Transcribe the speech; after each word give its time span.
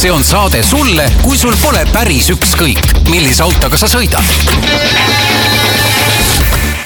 see 0.00 0.12
on 0.12 0.22
saade 0.24 0.62
sulle, 0.64 1.04
kui 1.20 1.36
sul 1.36 1.52
pole 1.60 1.82
päris 1.92 2.30
ükskõik, 2.32 2.86
millise 3.10 3.42
autoga 3.44 3.76
sa 3.76 3.84
sõidad. 3.90 4.24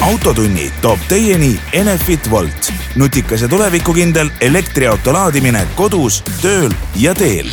autotunni 0.03 0.64
toob 0.83 1.04
teieni 1.06 1.53
Enefit 1.78 2.27
Volt, 2.31 2.72
nutikas 2.99 3.45
ja 3.46 3.49
tulevikukindel 3.49 4.32
elektriauto 4.42 5.14
laadimine 5.14 5.63
kodus, 5.78 6.24
tööl 6.42 6.74
ja 6.99 7.14
teel. 7.14 7.46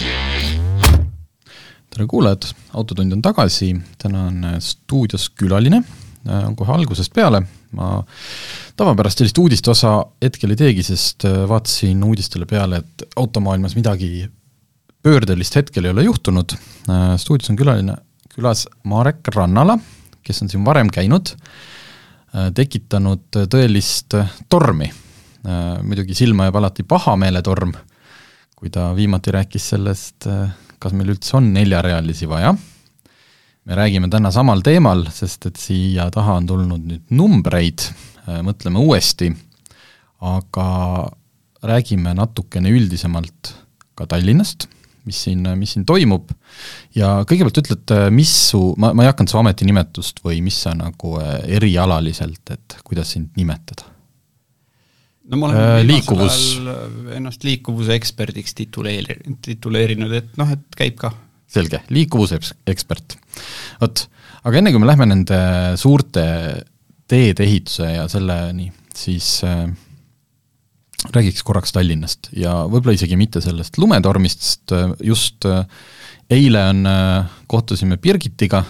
Tere 1.93 2.09
kuulajad, 2.09 2.49
Autotund 2.73 3.13
on 3.13 3.21
tagasi, 3.21 3.75
täna 4.01 4.25
on 4.31 4.51
stuudios 4.65 5.29
külaline, 5.29 5.83
on 6.25 6.57
kohe 6.57 6.73
algusest 6.73 7.13
peale, 7.13 7.45
ma 7.77 8.01
tavapärast 8.81 9.21
sellist 9.21 9.37
uudiste 9.37 9.75
osa 9.77 9.99
hetkel 10.23 10.57
ei 10.57 10.65
teegi, 10.65 10.89
sest 10.89 11.29
vaatasin 11.29 12.01
uudistele 12.03 12.49
peale, 12.49 12.81
et 12.81 13.11
automaailmas 13.13 13.77
midagi 13.77 14.25
pöördelist 15.03 15.55
hetkel 15.57 15.85
ei 15.85 15.93
ole 15.95 16.05
juhtunud, 16.05 16.53
stuudios 17.17 17.49
on 17.49 17.57
külaline, 17.59 17.97
külas 18.35 18.67
Marek 18.87 19.27
Rannala, 19.33 19.77
kes 20.23 20.43
on 20.43 20.51
siin 20.51 20.65
varem 20.65 20.91
käinud, 20.93 21.33
tekitanud 22.55 23.41
tõelist 23.51 24.15
tormi. 24.49 24.91
muidugi 25.83 26.13
silma 26.13 26.45
jääb 26.45 26.55
alati 26.59 26.83
pahameeletorm, 26.83 27.73
kui 28.55 28.69
ta 28.69 28.91
viimati 28.95 29.31
rääkis 29.33 29.69
sellest, 29.73 30.27
kas 30.79 30.93
meil 30.93 31.15
üldse 31.15 31.37
on 31.37 31.53
neljarealisi 31.53 32.29
vaja. 32.29 32.53
me 33.65 33.75
räägime 33.75 34.09
täna 34.09 34.31
samal 34.31 34.61
teemal, 34.61 35.05
sest 35.13 35.45
et 35.45 35.55
siia 35.55 36.09
taha 36.11 36.35
on 36.35 36.47
tulnud 36.47 36.85
nüüd 36.85 37.01
numbreid, 37.09 37.81
mõtleme 38.41 38.79
uuesti, 38.79 39.31
aga 40.21 41.09
räägime 41.63 42.13
natukene 42.13 42.69
üldisemalt 42.69 43.53
ka 43.95 44.05
Tallinnast, 44.05 44.67
mis 45.07 45.23
siin, 45.27 45.45
mis 45.57 45.75
siin 45.75 45.85
toimub, 45.87 46.29
ja 46.95 47.21
kõigepealt 47.27 47.61
ütled, 47.63 47.95
mis 48.13 48.33
su, 48.51 48.61
ma, 48.81 48.91
ma 48.93 49.05
ei 49.05 49.11
hakanud 49.11 49.33
su 49.33 49.39
ametinimetust 49.41 50.21
või 50.25 50.41
mis 50.45 50.59
sa 50.67 50.75
nagu 50.77 51.15
erialaliselt, 51.21 52.43
et 52.53 52.77
kuidas 52.85 53.15
sind 53.15 53.33
nimetada? 53.39 53.91
no 55.31 55.39
ma 55.39 55.49
olen 55.49 55.59
äh, 55.59 55.81
liikuvus. 55.87 56.39
ennast 57.15 57.45
liikuvuse 57.47 57.95
eksperdiks 57.95 58.55
tituleerinud, 58.57 59.39
tituleerinud, 59.45 60.15
et 60.17 60.33
noh, 60.39 60.49
et 60.51 60.65
käib 60.77 60.97
ka. 61.01 61.13
selge, 61.51 61.81
liikuvusekspert. 61.91 63.17
vot, 63.81 64.03
aga 64.43 64.59
enne 64.61 64.73
kui 64.73 64.83
me 64.83 64.89
lähme 64.89 65.07
nende 65.11 65.39
suurte 65.79 66.25
teedeehituse 67.11 67.93
ja 67.95 68.05
selleni, 68.11 68.69
siis 68.95 69.39
äh, 69.47 69.65
räägiks 71.09 71.43
korraks 71.43 71.71
Tallinnast 71.73 72.29
ja 72.37 72.53
võib-olla 72.69 72.95
isegi 72.95 73.17
mitte 73.19 73.41
sellest 73.41 73.77
lumetormist, 73.81 74.43
sest 74.45 74.75
äh, 74.75 74.91
just 75.11 75.47
äh, 75.49 75.65
eile 76.31 76.67
on 76.69 76.85
äh,, 76.87 77.31
kohtusime 77.51 77.97
Birgitiga, 77.97 78.63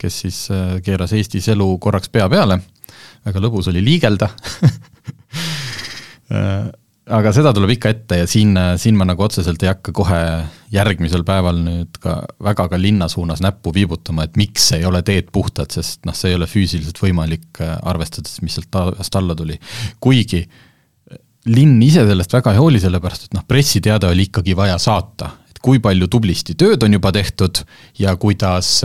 kes 0.00 0.20
siis 0.24 0.48
keeras 0.84 1.12
Eestis 1.12 1.48
elu 1.52 1.66
korraks 1.82 2.08
pea 2.12 2.28
peale, 2.32 2.60
väga 3.26 3.42
lõbus 3.44 3.68
oli 3.72 3.82
liigelda 3.84 4.30
aga 7.18 7.32
seda 7.36 7.52
tuleb 7.52 7.74
ikka 7.74 7.92
ette 7.92 8.20
ja 8.22 8.26
siin, 8.30 8.54
siin 8.80 8.96
ma 8.96 9.04
nagu 9.08 9.26
otseselt 9.26 9.60
ei 9.64 9.68
hakka 9.68 9.92
kohe 9.92 10.20
järgmisel 10.72 11.24
päeval 11.28 11.58
nüüd 11.66 12.00
ka 12.00 12.20
väga 12.40 12.68
ka 12.72 12.80
linna 12.80 13.10
suunas 13.12 13.42
näppu 13.44 13.74
viibutama, 13.76 14.24
et 14.24 14.40
miks 14.40 14.70
ei 14.78 14.86
ole 14.88 15.02
teed 15.04 15.28
puhtad, 15.34 15.68
sest 15.74 16.08
noh, 16.08 16.16
see 16.16 16.32
ei 16.32 16.38
ole 16.38 16.48
füüsiliselt 16.48 17.02
võimalik, 17.02 17.60
arvestades, 17.60 18.40
mis 18.46 18.56
sealt 18.56 18.70
taevast 18.72 19.20
alla 19.20 19.36
tuli. 19.36 19.58
kuigi 20.00 20.46
äh, 20.46 20.69
linn 21.48 21.80
ise 21.82 22.04
sellest 22.06 22.32
väga 22.36 22.52
ei 22.52 22.60
hooli, 22.60 22.80
sellepärast 22.82 23.28
et 23.28 23.36
noh, 23.36 23.46
pressiteade 23.48 24.10
oli 24.10 24.28
ikkagi 24.28 24.56
vaja 24.56 24.76
saata, 24.78 25.30
et 25.48 25.60
kui 25.62 25.80
palju 25.80 26.08
tublisti 26.12 26.56
tööd 26.58 26.82
on 26.84 26.98
juba 26.98 27.12
tehtud 27.16 27.62
ja 27.98 28.16
kuidas 28.20 28.80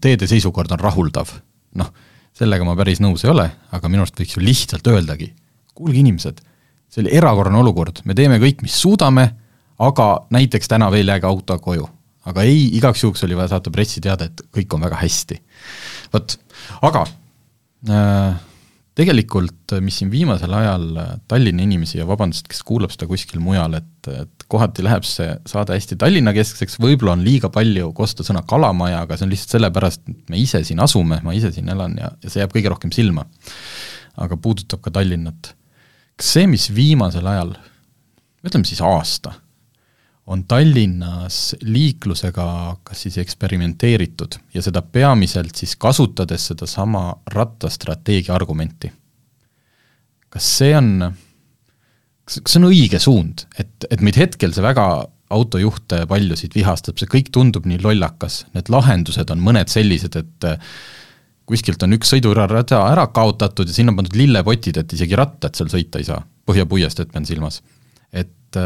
teede 0.00 0.28
seisukord 0.30 0.72
on 0.72 0.80
rahuldav. 0.80 1.34
noh, 1.78 1.92
sellega 2.32 2.64
ma 2.64 2.74
päris 2.78 3.02
nõus 3.04 3.26
ei 3.26 3.30
ole, 3.30 3.50
aga 3.72 3.88
minu 3.88 4.06
arust 4.06 4.18
võiks 4.18 4.38
ju 4.38 4.42
lihtsalt 4.42 4.86
öeldagi, 4.88 5.32
kuulge 5.74 5.98
inimesed 6.00 6.40
see 6.88 7.04
oli 7.04 7.14
erakorraline 7.16 7.60
olukord, 7.60 8.02
me 8.08 8.16
teeme 8.16 8.40
kõik, 8.42 8.64
mis 8.64 8.76
suudame, 8.80 9.28
aga 9.84 10.08
näiteks 10.34 10.70
täna 10.70 10.90
veel 10.92 11.10
jääge 11.12 11.28
autoga 11.28 11.62
koju. 11.62 11.88
aga 12.28 12.42
ei, 12.44 12.66
igaks 12.76 13.00
juhuks 13.02 13.22
oli 13.24 13.36
vaja 13.38 13.54
saata 13.54 13.70
pressiteade, 13.72 14.26
et 14.28 14.40
kõik 14.52 14.74
on 14.74 14.82
väga 14.84 14.98
hästi. 15.00 15.38
vot, 16.12 16.36
aga 16.82 17.04
äh, 17.88 18.40
tegelikult, 18.98 19.76
mis 19.84 20.00
siin 20.00 20.10
viimasel 20.10 20.52
ajal 20.58 20.86
Tallinna 21.30 21.62
inimesi 21.62 22.00
ja 22.00 22.06
vabandust, 22.08 22.48
kes 22.50 22.64
kuulab 22.66 22.90
seda 22.90 23.06
kuskil 23.10 23.38
mujal, 23.42 23.76
et, 23.78 24.08
et 24.10 24.46
kohati 24.50 24.82
läheb 24.82 25.06
see 25.06 25.28
saade 25.46 25.76
hästi 25.76 25.98
Tallinna-keskseks, 26.00 26.80
võib-olla 26.82 27.14
on 27.14 27.22
liiga 27.26 27.52
palju 27.54 27.92
kosta 27.96 28.26
sõna 28.26 28.42
kalamaja, 28.48 29.04
aga 29.06 29.18
see 29.18 29.28
on 29.28 29.34
lihtsalt 29.34 29.54
sellepärast, 29.58 30.02
et 30.10 30.34
me 30.34 30.42
ise 30.42 30.64
siin 30.66 30.82
asume, 30.82 31.20
ma 31.22 31.36
ise 31.36 31.52
siin 31.54 31.70
elan 31.70 31.94
ja, 32.00 32.10
ja 32.24 32.32
see 32.32 32.42
jääb 32.42 32.56
kõige 32.56 32.74
rohkem 32.74 32.94
silma. 32.94 33.28
aga 34.18 34.34
puudutab 34.42 34.82
ka 34.82 34.90
Tallinnat 34.90 35.54
kas 36.18 36.32
see, 36.34 36.48
mis 36.50 36.66
viimasel 36.74 37.26
ajal, 37.30 37.52
ütleme 38.46 38.66
siis 38.66 38.82
aasta, 38.84 39.36
on 40.28 40.44
Tallinnas 40.44 41.56
liiklusega 41.64 42.46
kas 42.84 43.04
siis 43.06 43.18
eksperimenteeritud 43.22 44.36
ja 44.54 44.62
seda 44.64 44.82
peamiselt 44.82 45.56
siis 45.56 45.74
kasutades 45.80 46.50
sedasama 46.50 47.04
rattastrateegia 47.32 48.34
argumenti. 48.36 48.92
kas 50.28 50.48
see 50.58 50.74
on, 50.76 50.90
kas, 52.24 52.40
kas 52.42 52.52
see 52.52 52.60
on 52.60 52.68
õige 52.68 53.00
suund, 53.00 53.46
et, 53.58 53.88
et 53.90 54.04
meid 54.04 54.20
hetkel 54.20 54.52
see 54.52 54.64
väga 54.64 54.84
autojuhte 55.32 56.04
paljusid 56.08 56.54
vihastab, 56.56 57.00
see 57.00 57.08
kõik 57.08 57.32
tundub 57.32 57.66
nii 57.68 57.80
lollakas, 57.84 58.42
need 58.54 58.68
lahendused 58.72 59.32
on 59.32 59.40
mõned 59.44 59.72
sellised, 59.72 60.16
et 60.16 60.48
kuskilt 61.48 61.82
on 61.84 61.96
üks 61.96 62.12
sõidurada 62.12 62.62
ära 62.84 63.06
kaotatud 63.12 63.68
ja 63.68 63.76
sinna 63.76 63.96
pandud 63.96 64.16
lillepotid, 64.16 64.80
et 64.80 64.92
isegi 64.96 65.16
rattad 65.16 65.56
seal 65.56 65.72
sõita 65.72 66.00
ei 66.00 66.08
saa, 66.08 66.20
põhjapuiesteed 66.48 67.12
pean 67.12 67.28
silmas. 67.28 67.62
et 68.12 68.56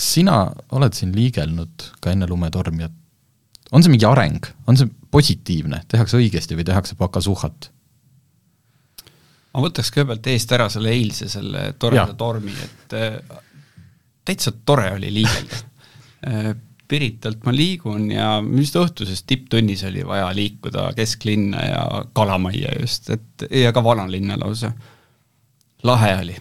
kas 0.00 0.14
sina 0.16 0.46
oled 0.72 0.96
siin 0.96 1.12
liigelnud 1.12 1.90
ka 2.00 2.14
enne 2.14 2.24
lumetormi, 2.28 2.88
et 2.88 3.68
on 3.76 3.84
see 3.84 3.92
mingi 3.92 4.08
areng, 4.08 4.46
on 4.66 4.78
see 4.80 4.88
positiivne, 5.12 5.82
tehakse 5.92 6.16
õigesti 6.16 6.56
või 6.56 6.64
tehakse 6.64 6.96
pakasuhat? 6.96 7.68
ma 9.50 9.62
võtaks 9.64 9.90
kõigepealt 9.90 10.28
eest 10.30 10.52
ära 10.54 10.68
selle 10.70 10.92
eilse, 10.94 11.26
selle 11.28 11.72
toreda 11.78 12.14
tormi, 12.16 12.54
et 12.54 12.94
äh, 12.96 13.16
täitsa 14.24 14.54
tore 14.64 14.94
oli 14.96 15.12
liigelda. 15.20 15.66
Äh, 16.20 16.50
Piritalt 16.84 17.46
ma 17.48 17.52
liigun 17.54 18.10
ja 18.12 18.26
vist 18.44 18.74
õhtuses 18.76 19.22
tipptunnis 19.24 19.86
oli 19.88 20.02
vaja 20.04 20.26
liikuda 20.36 20.90
kesklinna 20.92 21.62
ja 21.64 21.84
Kalamajja 22.12 22.74
just, 22.76 23.08
et 23.14 23.44
ja 23.56 23.70
ka 23.72 23.80
vanalinna 23.80 24.36
lausa. 24.36 24.68
lahe 25.82 26.10
oli, 26.18 26.36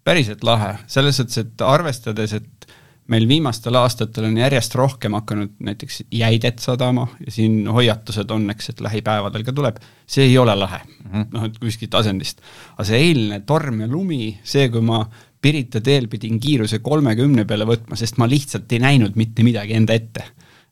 päriselt 0.00 0.46
lahe, 0.48 0.78
selles 0.88 1.20
mõttes, 1.20 1.42
et 1.44 1.66
arvestades, 1.66 2.32
et 2.40 2.71
meil 3.12 3.26
viimastel 3.28 3.76
aastatel 3.80 4.28
on 4.30 4.38
järjest 4.40 4.74
rohkem 4.78 5.16
hakanud 5.18 5.56
näiteks 5.68 6.02
jäidet 6.12 6.62
sadama 6.62 7.06
ja 7.24 7.34
siin 7.34 7.66
hoiatused 7.68 8.30
on, 8.34 8.48
eks, 8.54 8.72
et 8.72 8.80
lähipäevadel 8.84 9.44
ka 9.46 9.54
tuleb, 9.56 9.80
see 10.06 10.28
ei 10.30 10.38
ole 10.38 10.54
lahe 10.58 10.80
mm 10.84 11.10
-hmm., 11.10 11.28
noh 11.34 11.44
et 11.48 11.58
kuskilt 11.60 11.94
asendist. 12.00 12.40
aga 12.76 12.88
see 12.88 13.02
eilne 13.08 13.40
torm 13.46 13.80
ja 13.84 13.90
lumi, 13.90 14.38
see, 14.44 14.68
kui 14.72 14.80
ma 14.80 15.04
Pirita 15.42 15.80
teel 15.82 16.06
pidin 16.06 16.36
kiiruse 16.38 16.78
kolmekümne 16.78 17.42
peale 17.50 17.66
võtma, 17.66 17.96
sest 17.98 18.20
ma 18.22 18.28
lihtsalt 18.30 18.70
ei 18.72 18.78
näinud 18.78 19.16
mitte 19.18 19.42
midagi 19.42 19.74
enda 19.74 19.96
ette. 19.98 20.22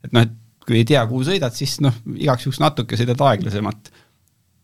et 0.04 0.12
noh, 0.12 0.22
et 0.22 0.36
kui 0.66 0.78
ei 0.78 0.84
tea, 0.86 1.02
kuhu 1.10 1.24
sõidad, 1.26 1.54
siis 1.56 1.80
noh, 1.82 1.96
igaks 2.14 2.46
juhuks 2.46 2.60
natuke 2.62 2.98
sõidad 3.00 3.18
aeglasemalt. 3.26 3.90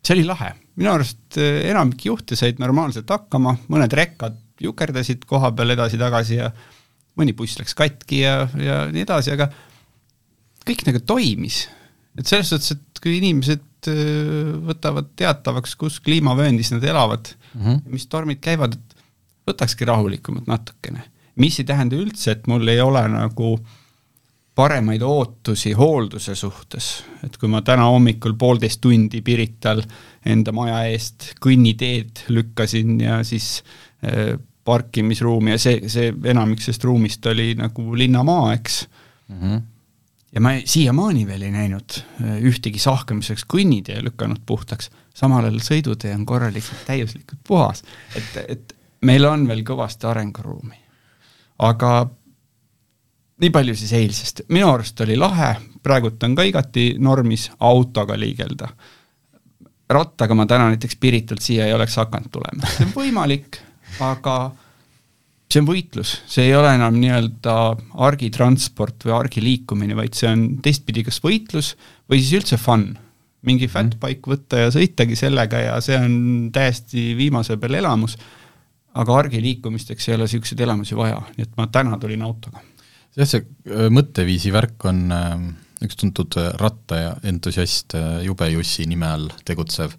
see 0.05 0.15
oli 0.15 0.23
lahe, 0.23 0.53
minu 0.79 0.93
arust 0.93 1.37
eh, 1.41 1.67
enamik 1.73 2.05
juhte 2.05 2.37
said 2.39 2.61
normaalselt 2.63 3.09
hakkama, 3.11 3.57
mõned 3.67 3.93
rekkad 3.99 4.37
jukerdasid 4.63 5.25
koha 5.27 5.51
peal 5.51 5.75
edasi-tagasi 5.75 6.39
ja 6.39 6.51
mõni 7.17 7.33
buss 7.37 7.59
läks 7.59 7.75
katki 7.77 8.21
ja, 8.23 8.35
ja 8.61 8.83
nii 8.93 9.05
edasi, 9.05 9.33
aga 9.33 9.49
kõik 10.67 10.85
nagu 10.87 11.01
toimis. 11.07 11.65
et 12.17 12.25
selles 12.25 12.49
suhtes, 12.51 12.75
et 12.75 13.01
kui 13.01 13.17
inimesed 13.19 13.89
eh, 13.91 14.53
võtavad 14.67 15.11
teatavaks, 15.19 15.75
kus 15.79 15.99
kliimavööndis 16.03 16.73
nad 16.73 16.83
elavad 16.83 17.29
mm, 17.53 17.61
-hmm. 17.61 17.81
mis 17.93 18.07
tormid 18.07 18.41
käivad, 18.43 18.73
et 18.73 19.03
võtakski 19.47 19.87
rahulikumalt 19.87 20.47
natukene. 20.47 21.03
mis 21.35 21.59
ei 21.59 21.65
tähenda 21.65 21.95
üldse, 21.95 22.31
et 22.31 22.47
mul 22.47 22.67
ei 22.67 22.81
ole 22.81 23.03
nagu 23.07 23.57
paremaid 24.57 25.01
ootusi 25.05 25.71
hoolduse 25.77 26.33
suhtes, 26.35 27.03
et 27.23 27.37
kui 27.37 27.49
ma 27.49 27.61
täna 27.61 27.85
hommikul 27.85 28.33
poolteist 28.33 28.81
tundi 28.81 29.21
Pirital 29.21 29.83
enda 30.25 30.51
maja 30.51 30.79
eest 30.89 31.35
kõnniteed 31.43 32.23
lükkasin 32.33 32.99
ja 33.03 33.19
siis 33.23 33.61
äh, 34.01 34.33
parkimisruumi 34.67 35.55
ja 35.55 35.61
see, 35.61 35.81
see 35.91 36.11
enamik 36.31 36.61
sellest 36.63 36.85
ruumist 36.87 37.25
oli 37.31 37.53
nagu 37.57 37.87
linnamaa, 37.97 38.53
eks 38.57 38.81
mm. 39.29 39.39
-hmm. 39.41 39.61
ja 40.35 40.43
ma 40.43 40.55
siiamaani 40.65 41.27
veel 41.27 41.47
ei 41.47 41.53
näinud 41.55 41.99
äh, 41.99 42.39
ühtegi 42.51 42.79
sahkamiseks 42.83 43.47
kõnnitee 43.53 44.01
lükanud 44.03 44.43
puhtaks, 44.45 44.91
samal 45.15 45.47
ajal 45.47 45.63
sõidutee 45.71 46.13
on 46.15 46.25
korralikult 46.25 46.83
täiuslikult 46.89 47.41
puhas, 47.47 47.83
et, 48.15 48.43
et 48.47 48.77
meil 49.01 49.25
on 49.25 49.47
veel 49.47 49.63
kõvasti 49.65 50.09
arenguruumi. 50.09 50.75
aga 51.59 51.91
nii 53.41 53.53
palju 53.53 53.75
siis 53.77 53.93
eilsest, 53.93 54.41
minu 54.49 54.69
arust 54.71 55.01
oli 55.05 55.17
lahe, 55.17 55.55
praegult 55.83 56.23
on 56.23 56.35
ka 56.35 56.45
igati 56.47 56.87
normis 56.99 57.49
autoga 57.59 58.17
liigelda. 58.19 58.69
rattaga 59.89 60.35
ma 60.35 60.45
täna 60.45 60.67
näiteks 60.67 60.97
Piritult 60.99 61.41
siia 61.41 61.65
ei 61.65 61.73
oleks 61.73 61.95
hakanud 61.95 62.31
tulema, 62.31 62.67
see 62.67 62.85
on 62.85 62.91
võimalik, 62.95 63.61
aga 64.03 64.37
see 65.47 65.61
on 65.63 65.67
võitlus, 65.69 66.13
see 66.27 66.49
ei 66.49 66.55
ole 66.57 66.73
enam 66.75 66.97
nii-öelda 66.99 67.55
argitransport 68.07 69.07
või 69.07 69.15
argiliikumine, 69.15 69.95
vaid 69.95 70.17
see 70.17 70.29
on 70.29 70.47
teistpidi 70.63 71.05
kas 71.07 71.21
võitlus 71.23 71.73
või 72.11 72.19
siis 72.21 72.41
üldse 72.41 72.59
fun. 72.61 72.95
mingi 73.47 73.67
fatbike 73.69 74.27
võtta 74.27 74.57
ja 74.59 74.71
sõitagi 74.73 75.15
sellega 75.15 75.59
ja 75.61 75.75
see 75.79 75.95
on 75.95 76.49
täiesti 76.51 77.13
viimase 77.15 77.55
peal 77.61 77.77
elamus, 77.79 78.17
aga 78.97 79.15
argiliikumisteks 79.21 80.09
ei 80.09 80.15
ole 80.15 80.25
niisuguseid 80.25 80.63
elamusi 80.65 80.97
vaja, 80.97 81.21
nii 81.37 81.45
et 81.45 81.53
ma 81.55 81.67
täna 81.71 81.99
tulin 82.01 82.25
autoga. 82.25 82.63
Jah, 83.15 83.29
see 83.29 83.45
äh, 83.45 83.87
mõtteviisi 83.93 84.51
värk 84.51 84.83
on 84.89 85.05
äh, 85.13 85.37
üks 85.85 85.95
tuntud 86.01 86.35
äh, 86.41 86.49
ratta 86.59 86.99
ja 86.99 87.13
entusiast 87.23 87.95
Jube 88.25 88.49
Jussi 88.51 88.87
nime 88.89 89.07
all 89.07 89.29
tegutsev, 89.47 89.95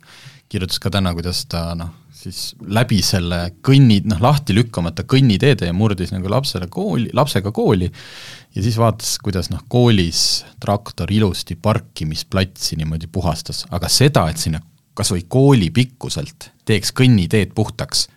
kirjutas 0.50 0.82
ka 0.82 0.92
täna, 0.92 1.14
kuidas 1.16 1.46
ta 1.48 1.70
noh, 1.78 1.94
siis 2.18 2.40
läbi 2.66 2.98
selle 3.04 3.40
kõnni, 3.64 4.00
noh 4.08 4.20
lahti 4.22 4.56
lükkamata 4.56 5.04
kõnniteede 5.08 5.68
ja 5.68 5.76
murdis 5.76 6.10
nagu 6.14 6.30
lapsele 6.30 6.66
kooli, 6.72 7.12
lapsega 7.14 7.52
kooli 7.54 7.88
ja 7.88 8.64
siis 8.64 8.78
vaatas, 8.80 9.16
kuidas 9.22 9.52
noh, 9.52 9.62
koolis 9.70 10.42
traktor 10.60 11.12
ilusti 11.14 11.56
parkimisplatsi 11.62 12.78
niimoodi 12.80 13.10
puhastas, 13.12 13.64
aga 13.70 13.90
seda, 13.92 14.26
et 14.32 14.42
sinna 14.42 14.62
kas 14.98 15.12
või 15.14 15.24
kooli 15.30 15.70
pikkuselt 15.70 16.50
teeks 16.66 16.90
kõnniteed 16.96 17.54
puhtaks. 17.54 18.08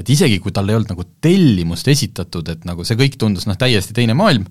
Et 0.00 0.08
isegi, 0.10 0.40
kui 0.42 0.52
tal 0.54 0.70
ei 0.70 0.78
olnud 0.78 0.90
nagu 0.94 1.04
tellimust 1.22 1.88
esitatud, 1.92 2.48
et 2.50 2.64
nagu 2.66 2.86
see 2.86 2.96
kõik 2.98 3.18
tundus 3.20 3.44
noh, 3.46 3.58
täiesti 3.60 3.94
teine 3.94 4.16
maailm, 4.18 4.46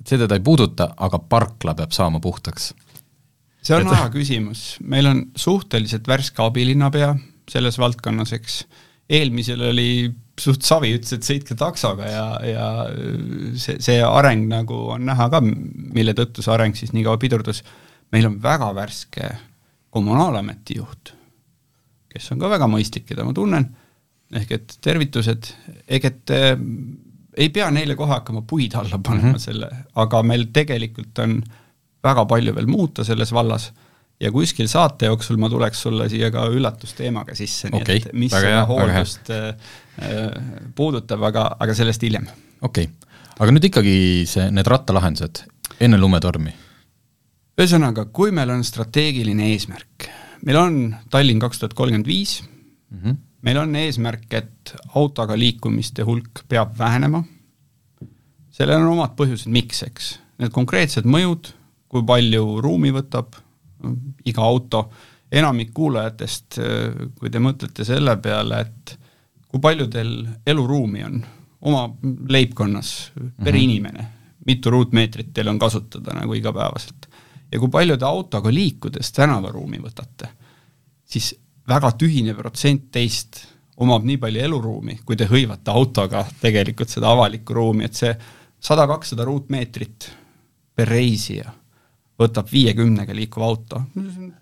et 0.00 0.06
see 0.08 0.20
teda 0.20 0.38
ei 0.38 0.44
puuduta, 0.44 0.92
aga 0.96 1.18
parkla 1.18 1.74
peab 1.76 1.92
saama 1.92 2.22
puhtaks. 2.22 2.70
see 3.66 3.74
on 3.74 3.88
et... 3.88 3.96
aja 3.96 4.06
küsimus, 4.14 4.76
meil 4.80 5.10
on 5.10 5.24
suhteliselt 5.34 6.06
värske 6.08 6.44
abilinnapea 6.46 7.16
selles 7.50 7.78
valdkonnas, 7.78 8.32
eks, 8.36 8.60
eelmisel 9.08 9.62
oli 9.68 9.90
suht 10.40 10.66
savi, 10.66 10.92
ütles, 10.96 11.14
et 11.16 11.26
sõitke 11.26 11.56
taksoga 11.58 12.08
ja, 12.10 12.24
ja 12.44 12.66
see, 13.56 13.78
see 13.82 14.00
areng 14.04 14.48
nagu 14.50 14.82
on 14.96 15.06
näha 15.08 15.28
ka, 15.32 15.40
mille 15.42 16.14
tõttu 16.16 16.44
see 16.44 16.52
areng 16.52 16.76
siis 16.76 16.92
nii 16.92 17.06
kaua 17.06 17.20
pidurdus, 17.22 17.62
meil 18.12 18.28
on 18.28 18.36
väga 18.42 18.72
värske 18.76 19.30
kommunaalameti 19.94 20.76
juht, 20.80 21.14
kes 22.12 22.30
on 22.34 22.42
ka 22.42 22.50
väga 22.52 22.68
mõistlik, 22.70 23.06
keda 23.08 23.24
ma 23.24 23.34
tunnen. 23.36 23.70
Ehk 24.36 24.56
et 24.56 24.72
tervitused, 24.82 25.52
ehk 25.86 26.06
et 26.08 26.32
äh, 26.34 26.56
ei 27.38 27.52
pea 27.54 27.68
neile 27.70 27.94
kohe 27.96 28.10
hakkama 28.10 28.42
puid 28.48 28.74
alla 28.74 28.98
panema 28.98 29.28
mm 29.28 29.34
-hmm. 29.34 29.44
selle, 29.44 29.68
aga 29.94 30.22
meil 30.26 30.48
tegelikult 30.52 31.18
on 31.22 31.38
väga 32.04 32.24
palju 32.26 32.54
veel 32.54 32.66
muuta 32.66 33.04
selles 33.04 33.32
vallas 33.32 33.70
ja 34.20 34.32
kuskil 34.32 34.68
saate 34.70 35.10
jooksul 35.10 35.40
ma 35.40 35.50
tuleks 35.52 35.82
sulle 35.86 36.08
siia 36.12 36.30
ka 36.34 36.46
üllatusteemaga 36.52 37.36
sisse 37.38 37.70
okay,, 37.72 38.00
nii 38.00 38.06
et 38.06 38.14
mis 38.16 38.32
seda 38.34 38.62
hooldust 38.68 39.32
äh, 39.34 39.48
äh, 40.00 40.30
puudutab, 40.74 41.26
aga, 41.28 41.48
aga 41.60 41.76
sellest 41.76 42.06
hiljem. 42.06 42.28
okei 42.60 42.88
okay., 42.88 43.18
aga 43.36 43.52
nüüd 43.52 43.68
ikkagi 43.70 43.98
see, 44.28 44.48
need 44.54 44.72
rattalahendused 44.72 45.44
enne 45.84 46.00
lumetormi? 46.00 46.54
ühesõnaga, 47.56 48.08
kui 48.12 48.32
meil 48.36 48.52
on 48.52 48.64
strateegiline 48.64 49.52
eesmärk, 49.54 50.10
meil 50.44 50.60
on 50.60 50.82
Tallinn 51.12 51.40
kaks 51.40 51.62
tuhat 51.62 51.76
kolmkümmend 51.78 52.08
viis, 52.08 52.40
mhm 52.92 53.22
meil 53.46 53.60
on 53.62 53.74
eesmärk, 53.78 54.26
et 54.34 54.74
autoga 54.98 55.36
liikumiste 55.38 56.04
hulk 56.06 56.42
peab 56.50 56.74
vähenema, 56.78 57.22
sellel 58.54 58.82
on 58.82 58.96
omad 58.96 59.14
põhjused, 59.18 59.50
miks, 59.52 59.84
eks. 59.86 60.16
Need 60.42 60.52
konkreetsed 60.52 61.06
mõjud, 61.08 61.52
kui 61.88 62.02
palju 62.06 62.58
ruumi 62.64 62.90
võtab 62.92 63.38
iga 64.24 64.42
auto, 64.42 64.90
enamik 65.32 65.72
kuulajatest, 65.74 66.58
kui 67.18 67.30
te 67.30 67.42
mõtlete 67.42 67.84
selle 67.84 68.16
peale, 68.22 68.60
et 68.60 68.96
kui 69.48 69.60
palju 69.60 69.88
teil 69.90 70.12
eluruumi 70.46 71.04
on 71.06 71.20
oma 71.66 71.88
leibkonnas 72.28 73.12
per 73.14 73.24
mm 73.26 73.32
-hmm. 73.44 73.62
inimene, 73.62 74.08
mitu 74.46 74.70
ruutmeetrit 74.70 75.32
teil 75.34 75.48
on 75.48 75.58
kasutada 75.58 76.14
nagu 76.14 76.34
igapäevaselt 76.34 77.08
ja 77.52 77.58
kui 77.58 77.68
palju 77.68 77.96
te 77.96 78.04
autoga 78.04 78.52
liikudes 78.54 79.12
tänavaruumi 79.12 79.80
võtate, 79.82 80.30
siis 81.04 81.34
väga 81.68 81.92
tühine 81.98 82.34
protsent 82.34 82.90
teist 82.92 83.42
omab 83.76 84.06
nii 84.08 84.18
palju 84.18 84.40
eluruumi, 84.48 85.00
kui 85.04 85.16
te 85.16 85.28
hõivate 85.28 85.70
autoga 85.70 86.24
tegelikult 86.40 86.92
seda 86.92 87.10
avalikku 87.12 87.54
ruumi, 87.54 87.84
et 87.84 87.94
see 87.94 88.14
sada, 88.60 88.86
kakssada 88.88 89.26
ruutmeetrit 89.28 90.10
per 90.76 90.88
reisija 90.88 91.52
võtab 92.20 92.48
viiekümnega 92.52 93.14
liikuv 93.14 93.44
auto, 93.44 93.82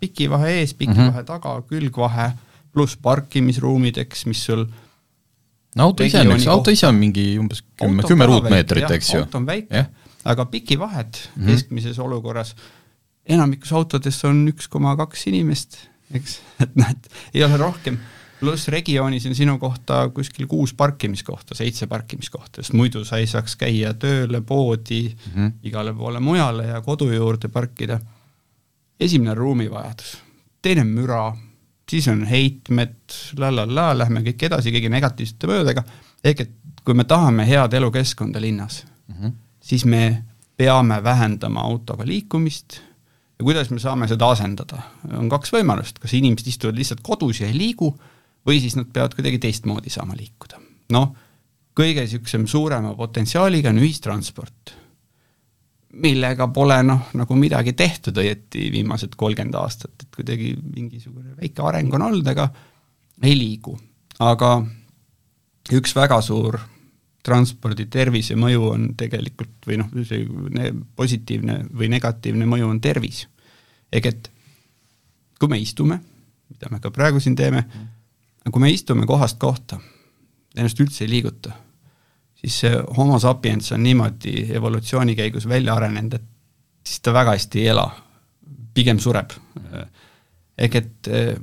pikivahe 0.00 0.60
ees, 0.60 0.74
pikivahe 0.74 1.10
mm 1.10 1.16
-hmm. 1.16 1.26
taga, 1.26 1.54
külgvahe, 1.68 2.30
pluss 2.72 2.96
parkimisruumid, 3.02 3.98
eks, 4.04 4.26
mis 4.26 4.44
sul 4.44 4.66
no 5.76 5.84
auto 5.84 6.04
ise 6.04 6.20
on, 6.20 6.32
eks, 6.36 6.46
auto 6.46 6.70
ise 6.70 6.86
on 6.86 6.94
mingi 6.94 7.38
umbes 7.38 7.64
kümme, 7.80 8.02
kümme 8.06 8.26
ruutmeetrit, 8.26 8.90
eks 8.90 9.14
ju. 9.14 9.24
auto 9.24 9.38
on 9.38 9.46
väike, 9.46 9.86
aga 10.24 10.44
pikivahed 10.46 11.16
mm 11.16 11.42
-hmm. 11.42 11.50
keskmises 11.50 11.98
olukorras, 11.98 12.54
enamikus 13.26 13.72
autodes 13.72 14.24
on 14.24 14.48
üks 14.48 14.68
koma 14.68 14.96
kaks 14.96 15.26
inimest 15.26 15.78
eks, 16.12 16.38
et 16.64 16.76
noh, 16.78 16.90
et 16.90 17.10
ei 17.34 17.44
ole 17.46 17.58
rohkem, 17.60 17.98
pluss 18.44 18.68
regioonis 18.68 19.24
on 19.26 19.34
sinu 19.36 19.56
kohta 19.58 20.02
kuskil 20.14 20.46
kuus 20.50 20.74
parkimiskohta, 20.76 21.56
seitse 21.56 21.88
parkimiskohta, 21.88 22.60
sest 22.62 22.76
muidu 22.76 23.04
sa 23.08 23.18
ei 23.20 23.28
saaks 23.30 23.56
käia 23.60 23.94
tööle, 23.96 24.42
poodi 24.44 25.02
mm, 25.08 25.32
-hmm. 25.32 25.52
igale 25.70 25.94
poole 25.94 26.20
mujale 26.20 26.66
ja 26.66 26.80
kodu 26.80 27.10
juurde 27.12 27.48
parkida. 27.48 28.00
esimene 29.00 29.34
ruumivajadus, 29.34 30.18
teine 30.62 30.84
müra, 30.84 31.36
siis 31.90 32.08
on 32.08 32.24
heitmed 32.24 32.94
la, 33.36 33.50
la, 33.56 33.66
la, 33.74 33.98
lähme 33.98 34.20
kõik 34.20 34.46
edasi 34.46 34.70
kõigi 34.70 34.88
negatiivsete 34.88 35.46
mõjudega, 35.50 35.82
ehk 36.24 36.40
et 36.40 36.50
kui 36.84 36.94
me 36.94 37.04
tahame 37.04 37.46
head 37.48 37.72
elukeskkonda 37.72 38.40
linnas 38.40 38.84
mm, 39.08 39.14
-hmm. 39.14 39.32
siis 39.60 39.84
me 39.84 40.24
peame 40.56 41.02
vähendama 41.04 41.60
autoga 41.60 42.06
liikumist 42.06 42.80
ja 43.38 43.44
kuidas 43.44 43.70
me 43.70 43.78
saame 43.78 44.08
seda 44.08 44.30
asendada, 44.30 44.82
on 45.12 45.28
kaks 45.28 45.52
võimalust, 45.52 45.98
kas 45.98 46.14
inimesed 46.14 46.46
istuvad 46.46 46.78
lihtsalt 46.78 47.00
kodus 47.02 47.40
ja 47.40 47.46
ei 47.46 47.58
liigu 47.58 47.94
või 48.46 48.60
siis 48.60 48.76
nad 48.78 48.88
peavad 48.92 49.16
kuidagi 49.16 49.40
teistmoodi 49.42 49.92
saama 49.92 50.16
liikuda. 50.18 50.60
noh, 50.94 51.14
kõige 51.74 52.04
niisugusem 52.04 52.46
suurema 52.46 52.94
potentsiaaliga 52.94 53.72
on 53.72 53.80
ühistransport, 53.82 54.74
millega 56.04 56.48
pole 56.54 56.76
noh, 56.82 57.08
nagu 57.14 57.38
midagi 57.38 57.72
tehtud 57.78 58.18
õieti 58.18 58.68
viimased 58.74 59.16
kolmkümmend 59.16 59.56
aastat, 59.58 59.94
et 60.02 60.14
kuidagi 60.14 60.54
mingisugune 60.58 61.36
väike 61.40 61.62
areng 61.62 61.94
on 61.94 62.08
olnud, 62.10 62.30
aga 62.34 62.48
ei 63.22 63.36
liigu. 63.38 63.78
aga 64.18 64.50
üks 65.74 65.94
väga 65.96 66.20
suur 66.22 66.58
transpordi 67.24 67.86
tervisemõju 67.90 68.66
on 68.68 68.88
tegelikult 68.98 69.66
või 69.66 69.78
noh, 69.80 69.90
see 70.04 70.26
positiivne 70.96 71.62
või 71.72 71.88
negatiivne 71.94 72.46
mõju 72.46 72.68
on 72.68 72.80
tervis. 72.80 73.26
ehk 73.92 74.06
et 74.06 74.30
kui 75.38 75.48
me 75.48 75.58
istume, 75.58 75.98
mida 76.50 76.68
me 76.70 76.80
ka 76.80 76.90
praegu 76.90 77.20
siin 77.20 77.36
teeme, 77.36 77.64
kui 78.52 78.60
me 78.60 78.70
istume 78.70 79.06
kohast 79.06 79.38
kohta, 79.40 79.78
ennast 80.56 80.80
üldse 80.80 81.04
ei 81.04 81.10
liiguta, 81.10 81.54
siis 82.40 82.60
see 82.64 82.82
homo 82.98 83.18
sapiens 83.22 83.72
on 83.72 83.82
niimoodi 83.82 84.50
evolutsiooni 84.56 85.16
käigus 85.16 85.48
välja 85.48 85.74
arenenud, 85.74 86.18
et 86.18 86.26
siis 86.84 87.00
ta 87.00 87.14
väga 87.16 87.36
hästi 87.36 87.62
ei 87.62 87.72
ela, 87.72 87.88
pigem 88.74 89.00
sureb. 89.00 89.32
ehk 90.58 90.74
et 90.78 91.08
eh, 91.08 91.34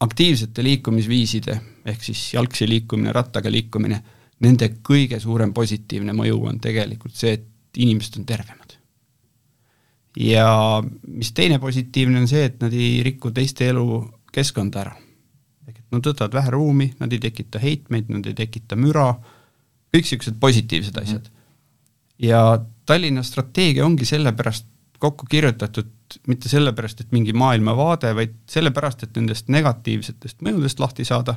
aktiivsete 0.00 0.62
liikumisviiside, 0.62 1.60
ehk 1.84 2.04
siis 2.04 2.34
jalgsi 2.34 2.68
liikumine, 2.68 3.12
rattaga 3.12 3.50
liikumine 3.50 4.02
nende 4.44 4.70
kõige 4.86 5.20
suurem 5.20 5.52
positiivne 5.56 6.14
mõju 6.16 6.40
on 6.48 6.60
tegelikult 6.62 7.16
see, 7.16 7.36
et 7.36 7.80
inimesed 7.80 8.20
on 8.20 8.26
tervemad. 8.26 8.76
ja 10.16 10.82
mis 11.06 11.32
teine 11.32 11.58
positiivne 11.62 12.18
on 12.20 12.28
see, 12.28 12.44
et 12.44 12.60
nad 12.60 12.72
ei 12.74 13.02
riku 13.06 13.30
teiste 13.30 13.68
elukeskkonda 13.70 14.80
ära. 14.80 14.96
Nad 15.90 16.06
võtavad 16.06 16.34
vähe 16.34 16.50
ruumi, 16.54 16.88
nad 17.00 17.12
ei 17.12 17.20
tekita 17.22 17.60
heitmeid, 17.62 18.10
nad 18.12 18.26
ei 18.26 18.34
tekita 18.38 18.78
müra, 18.78 19.12
kõik 19.90 20.06
niisugused 20.06 20.36
positiivsed 20.40 20.96
mhm. 20.96 21.06
asjad. 21.06 21.30
ja 22.18 22.42
Tallinna 22.86 23.22
strateegia 23.22 23.84
ongi 23.86 24.04
sellepärast 24.04 24.66
kokku 25.00 25.26
kirjutatud, 25.30 25.88
mitte 26.28 26.50
sellepärast, 26.50 27.00
et 27.00 27.12
mingi 27.14 27.32
maailmavaade, 27.32 28.12
vaid 28.16 28.34
sellepärast, 28.50 29.06
et 29.06 29.16
nendest 29.16 29.48
negatiivsetest 29.48 30.42
mõjudest 30.44 30.82
lahti 30.82 31.06
saada 31.08 31.36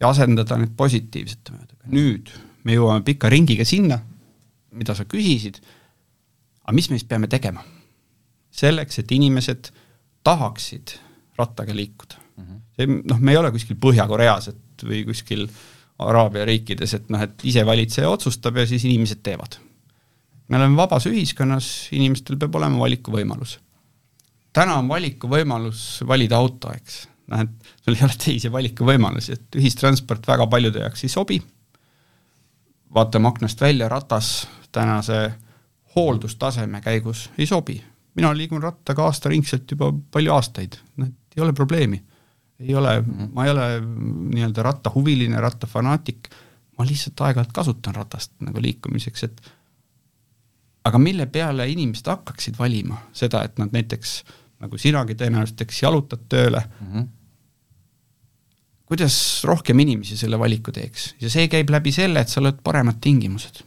ja 0.00 0.08
asendada 0.08 0.56
need 0.60 0.72
positiivsete 0.78 1.52
mõjudega. 1.52 1.90
nüüd 1.92 2.32
me 2.64 2.78
jõuame 2.78 3.04
pika 3.04 3.28
ringiga 3.28 3.66
sinna, 3.68 4.00
mida 4.72 4.96
sa 4.96 5.04
küsisid, 5.04 5.60
aga 6.64 6.76
mis 6.76 6.88
me 6.90 6.98
siis 6.98 7.08
peame 7.08 7.28
tegema? 7.30 7.64
selleks, 8.54 9.00
et 9.02 9.10
inimesed 9.10 9.72
tahaksid 10.22 10.94
rattaga 11.38 11.74
liikuda. 11.74 12.20
See 12.76 12.90
noh, 12.90 13.20
me 13.20 13.34
ei 13.34 13.38
ole 13.40 13.52
kuskil 13.54 13.78
Põhja-Koreas, 13.80 14.50
et 14.52 14.86
või 14.86 15.04
kuskil 15.08 15.46
Araabia 16.02 16.46
riikides, 16.48 16.96
et 16.98 17.10
noh, 17.12 17.22
et 17.22 17.46
isevalitseja 17.46 18.10
otsustab 18.10 18.58
ja 18.58 18.66
siis 18.66 18.84
inimesed 18.88 19.22
teevad. 19.22 19.58
me 20.48 20.58
oleme 20.58 20.76
vabas 20.76 21.06
ühiskonnas, 21.08 21.88
inimestel 21.92 22.36
peab 22.38 22.54
olema 22.54 22.78
valikuvõimalus. 22.78 23.58
täna 24.52 24.78
on 24.78 24.88
valikuvõimalus 24.88 26.02
valida 26.06 26.36
auto, 26.36 26.72
eks, 26.74 27.06
noh 27.30 27.46
et 27.46 27.72
sul 27.84 27.94
ei 27.94 28.04
ole 28.04 28.18
teisi 28.18 28.52
valikuvõimalusi, 28.52 29.32
et 29.32 29.60
ühistransport 29.60 30.26
väga 30.26 30.46
paljude 30.46 30.82
jaoks 30.82 31.04
ei 31.04 31.08
sobi, 31.08 31.40
vaatame 32.94 33.28
aknast 33.28 33.60
välja, 33.60 33.88
ratas 33.88 34.48
tänase 34.72 35.32
hooldustaseme 35.96 36.80
käigus 36.80 37.30
ei 37.38 37.46
sobi. 37.46 37.82
mina 38.14 38.36
liigun 38.36 38.62
rattaga 38.62 39.04
aastaringselt 39.04 39.70
juba 39.70 39.92
palju 40.10 40.32
aastaid, 40.32 40.76
noh 40.96 41.08
et 41.08 41.36
ei 41.36 41.42
ole 41.42 41.52
probleemi. 41.52 42.02
Ei 42.60 42.74
ole, 42.74 43.02
ma 43.32 43.44
ei 43.44 43.50
ole 43.50 43.66
nii-öelda 43.80 44.62
rattahuviline, 44.62 45.40
rattafanaatik, 45.40 46.30
ma 46.78 46.86
lihtsalt 46.86 47.20
aeg-ajalt 47.26 47.52
kasutan 47.54 47.94
ratast 47.94 48.32
nagu 48.44 48.62
liikumiseks, 48.62 49.26
et 49.26 49.42
aga 50.84 51.00
mille 51.00 51.26
peale 51.32 51.66
inimesed 51.70 52.08
hakkaksid 52.10 52.58
valima 52.58 52.98
seda, 53.16 53.42
et 53.46 53.58
nad 53.60 53.74
näiteks, 53.74 54.16
nagu 54.64 54.78
sinagi 54.80 55.16
tõenäoliselt, 55.18 55.64
eks 55.64 55.82
jalutad 55.82 56.24
tööle 56.30 56.62
mm, 56.62 56.88
-hmm. 56.92 57.06
kuidas 58.90 59.16
rohkem 59.44 59.80
inimesi 59.80 60.16
selle 60.16 60.38
valiku 60.38 60.72
teeks 60.72 61.14
ja 61.20 61.30
see 61.30 61.48
käib 61.48 61.70
läbi 61.70 61.92
selle, 61.92 62.20
et 62.20 62.28
sa 62.28 62.40
oled 62.40 62.62
paremad 62.62 63.00
tingimused. 63.00 63.62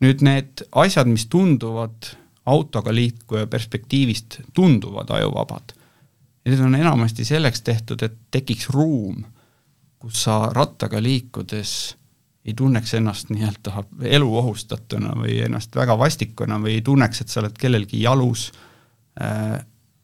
nüüd 0.00 0.22
need 0.22 0.64
asjad, 0.72 1.06
mis 1.08 1.26
tunduvad 1.26 2.10
autoga 2.46 2.94
liikuja 2.94 3.46
perspektiivist, 3.46 4.40
tunduvad 4.54 5.10
ajuvabad, 5.10 5.72
need 6.44 6.60
on 6.60 6.74
enamasti 6.74 7.24
selleks 7.24 7.62
tehtud, 7.64 8.02
et 8.02 8.16
tekiks 8.30 8.68
ruum, 8.74 9.24
kus 9.98 10.24
sa 10.26 10.40
rattaga 10.52 11.00
liikudes 11.02 11.74
ei 12.44 12.52
tunneks 12.54 12.94
ennast 12.98 13.30
nii-öelda 13.32 13.84
eluohustatuna 14.18 15.14
või 15.16 15.38
ennast 15.46 15.76
väga 15.76 15.96
vastikuna 15.98 16.58
või 16.60 16.78
ei 16.78 16.82
tunneks, 16.84 17.22
et 17.22 17.32
sa 17.32 17.40
oled 17.40 17.56
kellelgi 17.56 18.02
jalus 18.02 18.50
äh,, 19.20 19.56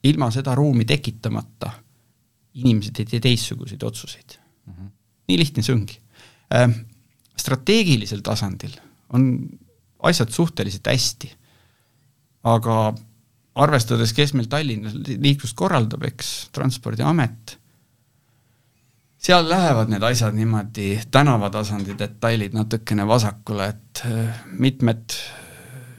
ilma 0.08 0.30
seda 0.32 0.54
ruumi 0.56 0.86
tekitamata 0.88 1.74
inimesed 2.54 3.02
ei 3.02 3.10
tee 3.10 3.20
teistsuguseid 3.20 3.82
otsuseid 3.84 4.38
mm. 4.38 4.72
-hmm. 4.72 4.92
nii 5.28 5.38
lihtne 5.38 5.62
see 5.62 5.74
ongi 5.76 5.98
äh,. 6.54 6.72
strateegilisel 7.36 8.24
tasandil 8.24 8.72
on 9.12 9.28
asjad 10.02 10.30
suhteliselt 10.32 10.86
hästi, 10.86 11.30
aga 12.44 12.94
arvestades, 13.54 14.12
kes 14.14 14.34
meil 14.36 14.46
Tallinnas 14.50 14.94
liiklust 15.08 15.56
korraldab, 15.58 16.04
eks, 16.06 16.50
Transpordiamet 16.54 17.56
seal 19.20 19.48
lähevad 19.48 19.90
need 19.92 20.04
asjad 20.06 20.34
niimoodi 20.36 20.94
tänavatasandi 21.12 21.96
detailid 21.98 22.56
natukene 22.56 23.04
vasakule, 23.08 23.68
et 23.68 24.02
äh, 24.08 24.42
mitmed, 24.58 25.16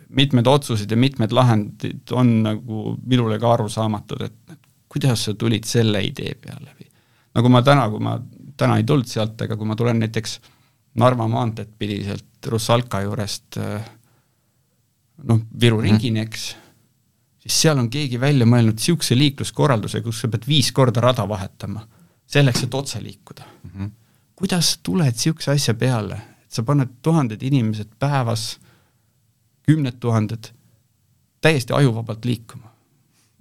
mitmed 0.10 0.48
otsused 0.50 0.91
ja 0.91 0.98
mitmed 0.98 1.34
lahendid 1.36 2.15
on 2.17 2.34
nagu 2.48 2.96
minule 3.05 3.38
ka 3.39 3.53
arusaamatud, 3.53 4.25
et 4.25 4.58
kuidas 4.91 5.27
sa 5.27 5.36
tulid 5.38 5.67
selle 5.70 6.01
idee 6.03 6.34
peale 6.41 6.74
või 6.74 6.89
nagu 7.38 7.51
ma 7.53 7.62
täna, 7.63 7.86
kui 7.91 8.01
ma 8.03 8.17
täna 8.58 8.79
ei 8.81 8.88
tulnud 8.88 9.08
sealt, 9.08 9.39
aga 9.41 9.58
kui 9.58 9.70
ma 9.70 9.77
tulen 9.77 10.01
näiteks 10.01 10.39
Narva 11.01 11.24
maanteed 11.31 11.70
pidi 11.79 12.01
sealt 12.03 12.50
Russalka 12.51 13.00
juurest 13.05 13.55
äh, 13.62 13.86
noh, 15.24 15.46
Viru 15.62 15.77
mhm. 15.77 15.86
ringini, 15.86 16.25
eks, 16.25 16.50
siis 17.41 17.62
seal 17.62 17.79
on 17.81 17.89
keegi 17.89 18.19
välja 18.21 18.45
mõelnud 18.45 18.77
niisuguse 18.77 19.17
liikluskorralduse, 19.17 20.01
kus 20.05 20.21
sa 20.21 20.29
pead 20.31 20.48
viis 20.48 20.71
korda 20.75 21.01
rada 21.03 21.25
vahetama 21.29 21.83
selleks, 22.31 22.65
et 22.65 22.74
otse 22.77 23.01
liikuda 23.03 23.45
mm. 23.45 23.69
-hmm. 23.69 23.91
kuidas 24.36 24.77
tuled 24.83 25.12
niisuguse 25.12 25.51
asja 25.51 25.74
peale, 25.74 26.21
et 26.43 26.51
sa 26.51 26.63
paned 26.63 27.00
tuhanded 27.01 27.43
inimesed 27.43 27.98
päevas, 28.00 28.60
kümned 29.67 30.00
tuhanded, 30.00 30.51
täiesti 31.41 31.74
ajuvabalt 31.74 32.25
liikuma? 32.25 32.71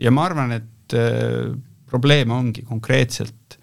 ja 0.01 0.11
ma 0.11 0.25
arvan, 0.25 0.53
et 0.53 0.95
äh, 0.95 1.59
probleem 1.87 2.31
ongi 2.31 2.63
konkreetselt 2.63 3.59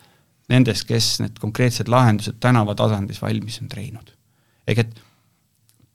nendes, 0.50 0.84
kes 0.86 1.20
need 1.20 1.40
konkreetsed 1.40 1.88
lahendused 1.88 2.38
tänavatasandis 2.40 3.22
valmis 3.22 3.62
on 3.62 3.68
teinud. 3.68 4.14
ehk 4.68 4.78
et 4.78 5.02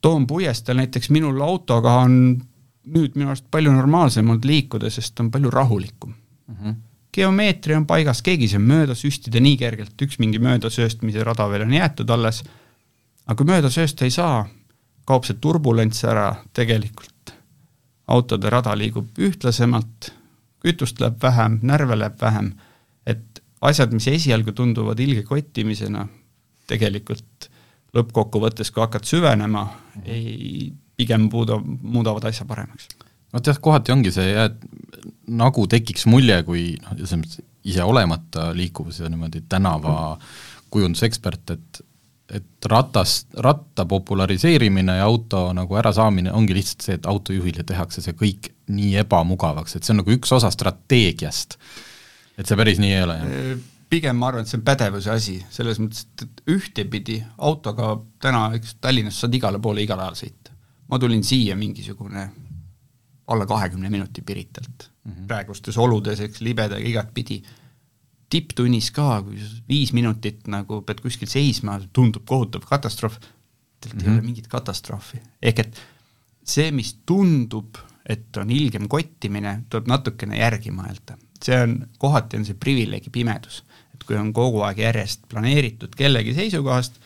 Toom 0.03 0.27
puiesteel 0.27 0.77
näiteks 0.77 1.09
minul 1.15 1.41
autoga 1.41 1.93
on 2.03 2.41
nüüd 2.83 3.15
minu 3.15 3.31
arust 3.31 3.45
palju 3.51 3.71
normaalsem 3.71 4.29
olnud 4.29 4.45
liikuda, 4.45 4.89
sest 4.91 5.19
on 5.19 5.31
palju 5.31 5.51
rahulikum. 5.51 6.15
Mm. 6.47 6.55
-hmm 6.55 6.81
geomeetria 7.13 7.77
on 7.77 7.85
paigas, 7.85 8.21
keegi 8.25 8.47
ei 8.47 8.51
saa 8.55 8.63
mööda 8.63 8.95
süstida 8.97 9.41
nii 9.43 9.57
kergelt, 9.61 9.93
üks 10.01 10.19
mingi 10.21 10.39
möödasööstmise 10.41 11.23
rada 11.23 11.45
veel 11.51 11.67
on 11.67 11.73
jäetud 11.75 12.09
alles, 12.09 12.41
aga 13.27 13.35
kui 13.37 13.49
mööda 13.51 13.69
söösta 13.69 14.07
ei 14.07 14.13
saa, 14.15 14.47
kaob 15.05 15.27
see 15.27 15.37
turbulents 15.43 16.03
ära, 16.09 16.31
tegelikult 16.57 17.35
autode 18.07 18.49
rada 18.49 18.73
liigub 18.77 19.19
ühtlasemalt, 19.21 20.11
kütust 20.63 20.99
läheb 21.03 21.21
vähem, 21.21 21.59
närve 21.61 21.97
läheb 21.99 22.19
vähem, 22.21 22.53
et 23.05 23.43
asjad, 23.61 23.93
mis 23.95 24.07
esialgu 24.11 24.55
tunduvad 24.55 24.99
ilge 24.99 25.23
kottimisena, 25.27 26.07
tegelikult 26.67 27.49
lõppkokkuvõttes, 27.93 28.71
kui 28.73 28.81
hakkad 28.83 29.05
süvenema, 29.07 29.67
ei, 30.05 30.73
pigem 30.97 31.29
muuda, 31.31 31.57
muudavad 31.63 32.29
asja 32.29 32.45
paremaks 32.49 32.89
vot 33.33 33.47
jah, 33.49 33.59
kohati 33.61 33.93
ongi 33.93 34.11
see 34.13 34.29
jah, 34.29 34.51
et 34.51 35.07
nagu 35.33 35.65
tekiks 35.69 36.05
mulje, 36.11 36.37
kui 36.47 36.67
noh, 36.81 36.93
selles 36.99 37.17
mõttes 37.21 37.41
ise 37.63 37.85
olemata 37.87 38.51
liikuvuse 38.55 39.09
niimoodi 39.09 39.45
tänava 39.49 39.95
kujundusekspert, 40.73 41.57
et 41.57 41.83
et 42.33 42.65
ratas, 42.65 43.27
ratta 43.45 43.83
populariseerimine 43.85 44.95
ja 44.97 45.05
auto 45.05 45.41
nagu 45.53 45.75
ärasaamine 45.77 46.31
ongi 46.33 46.55
lihtsalt 46.55 46.85
see, 46.85 46.95
et 46.97 47.05
autojuhile 47.05 47.65
tehakse 47.67 48.01
see 48.01 48.15
kõik 48.17 48.47
nii 48.73 48.95
ebamugavaks, 49.03 49.75
et 49.75 49.85
see 49.85 49.93
on 49.93 49.99
nagu 50.01 50.13
üks 50.15 50.31
osa 50.33 50.49
strateegiast. 50.53 51.57
et 52.39 52.47
see 52.47 52.57
päris 52.57 52.79
nii 52.81 52.93
ei 52.95 53.03
ole, 53.03 53.17
jah? 53.19 53.59
pigem 53.91 54.17
ma 54.17 54.31
arvan, 54.31 54.47
et 54.47 54.49
see 54.49 54.57
on 54.57 54.65
pädevuse 54.65 55.11
asi, 55.13 55.35
selles 55.53 55.77
mõttes, 55.83 56.07
et 56.23 56.41
ühtepidi 56.49 57.19
autoga 57.37 57.91
täna, 58.23 58.47
eks 58.57 58.79
Tallinnas 58.81 59.19
saad 59.21 59.35
igale 59.37 59.61
poole 59.61 59.83
igal 59.83 60.01
ajal 60.01 60.17
sõita. 60.23 60.42
Ma 60.93 60.99
tulin 61.01 61.23
siia 61.25 61.55
mingisugune 61.57 62.29
alla 63.27 63.45
kahekümne 63.49 63.89
minuti 63.89 64.21
Piritalt 64.21 64.89
mm 65.03 65.11
-hmm. 65.11 65.27
praegustes 65.27 65.77
oludes, 65.77 66.19
eks, 66.19 66.41
libeda 66.41 66.77
igatpidi. 66.77 67.41
tipptunnis 68.29 68.91
ka, 68.91 69.21
kui 69.21 69.37
viis 69.69 69.91
minutit 69.93 70.47
nagu 70.49 70.81
pead 70.81 71.01
kuskil 71.01 71.29
seisma, 71.29 71.75
tundub 71.93 72.23
kohutav 72.25 72.63
katastroof, 72.65 73.19
tegelikult 73.79 73.93
mm 73.93 73.99
-hmm. 73.99 74.03
ei 74.03 74.13
ole 74.13 74.21
mhm. 74.21 74.25
mingit 74.25 74.47
katastroofi, 74.47 75.17
ehk 75.41 75.59
et 75.59 75.81
see, 76.43 76.71
mis 76.71 76.95
tundub, 77.05 77.77
et 78.09 78.37
on 78.37 78.49
ilgem 78.49 78.87
kottimine, 78.87 79.63
tuleb 79.69 79.87
natukene 79.87 80.37
järgi 80.37 80.71
mõelda. 80.71 81.17
see 81.43 81.61
on, 81.61 81.87
kohati 81.97 82.37
on 82.37 82.45
see 82.45 82.55
privileegi 82.55 83.09
pimedus, 83.09 83.63
et 83.93 84.03
kui 84.03 84.15
on 84.15 84.33
kogu 84.33 84.61
aeg 84.61 84.77
järjest 84.77 85.27
planeeritud 85.29 85.95
kellegi 85.95 86.33
seisukohast 86.33 86.99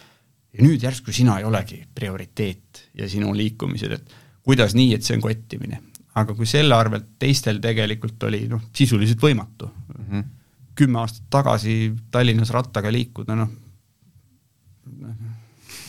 ja 0.57 0.65
nüüd 0.65 0.83
järsku 0.83 1.13
sina 1.13 1.37
ei 1.39 1.45
olegi 1.45 1.83
prioriteet 1.95 2.89
ja 2.97 3.09
sinu 3.09 3.35
liikumised, 3.35 3.91
et 3.91 4.17
kuidas 4.47 4.73
nii, 4.77 4.93
et 4.97 5.05
see 5.05 5.17
on 5.17 5.21
kottimine 5.21 5.81
aga 6.17 6.33
kui 6.37 6.49
selle 6.49 6.75
arvelt 6.77 7.15
teistel 7.21 7.61
tegelikult 7.63 8.23
oli 8.29 8.45
noh, 8.49 8.63
sisuliselt 8.75 9.21
võimatu 9.21 9.69
mm. 9.69 10.03
-hmm. 10.07 10.27
kümme 10.75 11.01
aastat 11.03 11.29
tagasi 11.29 11.93
Tallinnas 12.11 12.53
rattaga 12.55 12.91
liikuda, 12.93 13.35
noh, 13.37 13.51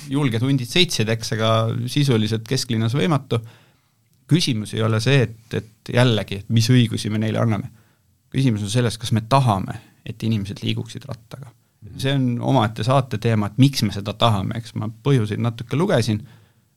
julged 0.08 0.44
hundid 0.44 0.68
sõitsid, 0.68 1.08
eks, 1.12 1.34
aga 1.36 1.50
sisuliselt 1.86 2.46
kesklinnas 2.48 2.96
võimatu, 2.96 3.40
küsimus 4.28 4.74
ei 4.74 4.82
ole 4.84 5.00
see, 5.00 5.22
et, 5.28 5.54
et 5.54 5.92
jällegi, 5.94 6.42
et 6.42 6.48
mis 6.52 6.68
õigusi 6.72 7.10
me 7.12 7.20
neile 7.20 7.40
anname. 7.40 7.70
küsimus 8.30 8.62
on 8.62 8.70
selles, 8.70 8.98
kas 8.98 9.12
me 9.12 9.22
tahame, 9.28 9.78
et 10.04 10.22
inimesed 10.22 10.60
liiguksid 10.62 11.04
rattaga. 11.08 11.52
See 11.98 12.12
on 12.14 12.26
omaette 12.52 12.84
saate 12.86 13.20
teema, 13.22 13.48
et 13.48 13.58
miks 13.62 13.84
me 13.86 13.92
seda 13.94 14.14
tahame, 14.18 14.58
eks 14.58 14.74
ma 14.78 14.88
põhjuseid 15.04 15.42
natuke 15.42 15.78
lugesin, 15.78 16.20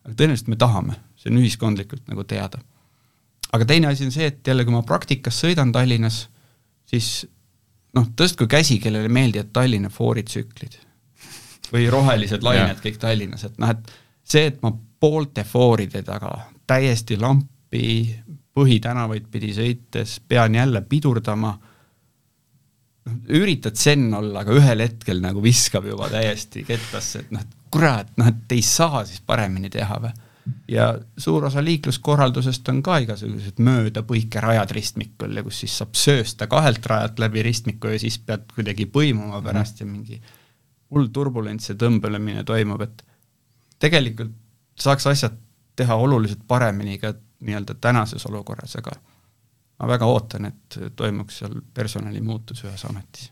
aga 0.05 0.15
tõenäoliselt 0.17 0.51
me 0.51 0.59
tahame, 0.61 0.97
see 1.17 1.31
on 1.31 1.41
ühiskondlikult 1.41 2.05
nagu 2.11 2.25
teada. 2.29 2.61
Aga 3.51 3.67
teine 3.67 3.89
asi 3.89 4.05
on 4.07 4.13
see, 4.13 4.29
et 4.31 4.47
jälle, 4.47 4.63
kui 4.65 4.73
ma 4.73 4.83
praktikas 4.87 5.41
sõidan 5.43 5.73
Tallinnas, 5.75 6.23
siis 6.87 7.25
noh, 7.97 8.07
tõstku 8.17 8.47
käsi, 8.51 8.79
kellele 8.83 9.11
meeldivad 9.11 9.51
Tallinna 9.53 9.91
fooritsüklid 9.91 10.79
või 11.71 11.87
rohelised 11.91 12.43
lained 12.43 12.79
kõik 12.83 12.99
Tallinnas, 13.01 13.45
et 13.47 13.59
noh, 13.61 13.73
et 13.73 13.91
see, 14.23 14.47
et 14.51 14.61
ma 14.63 14.71
poolte 15.01 15.43
fooride 15.47 16.03
taga 16.05 16.33
täiesti 16.69 17.17
lampi 17.19 17.85
põhitänavaid 18.55 19.27
pidi 19.31 19.53
sõites 19.55 20.19
pean 20.27 20.55
jälle 20.55 20.81
pidurdama, 20.87 21.55
üritad 23.29 23.77
zen 23.77 24.11
olla, 24.13 24.43
aga 24.43 24.53
ühel 24.57 24.83
hetkel 24.85 25.21
nagu 25.23 25.41
viskab 25.43 25.87
juba 25.89 26.09
täiesti 26.11 26.65
kettasse, 26.67 27.23
et 27.23 27.31
noh, 27.33 27.41
et 27.41 27.71
kurat, 27.73 28.11
noh, 28.19 28.29
et 28.29 28.53
ei 28.53 28.61
saa 28.65 29.05
siis 29.07 29.23
paremini 29.25 29.71
teha 29.73 29.97
või? 30.03 30.11
Ja 30.71 30.87
suur 31.21 31.45
osa 31.45 31.61
liikluskorraldusest 31.63 32.69
on 32.71 32.79
ka 32.83 32.97
igasugused 33.03 33.59
möödapõikerajad 33.61 34.73
ristmikul 34.73 35.37
ja 35.37 35.43
kus 35.45 35.59
siis 35.61 35.75
saab 35.77 35.93
söösta 35.97 36.47
kahelt 36.49 36.85
rajalt 36.89 37.21
läbi 37.21 37.43
ristmiku 37.45 37.91
ja 37.93 37.99
siis 38.01 38.17
pead 38.25 38.47
kuidagi 38.55 38.87
põimuma 38.89 39.41
pärast 39.45 39.83
ja 39.83 39.85
mingi 39.85 40.17
hull 40.91 41.11
turbulents 41.13 41.69
ja 41.69 41.77
tõmbelemine 41.79 42.43
toimub, 42.47 42.81
et 42.81 43.05
tegelikult 43.79 44.33
saaks 44.81 45.07
asjad 45.13 45.37
teha 45.77 45.95
oluliselt 45.95 46.41
paremini 46.47 46.97
ka 47.01 47.13
nii-öelda 47.45 47.77
tänases 47.81 48.25
olukorras, 48.29 48.75
aga 48.81 48.97
ma 49.81 49.89
väga 49.89 50.07
ootan, 50.09 50.45
et 50.51 50.79
toimuks 50.97 51.41
seal 51.41 51.57
personalimuutus 51.73 52.65
ühes 52.67 52.85
ametis. 52.89 53.31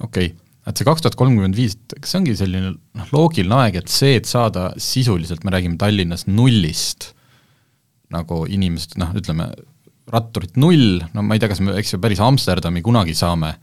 okei 0.00 0.32
okay., 0.32 0.36
et 0.68 0.76
see 0.76 0.86
kaks 0.86 1.02
tuhat 1.04 1.16
kolmkümmend 1.18 1.56
viis, 1.56 1.76
kas 1.96 2.12
see 2.12 2.20
ongi 2.20 2.36
selline 2.38 2.74
noh, 2.74 3.08
loogiline 3.14 3.56
aeg, 3.62 3.80
et 3.80 3.92
see, 3.92 4.18
et 4.20 4.28
saada 4.28 4.70
sisuliselt, 4.80 5.44
me 5.46 5.54
räägime 5.54 5.80
Tallinnas 5.80 6.26
nullist, 6.28 7.10
nagu 8.12 8.44
inimesed 8.50 8.98
noh, 9.00 9.14
ütleme, 9.16 9.48
ratturit 10.10 10.58
null, 10.60 11.00
no 11.14 11.24
ma 11.24 11.36
ei 11.36 11.42
tea, 11.42 11.50
kas 11.52 11.62
me, 11.64 11.74
eks 11.80 11.94
ju, 11.94 12.00
päris 12.02 12.20
Amsterdami 12.24 12.82
kunagi 12.84 13.14
saame, 13.16 13.54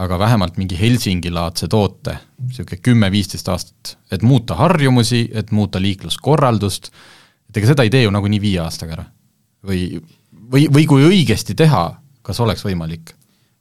aga 0.00 0.18
vähemalt 0.18 0.58
mingi 0.58 0.78
Helsingi-laadse 0.78 1.68
toote, 1.70 2.16
niisugune 2.42 2.80
kümme-viisteist 2.82 3.50
aastat, 3.52 3.94
et 4.12 4.24
muuta 4.26 4.56
harjumusi, 4.58 5.28
et 5.36 5.52
muuta 5.54 5.82
liikluskorraldust, 5.82 6.90
et 7.48 7.60
ega 7.60 7.70
seda 7.70 7.86
ei 7.86 7.92
tee 7.94 8.02
ju 8.02 8.14
nagunii 8.14 8.42
viie 8.42 8.64
aastaga 8.64 8.98
ära. 8.98 9.06
või, 9.64 10.02
või, 10.52 10.68
või 10.72 10.86
kui 10.88 11.04
õigesti 11.06 11.56
teha, 11.58 11.86
kas 12.22 12.40
oleks 12.40 12.64
võimalik? 12.66 13.14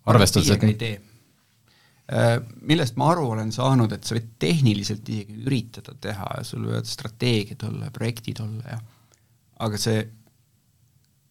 arvestades, 0.06 0.50
et 0.52 0.64
ei 0.68 0.74
tee. 0.76 0.96
Äh, 2.12 2.34
millest 2.68 2.98
ma 3.00 3.14
aru 3.14 3.30
olen 3.32 3.54
saanud, 3.56 3.94
et 3.96 4.04
sa 4.04 4.18
võid 4.18 4.34
tehniliselt 4.42 5.08
isegi 5.08 5.38
üritada 5.46 5.96
teha 6.04 6.26
ja 6.38 6.44
sul 6.44 6.66
võivad 6.68 6.90
strateegiad 6.90 7.64
olla 7.70 7.88
ja 7.88 7.96
projektid 7.96 8.42
olla 8.44 8.74
ja 8.76 8.82
aga 9.64 9.80
see 9.80 10.02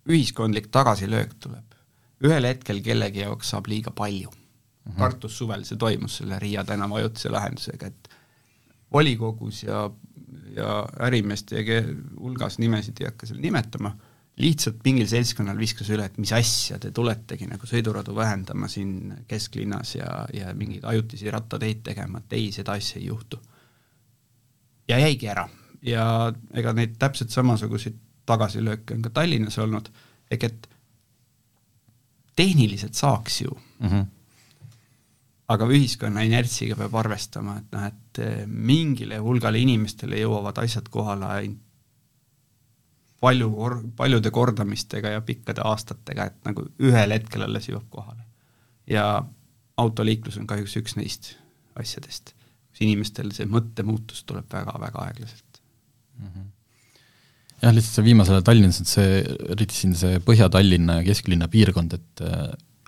ühiskondlik 0.08 0.70
tagasilöök 0.72 1.36
tuleb. 1.40 1.76
ühel 2.24 2.46
hetkel 2.46 2.80
kellegi 2.82 3.20
jaoks 3.24 3.50
saab 3.52 3.68
liiga 3.68 3.90
palju 3.90 4.30
mm. 4.30 4.92
-hmm. 4.92 4.98
Tartus 4.98 5.38
suvel 5.38 5.64
see 5.64 5.76
toimus 5.76 6.16
selle 6.16 6.38
Riia 6.38 6.64
tänava 6.64 6.96
ajutise 6.96 7.28
lahendusega, 7.28 7.86
et 7.86 8.08
volikogus 8.92 9.62
ja, 9.62 9.90
ja 10.56 10.86
ärimeeste 11.00 11.64
hulgas 12.20 12.58
nimesid 12.58 13.00
ei 13.00 13.10
hakka 13.10 13.26
seal 13.26 13.40
nimetama, 13.40 13.96
lihtsalt 14.40 14.80
mingil 14.84 15.08
seltskonnal 15.08 15.58
viskas 15.60 15.90
üle, 15.92 16.06
et 16.08 16.18
mis 16.18 16.32
asja, 16.32 16.78
te 16.80 16.90
tuletegi 16.94 17.46
nagu 17.50 17.66
sõiduradu 17.68 18.14
vähendama 18.16 18.68
siin 18.68 19.24
kesklinnas 19.28 19.96
ja, 19.98 20.22
ja 20.32 20.54
mingeid 20.56 20.86
ajutisi 20.88 21.30
rattateid 21.30 21.82
tegema, 21.84 22.22
et 22.22 22.38
ei, 22.38 22.52
seda 22.54 22.78
asja 22.78 23.00
ei 23.00 23.10
juhtu. 23.10 23.40
ja 24.88 24.98
jäigi 24.98 25.28
ära 25.28 25.48
ja 25.82 26.06
ega 26.54 26.72
neid 26.76 26.96
täpselt 27.00 27.30
samasuguseid 27.34 27.98
tagasilööke 28.26 28.96
on 28.96 29.02
ka 29.04 29.10
Tallinnas 29.10 29.58
olnud, 29.58 29.88
ehk 30.30 30.44
et 30.48 30.68
tehniliselt 32.38 32.94
saaks 32.94 33.40
ju 33.42 33.50
mm, 33.52 33.88
-hmm. 33.88 34.06
aga 35.48 35.66
ühiskonna 35.66 36.22
inertsiga 36.24 36.76
peab 36.76 36.94
arvestama, 36.94 37.58
et 37.58 37.72
noh, 37.72 37.84
et 37.86 38.46
mingile 38.46 39.18
hulgale 39.18 39.58
inimestele 39.58 40.22
jõuavad 40.22 40.62
asjad 40.64 40.88
kohale 40.88 41.26
ainult 41.26 41.60
palju 43.22 43.50
kor-, 43.54 43.80
paljude 43.96 44.32
kordamistega 44.34 45.14
ja 45.16 45.22
pikkade 45.24 45.64
aastatega, 45.64 46.28
et 46.30 46.48
nagu 46.48 46.66
ühel 46.82 47.14
hetkel 47.14 47.46
alles 47.46 47.68
jõuab 47.70 47.88
kohale. 47.90 48.24
ja 48.90 49.22
autoliiklus 49.78 50.38
on 50.40 50.46
kahjuks 50.50 50.76
üks 50.80 50.96
neist 50.98 51.36
asjadest, 51.78 52.34
kus 52.70 52.82
inimestel 52.84 53.30
see 53.34 53.46
mõttemuutus 53.48 54.24
tuleb 54.28 54.50
väga-väga 54.52 55.06
aeglaselt 55.06 55.62
mm. 56.18 56.26
-hmm 56.26 56.50
jah, 57.62 57.70
lihtsalt 57.70 58.00
see 58.00 58.04
viimasel 58.10 58.36
ajal 58.36 58.46
Tallinnas, 58.48 58.80
et 58.82 58.90
see, 58.90 59.22
eriti 59.54 59.76
siin 59.76 59.94
see 59.94 60.18
Põhja-Tallinna 60.26 60.98
ja 60.98 61.06
kesklinna 61.06 61.46
piirkond, 61.52 61.94
et 61.94 62.22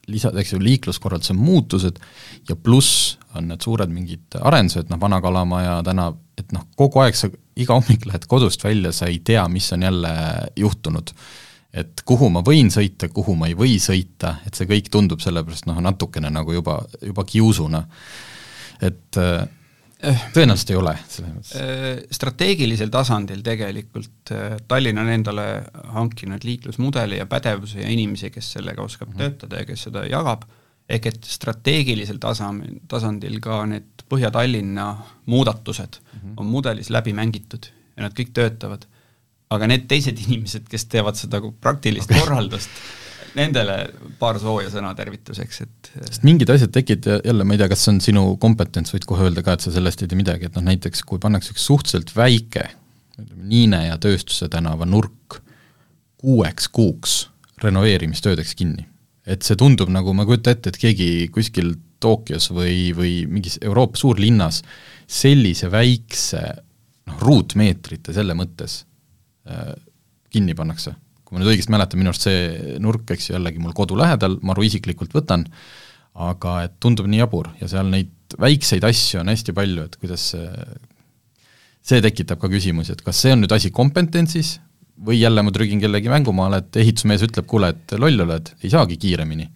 ju, 0.07 0.61
liikluskorralduse 0.61 1.37
muutused 1.37 2.01
ja 2.49 2.57
pluss 2.57 3.19
on 3.35 3.49
need 3.51 3.65
suured 3.65 3.91
mingid 3.91 4.37
arendused, 4.41 4.91
noh, 4.91 5.01
Vana-Kalamaja 5.01 5.81
tänav, 5.87 6.19
et 6.39 6.53
noh, 6.55 6.67
kogu 6.79 7.03
aeg 7.03 7.17
sa 7.19 7.31
iga 7.57 7.79
hommik 7.79 8.05
lähed 8.09 8.29
kodust 8.31 8.65
välja, 8.65 8.93
sa 8.93 9.09
ei 9.11 9.21
tea, 9.25 9.47
mis 9.49 9.73
on 9.73 9.83
jälle 9.83 10.13
juhtunud. 10.57 11.15
et 11.75 12.03
kuhu 12.07 12.29
ma 12.31 12.39
võin 12.47 12.71
sõita, 12.71 13.09
kuhu 13.11 13.35
ma 13.35 13.49
ei 13.51 13.57
või 13.59 13.81
sõita, 13.83 14.37
et 14.47 14.55
see 14.55 14.69
kõik 14.71 14.93
tundub 14.95 15.21
sellepärast 15.21 15.67
noh, 15.67 15.81
natukene 15.83 16.31
nagu 16.31 16.53
juba, 16.55 16.79
juba 17.03 17.25
kiusuna. 17.27 17.85
et 18.83 19.19
tõenäoliselt 20.03 20.73
ei 20.73 20.79
ole, 20.79 20.95
selles 21.09 21.33
mõttes. 21.35 21.53
Äh, 21.61 21.87
strateegilisel 22.15 22.91
tasandil 22.93 23.43
tegelikult 23.47 24.33
äh, 24.35 24.57
Tallinn 24.69 25.01
on 25.01 25.11
endale 25.13 25.47
hankinud 25.95 26.45
liiklusmudeli 26.47 27.21
ja 27.21 27.29
pädevuse 27.31 27.83
ja 27.83 27.91
inimesi, 27.93 28.31
kes 28.35 28.53
sellega 28.59 28.83
oskab 28.83 29.09
mm 29.09 29.15
-hmm. 29.15 29.19
töötada 29.25 29.63
ja 29.63 29.69
kes 29.69 29.87
seda 29.89 30.05
jagab, 30.11 30.45
ehk 30.89 31.07
et 31.13 31.25
strateegilisel 31.25 32.19
tasandil, 32.21 32.81
tasandil 32.89 33.41
ka 33.41 33.65
need 33.67 34.05
Põhja-Tallinna 34.11 34.89
muudatused 35.27 35.97
mm 36.01 36.21
-hmm. 36.21 36.35
on 36.37 36.47
mudelis 36.47 36.91
läbi 36.91 37.13
mängitud 37.13 37.71
ja 37.97 38.03
nad 38.03 38.13
kõik 38.13 38.35
töötavad. 38.35 38.87
aga 39.51 39.67
need 39.67 39.87
teised 39.89 40.19
inimesed, 40.27 40.69
kes 40.69 40.85
teevad 40.85 41.17
seda 41.17 41.41
praktilist 41.61 42.11
okay. 42.11 42.21
korraldust, 42.21 42.71
nendele 43.39 43.77
paar 44.21 44.39
sooja 44.41 44.71
sõna 44.73 44.93
tervituseks, 44.97 45.61
et 45.65 45.91
sest 46.09 46.27
mingid 46.27 46.51
asjad 46.55 46.73
tekitavad, 46.75 47.25
jälle 47.27 47.47
ma 47.47 47.57
ei 47.57 47.61
tea, 47.63 47.69
kas 47.73 47.85
see 47.85 47.93
on 47.95 48.01
sinu 48.05 48.25
kompetents, 48.43 48.95
võid 48.95 49.07
kohe 49.09 49.27
öelda 49.27 49.45
ka, 49.47 49.57
et 49.57 49.67
sa 49.67 49.73
sellest 49.75 50.05
ei 50.05 50.11
tea 50.11 50.19
midagi, 50.19 50.49
et 50.49 50.57
noh 50.59 50.65
näiteks 50.67 51.05
kui 51.09 51.23
pannakse 51.23 51.55
üks 51.55 51.67
suhteliselt 51.67 52.15
väike 52.17 52.69
ütleme, 53.19 53.47
Niine 53.51 53.85
ja 53.87 53.99
Tööstuse 54.01 54.49
tänava 54.51 54.87
nurk 54.89 55.41
kuueks 56.19 56.69
kuuks 56.75 57.17
renoveerimistöödeks 57.63 58.55
kinni, 58.59 58.87
et 59.27 59.47
see 59.47 59.59
tundub 59.59 59.91
nagu, 59.93 60.15
ma 60.15 60.25
ei 60.25 60.33
kujuta 60.33 60.55
ette, 60.55 60.73
et 60.73 60.81
keegi 60.81 61.11
kuskil 61.35 61.75
Tokyos 62.05 62.51
või, 62.53 62.91
või 62.93 63.13
mingis 63.31 63.57
Euroopa 63.65 63.97
suurlinnas 63.97 64.59
sellise 65.09 65.71
väikse 65.73 66.43
noh, 67.09 67.17
ruutmeetrite 67.23 68.13
selle 68.13 68.37
mõttes 68.37 68.83
äh, 69.49 69.73
kinni 70.35 70.57
pannakse 70.59 70.93
kui 71.25 71.37
ma 71.37 71.43
nüüd 71.43 71.55
õigesti 71.55 71.73
mäletan, 71.73 72.01
minu 72.01 72.13
arust 72.13 72.27
see 72.29 72.77
nurk, 72.83 73.09
eks 73.15 73.31
ju, 73.31 73.37
jällegi 73.39 73.63
mul 73.63 73.75
kodu 73.77 73.97
lähedal, 73.99 74.39
maru 74.47 74.67
isiklikult 74.67 75.15
võtan, 75.17 75.47
aga 76.15 76.59
et 76.69 76.77
tundub 76.83 77.09
nii 77.11 77.23
jabur 77.23 77.51
ja 77.61 77.69
seal 77.71 77.89
neid 77.91 78.37
väikseid 78.41 78.85
asju 78.87 79.23
on 79.23 79.33
hästi 79.33 79.55
palju, 79.57 79.87
et 79.89 79.97
kuidas 80.01 80.29
see, 80.35 80.51
see 81.85 82.03
tekitab 82.05 82.43
ka 82.43 82.51
küsimusi, 82.53 82.95
et 82.95 83.03
kas 83.05 83.25
see 83.25 83.35
on 83.35 83.43
nüüd 83.45 83.55
asi 83.57 83.73
kompetentsis 83.75 84.59
või 85.05 85.19
jälle 85.19 85.43
ma 85.43 85.53
trügin 85.55 85.83
kellegi 85.83 86.13
mängumaale, 86.13 86.63
et 86.63 86.79
ehitusmees 86.83 87.25
ütleb, 87.27 87.49
kuule, 87.51 87.73
et 87.75 87.97
loll 87.99 88.27
oled, 88.27 88.53
ei 88.63 88.71
saagi 88.71 88.99
kiiremini? 89.01 89.49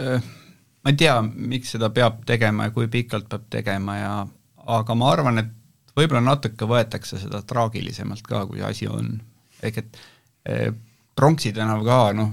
Ma 0.00 0.92
ei 0.92 0.96
tea, 0.96 1.16
miks 1.22 1.74
seda 1.76 1.90
peab 1.92 2.22
tegema 2.28 2.68
ja 2.68 2.74
kui 2.74 2.88
pikalt 2.92 3.28
peab 3.32 3.48
tegema 3.52 3.96
ja 3.96 4.12
aga 4.76 4.96
ma 4.96 5.10
arvan, 5.12 5.40
et 5.42 5.50
võib-olla 5.96 6.22
natuke 6.24 6.68
võetakse 6.68 7.18
seda 7.20 7.42
traagilisemalt 7.46 8.24
ka, 8.28 8.44
kui 8.48 8.62
asi 8.64 8.88
on. 8.88 9.18
ehk 9.62 9.82
et 9.82 9.98
Pronksi 11.20 11.52
tänav 11.52 11.82
ka, 11.84 11.98
noh, 12.16 12.30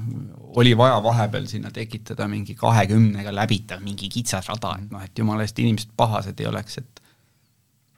oli 0.58 0.72
vaja 0.78 1.02
vahepeal 1.04 1.48
sinna 1.50 1.72
tekitada 1.74 2.28
mingi 2.32 2.56
kahekümnega 2.56 3.34
läbitav 3.36 3.82
mingi 3.84 4.08
kitsas 4.10 4.48
rada, 4.48 4.78
et 4.80 4.93
noh, 4.93 5.04
et 5.04 5.20
jumala 5.20 5.43
eest 5.43 5.60
inimesed 5.60 5.91
pahased 6.00 6.39
ei 6.39 6.48
oleks, 6.48 6.78
et 6.80 7.02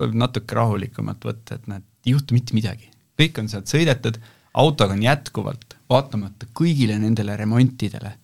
võib 0.02 0.16
natuke 0.18 0.58
rahulikumalt 0.58 1.30
võtta, 1.30 1.60
et 1.60 1.70
näed, 1.70 1.86
ei 2.08 2.16
juhtu 2.16 2.34
mitte 2.34 2.58
midagi. 2.58 2.90
kõik 3.20 3.40
on 3.42 3.52
sealt 3.52 3.68
sõidetud, 3.68 4.18
autoga 4.58 4.96
on 4.96 5.04
jätkuvalt, 5.04 5.78
vaatamata 5.92 6.48
kõigile 6.56 6.98
nendele 7.00 7.38
remontidele, 7.38 8.16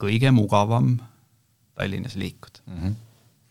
kõige 0.00 0.32
mugavam 0.32 0.96
Tallinnas 1.74 2.16
liikuda 2.16 2.64
mm. 2.66 2.80
-hmm. 2.80 2.94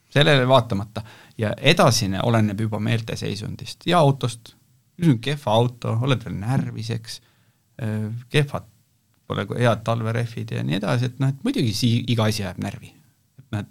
sellele 0.10 0.48
vaatamata 0.48 1.04
ja 1.38 1.54
edasine 1.62 2.22
oleneb 2.24 2.60
juba 2.62 2.80
meelteseisundist 2.80 3.86
ja 3.86 4.00
autost, 4.00 4.56
sul 5.02 5.14
on 5.14 5.20
kehva 5.20 5.52
auto, 5.52 5.98
oled 6.02 6.26
veel 6.26 6.40
närvis, 6.40 6.90
eks 6.90 7.22
Äh, 7.22 7.29
kehvad, 8.30 8.70
pole 9.30 9.46
head 9.60 9.84
talverehvid 9.86 10.56
ja 10.58 10.64
nii 10.66 10.80
edasi, 10.80 11.12
et 11.12 11.20
noh, 11.22 11.34
et 11.34 11.44
muidugi 11.46 11.74
sii-, 11.76 12.06
iga 12.14 12.30
asi 12.30 12.44
ajab 12.46 12.64
närvi. 12.66 12.90
et 13.40 13.46
näed 13.56 13.70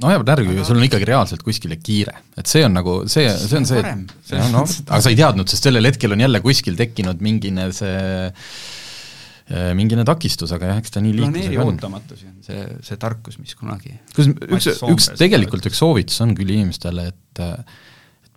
no 0.00 0.10
ajab 0.10 0.26
närvi, 0.28 0.52
aga 0.54 0.66
sul 0.68 0.80
on 0.80 0.86
ikkagi 0.86 1.08
reaalselt 1.08 1.42
kuskile 1.46 1.78
kiire, 1.80 2.14
et 2.40 2.50
see 2.50 2.62
on 2.66 2.76
nagu, 2.76 3.00
see, 3.10 3.26
see 3.40 3.58
on 3.60 3.68
see, 3.68 3.96
see 4.28 4.40
on 4.40 4.54
noh, 4.58 4.76
aga 4.88 5.00
sa 5.04 5.12
ei 5.12 5.18
teadnud, 5.18 5.50
sest 5.50 5.68
sellel 5.68 5.90
hetkel 5.90 6.16
on 6.16 6.24
jälle 6.26 6.42
kuskil 6.44 6.78
tekkinud 6.78 7.24
mingine 7.24 7.68
see 7.76 7.98
äh, 9.50 9.70
mingine 9.76 10.06
takistus, 10.08 10.54
aga 10.56 10.72
jah, 10.72 10.80
eks 10.82 10.96
ta 10.96 11.04
nii 11.04 11.16
liiklusega 11.20 11.64
on. 11.64 11.74
ootamatusi 11.74 12.30
on 12.30 12.40
see, 12.46 12.64
see 12.86 13.00
tarkus, 13.00 13.40
mis 13.42 13.56
kunagi 13.58 13.96
kus 14.16 14.30
üks, 14.30 14.72
üks, 14.88 15.12
tegelikult 15.20 15.68
üks 15.72 15.80
soovitus 15.82 16.20
on 16.24 16.36
küll 16.38 16.56
inimestele, 16.56 17.10
et 17.12 17.44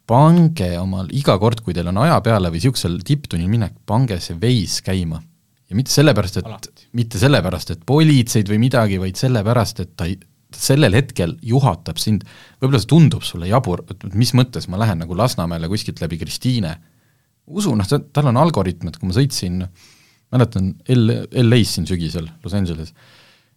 pange 0.09 0.69
omal 0.79 1.07
iga 1.15 1.37
kord, 1.39 1.63
kui 1.63 1.75
teil 1.75 1.87
on 1.91 2.01
aja 2.03 2.17
peale 2.23 2.51
või 2.51 2.59
niisugusel 2.59 2.99
tipptunnil 3.07 3.51
minek, 3.51 3.77
pange 3.87 4.19
see 4.23 4.35
veis 4.39 4.81
käima. 4.83 5.21
ja 5.69 5.77
mitte 5.79 5.93
sellepärast, 5.93 6.37
et, 6.41 6.85
mitte 6.93 7.19
sellepärast, 7.21 7.71
et 7.73 7.85
politseid 7.87 8.49
või 8.51 8.59
midagi, 8.65 8.99
vaid 9.01 9.17
sellepärast, 9.17 9.79
et 9.79 9.93
ta 9.97 10.05
ei, 10.09 10.19
sellel 10.53 10.93
hetkel 10.93 11.37
juhatab 11.41 11.97
sind, 12.01 12.25
võib-olla 12.61 12.81
see 12.83 12.91
tundub 12.91 13.23
sulle 13.25 13.47
jabur, 13.49 13.81
et 13.89 14.03
mis 14.13 14.33
mõttes 14.37 14.67
ma 14.69 14.77
lähen 14.81 15.01
nagu 15.01 15.15
Lasnamäele 15.17 15.69
kuskilt 15.71 16.03
läbi 16.03 16.19
Kristiine, 16.21 16.75
usu, 17.47 17.73
noh, 17.75 17.87
tal 17.87 18.29
on 18.29 18.37
algoritm, 18.43 18.91
et 18.91 18.99
kui 18.99 19.09
ma 19.09 19.15
sõitsin, 19.17 19.63
mäletan 20.33 20.73
L-, 20.93 21.23
LA-s 21.41 21.77
siin 21.77 21.89
sügisel, 21.89 22.29
Los 22.43 22.53
Angeles, 22.57 22.93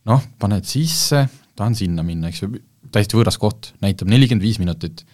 noh, 0.09 0.25
paned 0.41 0.65
sisse, 0.69 1.27
tahan 1.59 1.77
sinna 1.77 2.07
minna, 2.07 2.31
eks 2.31 2.47
ju, 2.47 2.55
täiesti 2.95 3.19
võõras 3.19 3.37
koht, 3.43 3.75
näitab 3.83 4.09
nelikümmend 4.09 4.47
viis 4.47 4.63
minutit 4.63 5.05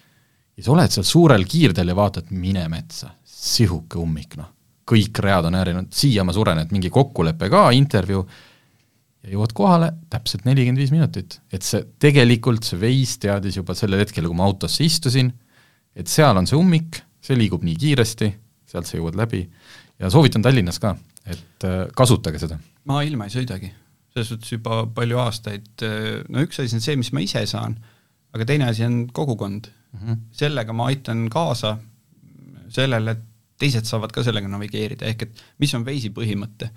ja 0.57 0.65
sa 0.65 0.73
oled 0.75 0.93
seal 0.93 1.07
suurel 1.07 1.45
kiirdel 1.49 1.93
ja 1.93 1.97
vaatad, 1.97 2.31
mine 2.37 2.65
metsa, 2.73 3.12
sihuke 3.25 4.01
ummik, 4.01 4.37
noh. 4.41 4.51
kõik 4.93 5.21
read 5.25 5.47
on 5.49 5.57
äärinud, 5.57 5.93
siia 5.95 6.25
ma 6.27 6.35
suren, 6.35 6.59
et 6.61 6.73
mingi 6.75 6.91
kokkulepe 6.93 7.49
ka, 7.53 7.69
intervjuu, 7.77 8.25
ja 9.23 9.31
jõuad 9.37 9.55
kohale 9.57 9.93
täpselt 10.11 10.45
nelikümmend 10.49 10.83
viis 10.83 10.93
minutit. 10.93 11.38
et 11.53 11.62
see, 11.62 11.85
tegelikult 12.03 12.67
see 12.67 12.81
veis 12.81 13.17
teadis 13.23 13.57
juba 13.61 13.77
sellel 13.79 14.03
hetkel, 14.03 14.27
kui 14.27 14.37
ma 14.38 14.49
autosse 14.49 14.85
istusin, 14.85 15.31
et 15.95 16.11
seal 16.11 16.37
on 16.37 16.49
see 16.49 16.59
ummik, 16.59 17.03
see 17.23 17.38
liigub 17.38 17.62
nii 17.65 17.79
kiiresti, 17.79 18.33
sealt 18.67 18.88
sa 18.88 18.99
jõuad 18.99 19.17
läbi 19.19 19.45
ja 20.01 20.11
soovitan 20.11 20.43
Tallinnas 20.43 20.81
ka, 20.83 20.97
et 21.25 21.69
äh, 21.69 21.85
kasutage 21.97 22.43
seda. 22.43 22.59
maailma 22.91 23.29
ei 23.29 23.37
sõidagi, 23.37 23.71
selles 24.12 24.33
suhtes 24.35 24.57
juba 24.57 24.83
palju 24.95 25.23
aastaid, 25.23 25.71
äh, 25.87 26.27
no 26.29 26.43
üks 26.43 26.59
asi 26.61 26.77
on 26.77 26.85
see, 26.85 26.99
mis 26.99 27.12
ma 27.15 27.23
ise 27.23 27.45
saan, 27.47 27.79
aga 28.35 28.49
teine 28.49 28.67
asi 28.73 28.85
on 28.88 29.05
kogukond 29.15 29.71
mm. 29.92 29.98
-hmm. 29.98 30.16
sellega 30.33 30.72
ma 30.72 30.87
aitan 30.87 31.28
kaasa 31.31 31.78
sellele, 32.68 33.11
et 33.11 33.28
teised 33.59 33.85
saavad 33.85 34.12
ka 34.12 34.22
sellega 34.22 34.48
navigeerida, 34.48 35.07
ehk 35.07 35.22
et 35.22 35.44
mis 35.59 35.74
on 35.74 35.85
Waze'i 35.87 36.11
põhimõte 36.11 36.70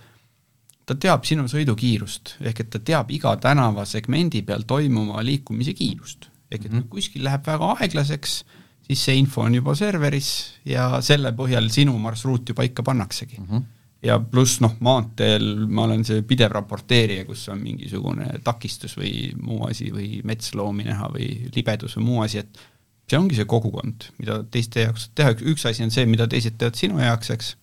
ta 0.86 0.96
teab 1.02 1.26
sinu 1.26 1.48
sõidukiirust, 1.50 2.36
ehk 2.46 2.62
et 2.62 2.72
ta 2.76 2.82
teab 2.92 3.12
iga 3.14 3.34
tänavasegmendi 3.42 4.44
peal 4.46 4.66
toimuva 4.70 5.24
liikumise 5.26 5.74
kiirust. 5.74 6.30
ehk 6.52 6.66
et 6.66 6.72
mm 6.72 6.80
-hmm. 6.80 6.88
kui 6.90 7.02
kuskil 7.02 7.24
läheb 7.24 7.46
väga 7.46 7.72
aeglaseks, 7.82 8.46
siis 8.88 9.06
see 9.06 9.16
info 9.18 9.42
on 9.42 9.56
juba 9.56 9.76
serveris 9.76 10.54
ja 10.66 11.02
selle 11.02 11.32
põhjal 11.32 11.70
sinu 11.70 11.98
marsruut 11.98 12.50
ju 12.50 12.54
paika 12.54 12.84
pannaksegi 12.84 13.38
mm. 13.40 13.48
-hmm. 13.50 13.64
ja 14.04 14.20
pluss 14.20 14.62
noh, 14.62 14.76
maanteel 14.80 15.66
ma 15.68 15.84
olen 15.84 16.06
see 16.06 16.22
pidev 16.22 16.52
raporteerija, 16.52 17.26
kus 17.26 17.50
on 17.50 17.60
mingisugune 17.64 18.28
takistus 18.44 18.98
või 18.98 19.34
muu 19.42 19.66
asi 19.68 19.90
või 19.92 20.22
metsloomi 20.24 20.84
näha 20.84 21.10
või 21.10 21.50
libedus 21.56 21.98
või 21.98 22.04
muu 22.04 22.22
asi, 22.22 22.38
et 22.38 22.60
see 23.06 23.20
ongi 23.20 23.38
see 23.38 23.48
kogukond, 23.50 24.10
mida 24.18 24.42
teiste 24.52 24.88
jaoks 24.88 25.10
teha, 25.18 25.36
üks 25.54 25.68
asi 25.70 25.86
on 25.86 25.94
see, 25.94 26.08
mida 26.10 26.28
teised 26.32 26.58
teevad 26.60 26.80
sinu 26.80 27.02
jaoks, 27.04 27.32
eks, 27.36 27.56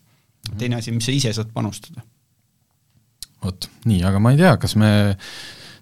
mhm. 0.49 0.59
teine 0.63 0.81
asi, 0.81 0.95
mis 0.95 1.09
sa 1.09 1.15
ise 1.15 1.35
saad 1.39 1.53
panustada 1.55 2.07
vot 3.43 3.69
nii, 3.89 4.03
aga 4.07 4.23
ma 4.23 4.33
ei 4.33 4.41
tea, 4.41 4.55
kas 4.61 4.77
me 4.79 4.91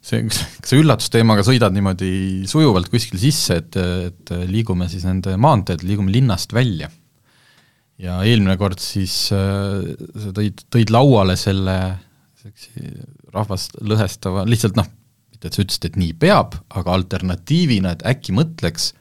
see, 0.01 0.25
kas 0.29 0.41
sa 0.71 0.79
üllatusteemaga 0.81 1.45
sõidad 1.47 1.75
niimoodi 1.77 2.13
sujuvalt 2.51 2.91
kuskil 2.93 3.21
sisse, 3.21 3.61
et, 3.61 3.77
et 4.11 4.35
liigume 4.49 4.89
siis 4.91 5.05
nende 5.09 5.37
maanteed, 5.41 5.85
liigume 5.87 6.13
linnast 6.15 6.55
välja. 6.57 6.91
ja 8.01 8.21
eelmine 8.25 8.57
kord 8.61 8.81
siis 8.81 9.27
äh, 9.37 9.91
sa 10.17 10.33
tõid, 10.37 10.65
tõid 10.73 10.93
lauale 10.95 11.37
selle 11.37 11.77
rahvast 13.35 13.77
lõhestava, 13.85 14.47
lihtsalt 14.49 14.79
noh, 14.79 14.89
mitte 15.29 15.51
et 15.51 15.57
sa 15.57 15.61
ütlesid, 15.61 15.91
et 15.91 15.99
nii 16.01 16.15
peab, 16.17 16.57
aga 16.73 16.95
alternatiivina, 16.97 17.93
et 17.93 18.07
äkki 18.09 18.33
mõtleks, 18.33 18.95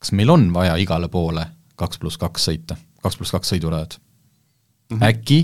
kas 0.00 0.12
meil 0.16 0.30
on 0.32 0.50
vaja 0.52 0.76
igale 0.80 1.08
poole 1.08 1.46
kaks 1.76 2.00
pluss 2.00 2.18
kaks 2.20 2.48
sõita, 2.48 2.76
kaks 3.02 3.16
pluss 3.16 3.32
kaks 3.36 3.54
sõidurajad 3.54 3.96
mm. 3.96 4.96
-hmm. 4.96 5.08
äkki 5.08 5.40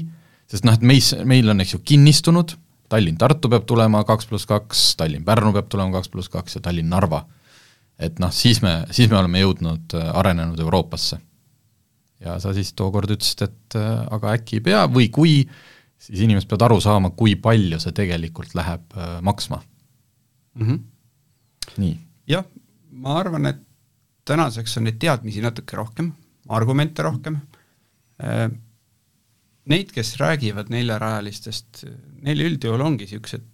sest 0.51 0.66
noh, 0.66 0.77
et 0.77 0.85
meis, 0.87 1.11
meil 1.27 1.51
on, 1.51 1.61
eks 1.62 1.77
ju, 1.77 1.83
kinnistunud, 1.87 2.57
Tallinn-Tartu 2.92 3.51
peab 3.51 3.64
tulema 3.66 4.05
kaks 4.07 4.29
pluss 4.31 4.47
kaks, 4.47 4.92
Tallinn-Pärnu 5.01 5.51
peab 5.57 5.71
tulema 5.73 5.97
kaks 5.97 6.11
pluss 6.12 6.31
kaks 6.31 6.59
ja 6.59 6.62
Tallinn-Narva. 6.69 7.25
et 7.99 8.19
noh, 8.21 8.31
siis 8.33 8.61
me, 8.62 8.83
siis 8.92 9.09
me 9.11 9.16
oleme 9.19 9.40
jõudnud 9.40 9.95
äh, 9.97 10.11
arenenud 10.21 10.61
Euroopasse. 10.61 11.19
ja 12.21 12.38
sa 12.40 12.53
siis 12.55 12.73
tookord 12.77 13.11
ütlesid, 13.11 13.42
et 13.49 13.79
äh, 13.81 14.05
aga 14.11 14.37
äkki 14.37 14.61
ei 14.61 14.66
pea 14.69 14.85
või 14.87 15.09
kui, 15.11 15.38
siis 15.99 16.23
inimesed 16.23 16.49
peavad 16.49 16.69
aru 16.71 16.81
saama, 16.85 17.11
kui 17.11 17.35
palju 17.37 17.81
see 17.83 17.97
tegelikult 17.97 18.55
läheb 18.55 18.85
äh, 18.97 19.16
maksma 19.23 19.62
mm. 20.55 20.66
-hmm. 20.66 20.83
nii. 21.83 21.99
jah, 22.29 22.45
ma 22.92 23.19
arvan, 23.19 23.47
et 23.47 23.62
tänaseks 24.27 24.79
on 24.79 24.89
neid 24.89 25.01
teadmisi 25.03 25.43
natuke 25.45 25.79
rohkem, 25.79 26.12
argumente 26.49 27.05
rohkem. 27.07 27.41
Äh,, 28.23 28.49
neid, 29.71 29.91
kes 29.95 30.15
räägivad 30.21 30.71
neljarajalistest, 30.71 31.85
neil 32.23 32.45
üldjuhul 32.47 32.85
ongi 32.87 33.07
niisugused 33.07 33.45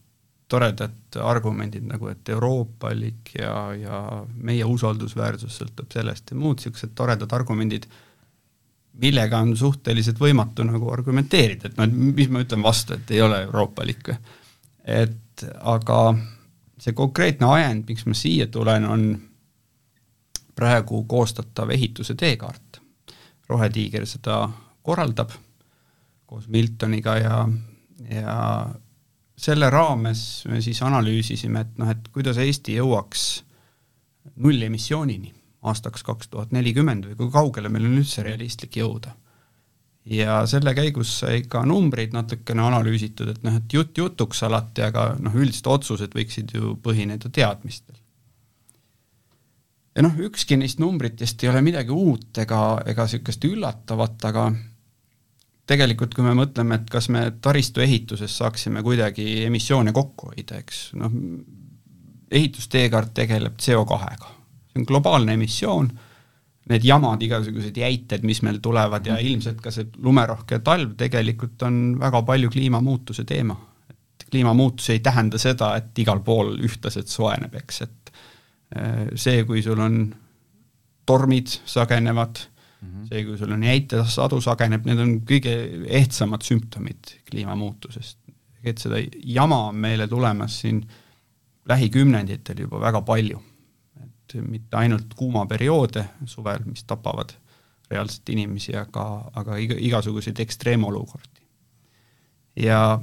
toredad 0.52 1.16
argumendid 1.24 1.86
nagu, 1.88 2.10
et 2.12 2.28
euroopalik 2.28 3.32
ja, 3.38 3.54
ja 3.72 4.00
meie 4.36 4.66
usaldusväärsus 4.68 5.62
sõltub 5.62 5.94
sellest 5.94 6.34
ja 6.34 6.36
muud 6.36 6.60
niisugused 6.60 6.92
toredad 6.98 7.32
argumendid, 7.32 7.86
millega 9.00 9.40
on 9.40 9.54
suhteliselt 9.56 10.20
võimatu 10.20 10.66
nagu 10.68 10.90
argumenteerida, 10.92 11.70
et 11.70 11.78
noh, 11.78 11.88
et 11.88 12.16
mis 12.20 12.28
ma 12.28 12.42
ütlen 12.44 12.60
vastu, 12.64 12.98
et 12.98 13.14
ei 13.16 13.22
ole 13.24 13.40
euroopalik 13.46 14.12
et 14.84 15.44
aga 15.62 15.98
see 16.82 16.94
konkreetne 16.96 17.46
ajend, 17.54 17.86
miks 17.88 18.06
ma 18.08 18.16
siia 18.18 18.48
tulen, 18.50 18.86
on 18.88 19.04
praegu 20.54 21.04
koostatav 21.08 21.70
ehituse 21.70 22.14
teekaart. 22.14 22.80
rohetiiger 23.48 24.06
seda 24.06 24.48
korraldab 24.82 25.30
koos 26.26 26.48
Miltoniga 26.48 27.16
ja, 27.18 27.48
ja 28.08 28.36
selle 29.36 29.70
raames 29.70 30.44
me 30.48 30.60
siis 30.64 30.80
analüüsisime, 30.82 31.60
et 31.60 31.78
noh, 31.78 31.90
et 31.92 32.08
kuidas 32.14 32.38
Eesti 32.40 32.78
jõuaks 32.78 33.26
nullemissioonini 34.36 35.34
aastaks 35.68 36.02
kaks 36.06 36.30
tuhat 36.32 36.54
nelikümmend 36.54 37.10
või 37.10 37.18
kui 37.18 37.34
kaugele 37.34 37.70
meil 37.70 37.86
on 37.86 37.98
üldse 38.00 38.24
realistlik 38.26 38.78
jõuda. 38.80 39.14
ja 40.04 40.40
selle 40.50 40.74
käigus 40.74 41.12
sai 41.20 41.44
ka 41.46 41.60
numbreid 41.66 42.14
natukene 42.16 42.64
analüüsitud, 42.64 43.28
et 43.30 43.42
noh, 43.46 43.58
et 43.60 43.72
jutt 43.72 43.98
jutuks 43.98 44.42
alati, 44.42 44.82
aga 44.82 45.12
noh, 45.22 45.34
üldised 45.34 45.68
otsused 45.70 46.16
võiksid 46.16 46.56
ju 46.56 46.74
põhineda 46.82 47.30
teadmistel. 47.30 48.01
Ja 49.96 50.04
noh, 50.04 50.18
ükski 50.28 50.56
neist 50.56 50.80
numbritest 50.82 51.42
ei 51.44 51.50
ole 51.52 51.62
midagi 51.64 51.92
uut 51.94 52.38
ega, 52.42 52.60
ega 52.88 53.06
niisugust 53.06 53.44
üllatavat, 53.48 54.28
aga 54.30 54.46
tegelikult 55.68 56.14
kui 56.16 56.24
me 56.26 56.34
mõtleme, 56.36 56.80
et 56.80 56.88
kas 56.90 57.08
me 57.12 57.26
taristu 57.44 57.82
ehituses 57.84 58.36
saaksime 58.40 58.82
kuidagi 58.84 59.44
emissioone 59.46 59.92
kokku 59.94 60.32
hoida, 60.32 60.60
eks 60.62 60.88
noh, 60.98 61.12
ehitusteekaart 62.32 63.12
tegeleb 63.14 63.60
CO2-ga, 63.60 64.32
see 64.72 64.80
on 64.80 64.88
globaalne 64.88 65.36
emissioon, 65.36 65.90
need 66.72 66.86
jamad, 66.86 67.22
igasugused 67.22 67.76
jäited, 67.76 68.24
mis 68.26 68.40
meil 68.46 68.60
tulevad 68.62 69.06
ja 69.06 69.18
ilmselt 69.18 69.60
ka 69.62 69.72
see 69.74 69.88
lumerohke 70.02 70.60
talv 70.64 70.94
tegelikult 70.98 71.62
on 71.66 71.80
väga 72.00 72.22
palju 72.26 72.52
kliimamuutuse 72.54 73.24
teema. 73.28 73.56
et 73.90 74.28
kliimamuutus 74.30 74.90
ei 74.90 75.00
tähenda 75.00 75.38
seda, 75.38 75.74
et 75.76 75.98
igal 75.98 76.22
pool 76.24 76.54
ühtlaselt 76.62 77.10
soojeneb, 77.10 77.54
eks, 77.60 77.82
et 77.82 78.12
see, 79.14 79.44
kui 79.44 79.62
sul 79.62 79.80
on 79.80 80.14
tormid 81.06 81.46
sagenevad 81.66 82.38
mm, 82.80 82.88
-hmm. 82.88 83.08
see, 83.08 83.24
kui 83.24 83.38
sul 83.38 83.52
on 83.52 83.62
jäitesadu 83.62 84.40
sageneb, 84.40 84.86
need 84.86 84.98
on 84.98 85.14
kõige 85.28 85.54
ehtsamad 86.00 86.42
sümptomid 86.42 87.16
kliimamuutusest. 87.30 88.18
et 88.64 88.78
seda 88.78 88.96
jama 89.24 89.68
on 89.68 89.76
meile 89.76 90.06
tulemas 90.08 90.60
siin 90.60 90.84
lähikümnenditel 91.68 92.60
juba 92.60 92.80
väga 92.80 93.02
palju. 93.02 93.42
et 94.02 94.34
mitte 94.48 94.76
ainult 94.76 95.14
kuumaperioode 95.14 96.04
suvel, 96.24 96.58
mis 96.64 96.84
tapavad 96.84 97.32
reaalselt 97.90 98.28
inimesi, 98.28 98.76
aga, 98.76 99.30
aga 99.34 99.56
iga, 99.56 99.74
igasuguseid 99.78 100.38
ekstreemolukordi. 100.40 101.40
ja 102.56 103.00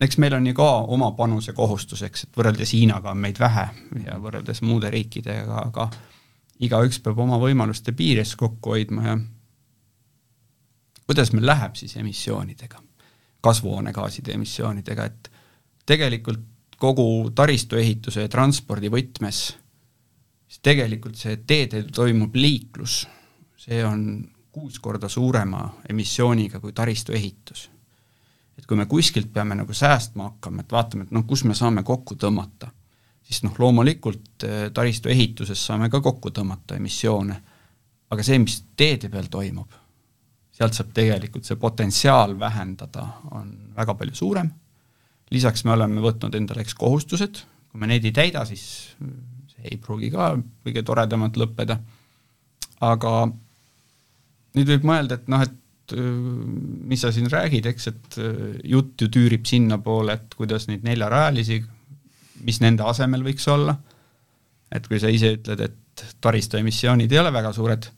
eks 0.00 0.18
meil 0.18 0.34
on 0.34 0.46
ju 0.46 0.54
ka 0.56 0.68
oma 0.94 1.10
panuse 1.16 1.52
kohustus, 1.56 2.02
eks, 2.06 2.24
et 2.24 2.38
võrreldes 2.38 2.72
Hiinaga 2.76 3.12
on 3.12 3.20
meid 3.20 3.40
vähe 3.40 3.66
ja 4.06 4.16
võrreldes 4.20 4.62
muude 4.64 4.90
riikidega, 4.90 5.64
aga 5.66 5.90
igaüks 6.64 7.00
peab 7.04 7.18
oma 7.20 7.38
võimaluste 7.40 7.92
piires 7.96 8.34
kokku 8.36 8.74
hoidma 8.74 9.06
ja 9.06 9.18
kuidas 11.10 11.32
meil 11.34 11.48
läheb 11.48 11.74
siis 11.74 11.96
emissioonidega, 11.98 12.80
kasvuhoonegaaside 13.42 14.36
emissioonidega, 14.36 15.04
et 15.04 15.30
tegelikult 15.86 16.46
kogu 16.80 17.30
taristuehituse 17.36 18.24
ja 18.24 18.30
transpordi 18.32 18.88
võtmes, 18.92 19.40
siis 20.48 20.62
tegelikult 20.64 21.18
see 21.18 21.40
teedel 21.46 21.90
toimub 21.92 22.36
liiklus, 22.38 23.02
see 23.60 23.82
on 23.84 24.04
kuus 24.50 24.78
korda 24.82 25.08
suurema 25.08 25.66
emissiooniga 25.90 26.60
kui 26.60 26.72
taristuehitus. 26.72 27.68
Et 28.60 28.68
kui 28.68 28.76
me 28.76 28.84
kuskilt 28.86 29.32
peame 29.32 29.56
nagu 29.56 29.74
säästma 29.74 30.28
hakkama, 30.28 30.62
et 30.62 30.76
vaatame, 30.76 31.08
et 31.08 31.16
noh, 31.16 31.24
kus 31.26 31.46
me 31.48 31.56
saame 31.56 31.82
kokku 31.86 32.14
tõmmata 32.20 32.68
siis 33.30 33.44
noh, 33.46 33.54
loomulikult 33.58 34.44
äh, 34.46 34.64
taristu 34.74 35.10
ehituses 35.12 35.60
saame 35.66 35.90
ka 35.90 36.00
kokku 36.02 36.32
tõmmata 36.34 36.78
emissioone, 36.80 37.36
aga 38.10 38.26
see, 38.26 38.40
mis 38.42 38.58
teede 38.78 39.10
peal 39.12 39.30
toimub, 39.30 39.76
sealt 40.56 40.74
saab 40.76 40.90
tegelikult 40.96 41.46
see 41.46 41.60
potentsiaal 41.60 42.34
vähendada, 42.40 43.06
on 43.38 43.52
väga 43.76 43.94
palju 44.00 44.18
suurem, 44.18 44.50
lisaks 45.30 45.62
me 45.64 45.76
oleme 45.76 46.02
võtnud 46.02 46.34
endale 46.34 46.66
eks 46.66 46.74
kohustused, 46.78 47.44
kui 47.70 47.80
me 47.80 47.90
neid 47.90 48.08
ei 48.08 48.16
täida, 48.16 48.42
siis 48.48 48.64
see 49.52 49.70
ei 49.70 49.78
pruugi 49.78 50.10
ka 50.10 50.32
kõige 50.66 50.82
toredamalt 50.86 51.38
lõppeda, 51.38 51.78
aga 52.82 53.14
nüüd 54.58 54.74
võib 54.74 54.90
mõelda, 54.90 55.20
et 55.20 55.30
noh, 55.30 55.46
et 55.46 55.54
äh, 55.96 56.06
mis 56.90 57.02
sa 57.04 57.12
siin 57.14 57.30
räägid, 57.30 57.66
eks, 57.70 57.90
et 57.90 58.18
äh, 58.22 58.56
jutt 58.72 59.00
ju 59.00 59.10
tüürib 59.12 59.46
sinnapoole, 59.48 60.18
et 60.18 60.38
kuidas 60.38 60.68
neid 60.70 60.86
neljarajalisi 60.86 61.62
mis 62.46 62.60
nende 62.62 62.84
asemel 62.88 63.24
võiks 63.24 63.46
olla, 63.52 63.74
et 64.72 64.86
kui 64.88 65.00
sa 65.02 65.10
ise 65.12 65.34
ütled, 65.36 65.60
et 65.64 66.04
taristu 66.22 66.60
emissioonid 66.60 67.12
ei 67.12 67.20
ole 67.20 67.32
väga 67.34 67.52
suured, 67.56 67.88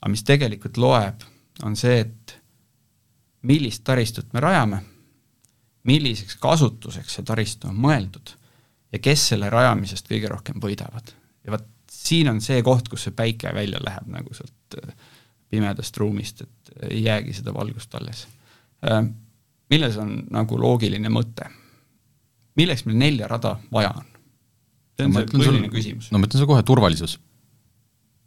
aga 0.00 0.12
mis 0.12 0.24
tegelikult 0.26 0.80
loeb, 0.80 1.24
on 1.66 1.76
see, 1.78 2.02
et 2.04 2.36
millist 3.48 3.84
taristut 3.86 4.34
me 4.34 4.42
rajame, 4.42 4.82
milliseks 5.88 6.36
kasutuseks 6.42 7.18
see 7.18 7.26
taristu 7.26 7.70
on 7.70 7.78
mõeldud 7.80 8.34
ja 8.92 9.00
kes 9.02 9.28
selle 9.32 9.48
rajamisest 9.52 10.10
kõige 10.10 10.30
rohkem 10.30 10.58
võidavad. 10.60 11.14
ja 11.44 11.54
vot 11.54 11.68
siin 11.88 12.28
on 12.28 12.40
see 12.44 12.60
koht, 12.66 12.88
kus 12.88 13.06
see 13.06 13.16
päike 13.16 13.52
välja 13.54 13.80
läheb 13.80 14.10
nagu 14.12 14.34
sealt 14.36 14.76
äh, 14.82 14.92
pimedast 15.50 15.96
ruumist, 15.96 16.42
et 16.44 16.90
ei 16.90 17.04
jäägi 17.04 17.32
seda 17.38 17.54
valgust 17.54 17.94
alles. 17.94 18.26
Äh, 18.84 19.02
milles 19.70 19.96
on 20.00 20.20
nagu 20.30 20.60
loogiline 20.60 21.10
mõte? 21.12 21.48
milleks 22.58 22.84
meil 22.88 22.98
nelja 22.98 23.28
rada 23.30 23.54
vaja 23.72 23.92
on? 23.94 24.06
see 24.98 25.06
on 25.06 25.12
no, 25.14 25.22
see 25.22 25.38
põhiline 25.38 25.70
küsimus. 25.70 26.10
no 26.10 26.18
ma 26.18 26.26
ütlen 26.26 26.40
sulle 26.40 26.50
kohe, 26.50 26.64
turvalisus. 26.66 27.18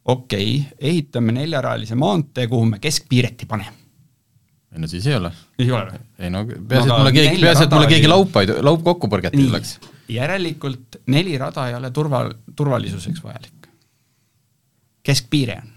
okei 0.06 0.54
okay,, 0.62 0.78
ehitame 0.92 1.36
neljarajalise 1.36 1.98
maantee, 2.00 2.48
kuhu 2.52 2.70
me 2.70 2.80
keskpiireti 2.84 3.50
paneme 3.50 3.82
ei 4.72 4.80
no 4.80 4.88
siis 4.88 5.08
ei 5.08 5.16
ole. 5.16 5.32
ei 5.60 5.72
ole 5.72 5.88
või? 5.90 6.04
ei 6.20 6.30
no 6.32 6.44
peaasi, 6.48 6.88
et 6.88 6.98
mulle 6.98 7.12
keegi, 7.16 7.42
peaasi, 7.42 7.66
et 7.66 7.76
mulle 7.76 7.90
keegi 7.92 8.12
laupaid, 8.12 8.54
laup 8.64 8.86
kokku 8.86 9.10
põrgata 9.12 9.38
ei 9.38 9.50
tuleks. 9.50 9.74
järelikult 10.12 11.02
neli 11.12 11.36
rada 11.42 11.68
ei 11.68 11.76
ole 11.76 11.92
turva, 11.92 12.24
turvalisuseks 12.56 13.24
vajalik. 13.24 13.68
keskpiire 15.04 15.60
on. 15.60 15.74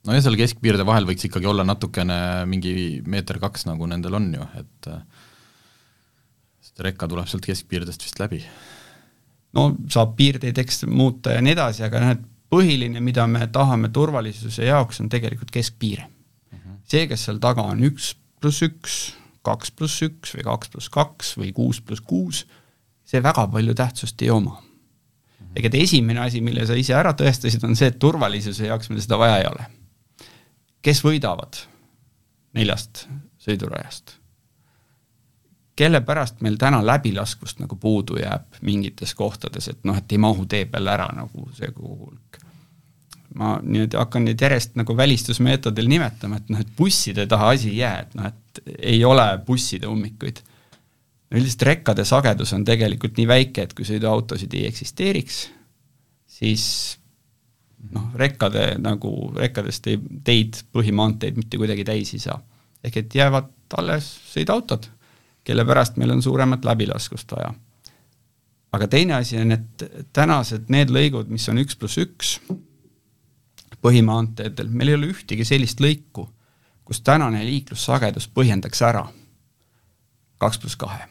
-hmm. 0.00 0.10
no 0.10 0.16
ja 0.16 0.24
seal 0.24 0.38
keskpiirde 0.40 0.86
vahel 0.86 1.08
võiks 1.08 1.28
ikkagi 1.28 1.46
olla 1.46 1.64
natukene 1.64 2.46
mingi 2.46 3.02
meeter 3.06 3.38
kaks, 3.38 3.66
nagu 3.66 3.86
nendel 3.86 4.14
on 4.14 4.32
ju, 4.34 4.48
et 4.60 4.90
sest 6.60 6.80
rekka 6.80 7.08
tuleb 7.08 7.28
sealt 7.28 7.46
keskpiirdest 7.46 8.04
vist 8.04 8.20
läbi. 8.20 8.44
no 9.52 9.74
saab 9.88 10.16
piirdeid 10.16 10.58
eks 10.58 10.84
muuta 10.86 11.36
ja 11.36 11.40
nii 11.40 11.52
edasi, 11.52 11.84
aga 11.84 12.00
noh, 12.00 12.16
et 12.16 12.24
põhiline, 12.50 13.00
mida 13.00 13.26
me 13.26 13.46
tahame 13.46 13.88
turvalisuse 13.94 14.64
jaoks, 14.64 15.00
on 15.00 15.08
tegelikult 15.08 15.50
keskpiire 15.54 16.08
see, 16.90 17.06
kes 17.10 17.26
seal 17.26 17.40
taga 17.42 17.64
on 17.70 17.82
üks 17.86 18.14
pluss 18.40 18.64
üks, 18.66 18.96
kaks 19.46 19.72
pluss 19.76 20.02
üks 20.06 20.34
või 20.36 20.46
kaks 20.48 20.72
pluss 20.72 20.92
kaks 20.92 21.34
või 21.40 21.52
kuus 21.56 21.80
pluss 21.84 22.02
kuus, 22.04 22.44
see 23.06 23.22
väga 23.22 23.46
palju 23.52 23.76
tähtsust 23.76 24.22
ei 24.24 24.32
oma. 24.34 24.58
ega 25.54 25.70
et 25.70 25.80
esimene 25.80 26.22
asi, 26.22 26.40
mille 26.44 26.62
sa 26.66 26.76
ise 26.78 26.94
ära 26.94 27.12
tõestasid, 27.16 27.64
on 27.66 27.76
see, 27.78 27.90
et 27.90 27.98
turvalisuse 27.98 28.68
jaoks 28.68 28.90
meil 28.90 29.02
seda 29.02 29.18
vaja 29.18 29.40
ei 29.40 29.48
ole. 29.50 29.66
Kes 30.82 31.04
võidavad 31.04 31.64
neljast 32.54 33.06
sõidurajast? 33.38 34.16
kelle 35.80 36.02
pärast 36.04 36.42
meil 36.44 36.58
täna 36.60 36.82
läbilaskvust 36.84 37.62
nagu 37.62 37.76
puudu 37.80 38.18
jääb 38.20 38.58
mingites 38.60 39.14
kohtades, 39.16 39.68
et 39.68 39.84
noh, 39.88 39.96
et 39.96 40.12
ei 40.12 40.18
mahu 40.20 40.44
tee 40.44 40.66
peale 40.68 40.92
ära 40.92 41.06
nagu 41.16 41.46
see 41.56 41.70
hulk 41.78 42.40
ma 43.38 43.56
nüüd 43.62 43.94
hakkan 43.94 44.24
neid 44.26 44.42
järjest 44.42 44.76
nagu 44.78 44.94
välistusmeetodil 44.96 45.88
nimetama, 45.90 46.40
et 46.40 46.48
noh, 46.50 46.62
et 46.62 46.70
busside 46.76 47.26
taha 47.30 47.52
asi 47.54 47.70
ei 47.70 47.82
jää, 47.82 47.98
et 48.04 48.16
noh, 48.18 48.30
et 48.30 48.62
ei 48.92 49.04
ole 49.06 49.26
busside 49.46 49.90
ummikuid. 49.90 50.42
üldiselt 51.30 51.62
rekkade 51.62 52.04
sagedus 52.04 52.52
on 52.56 52.64
tegelikult 52.66 53.18
nii 53.18 53.28
väike, 53.30 53.62
et 53.62 53.74
kui 53.74 53.86
sõiduautosid 53.86 54.54
ei 54.58 54.64
eksisteeriks, 54.66 55.44
siis 56.26 56.64
noh, 57.94 58.10
rekkade 58.14 58.74
nagu, 58.78 59.12
rekkadest 59.36 59.86
ei, 59.90 59.98
teid, 60.24 60.62
põhimaanteid 60.72 61.38
mitte 61.40 61.60
kuidagi 61.60 61.84
täis 61.84 62.14
ei 62.14 62.22
saa. 62.22 62.40
ehk 62.84 62.96
et 62.96 63.14
jäävad 63.14 63.50
alles 63.78 64.08
sõiduautod, 64.32 64.88
kelle 65.44 65.64
pärast 65.64 65.96
meil 66.00 66.10
on 66.10 66.22
suuremat 66.22 66.64
läbilaskust 66.64 67.32
vaja. 67.32 67.54
aga 68.72 68.88
teine 68.88 69.14
asi 69.14 69.38
on, 69.38 69.52
et 69.52 69.86
tänased 70.12 70.68
need 70.68 70.90
lõigud, 70.90 71.28
mis 71.28 71.48
on 71.48 71.58
üks 71.58 71.76
pluss 71.76 71.98
üks, 71.98 72.38
põhimaanteedel, 73.80 74.68
meil 74.68 74.88
ei 74.92 74.98
ole 74.98 75.14
ühtegi 75.14 75.44
sellist 75.44 75.80
lõiku, 75.80 76.28
kus 76.84 77.00
tänane 77.00 77.44
liiklussagedus 77.46 78.28
põhjendaks 78.34 78.82
ära 78.82 79.06
kaks 80.40 80.58
pluss 80.58 80.76
kahe. 80.76 81.04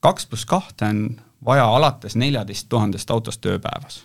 kaks 0.00 0.26
pluss 0.26 0.46
kahte 0.46 0.84
on 0.84 1.20
vaja 1.44 1.66
alates 1.76 2.16
neljateist 2.16 2.68
tuhandest 2.68 3.10
autost 3.10 3.46
ööpäevas. 3.46 4.02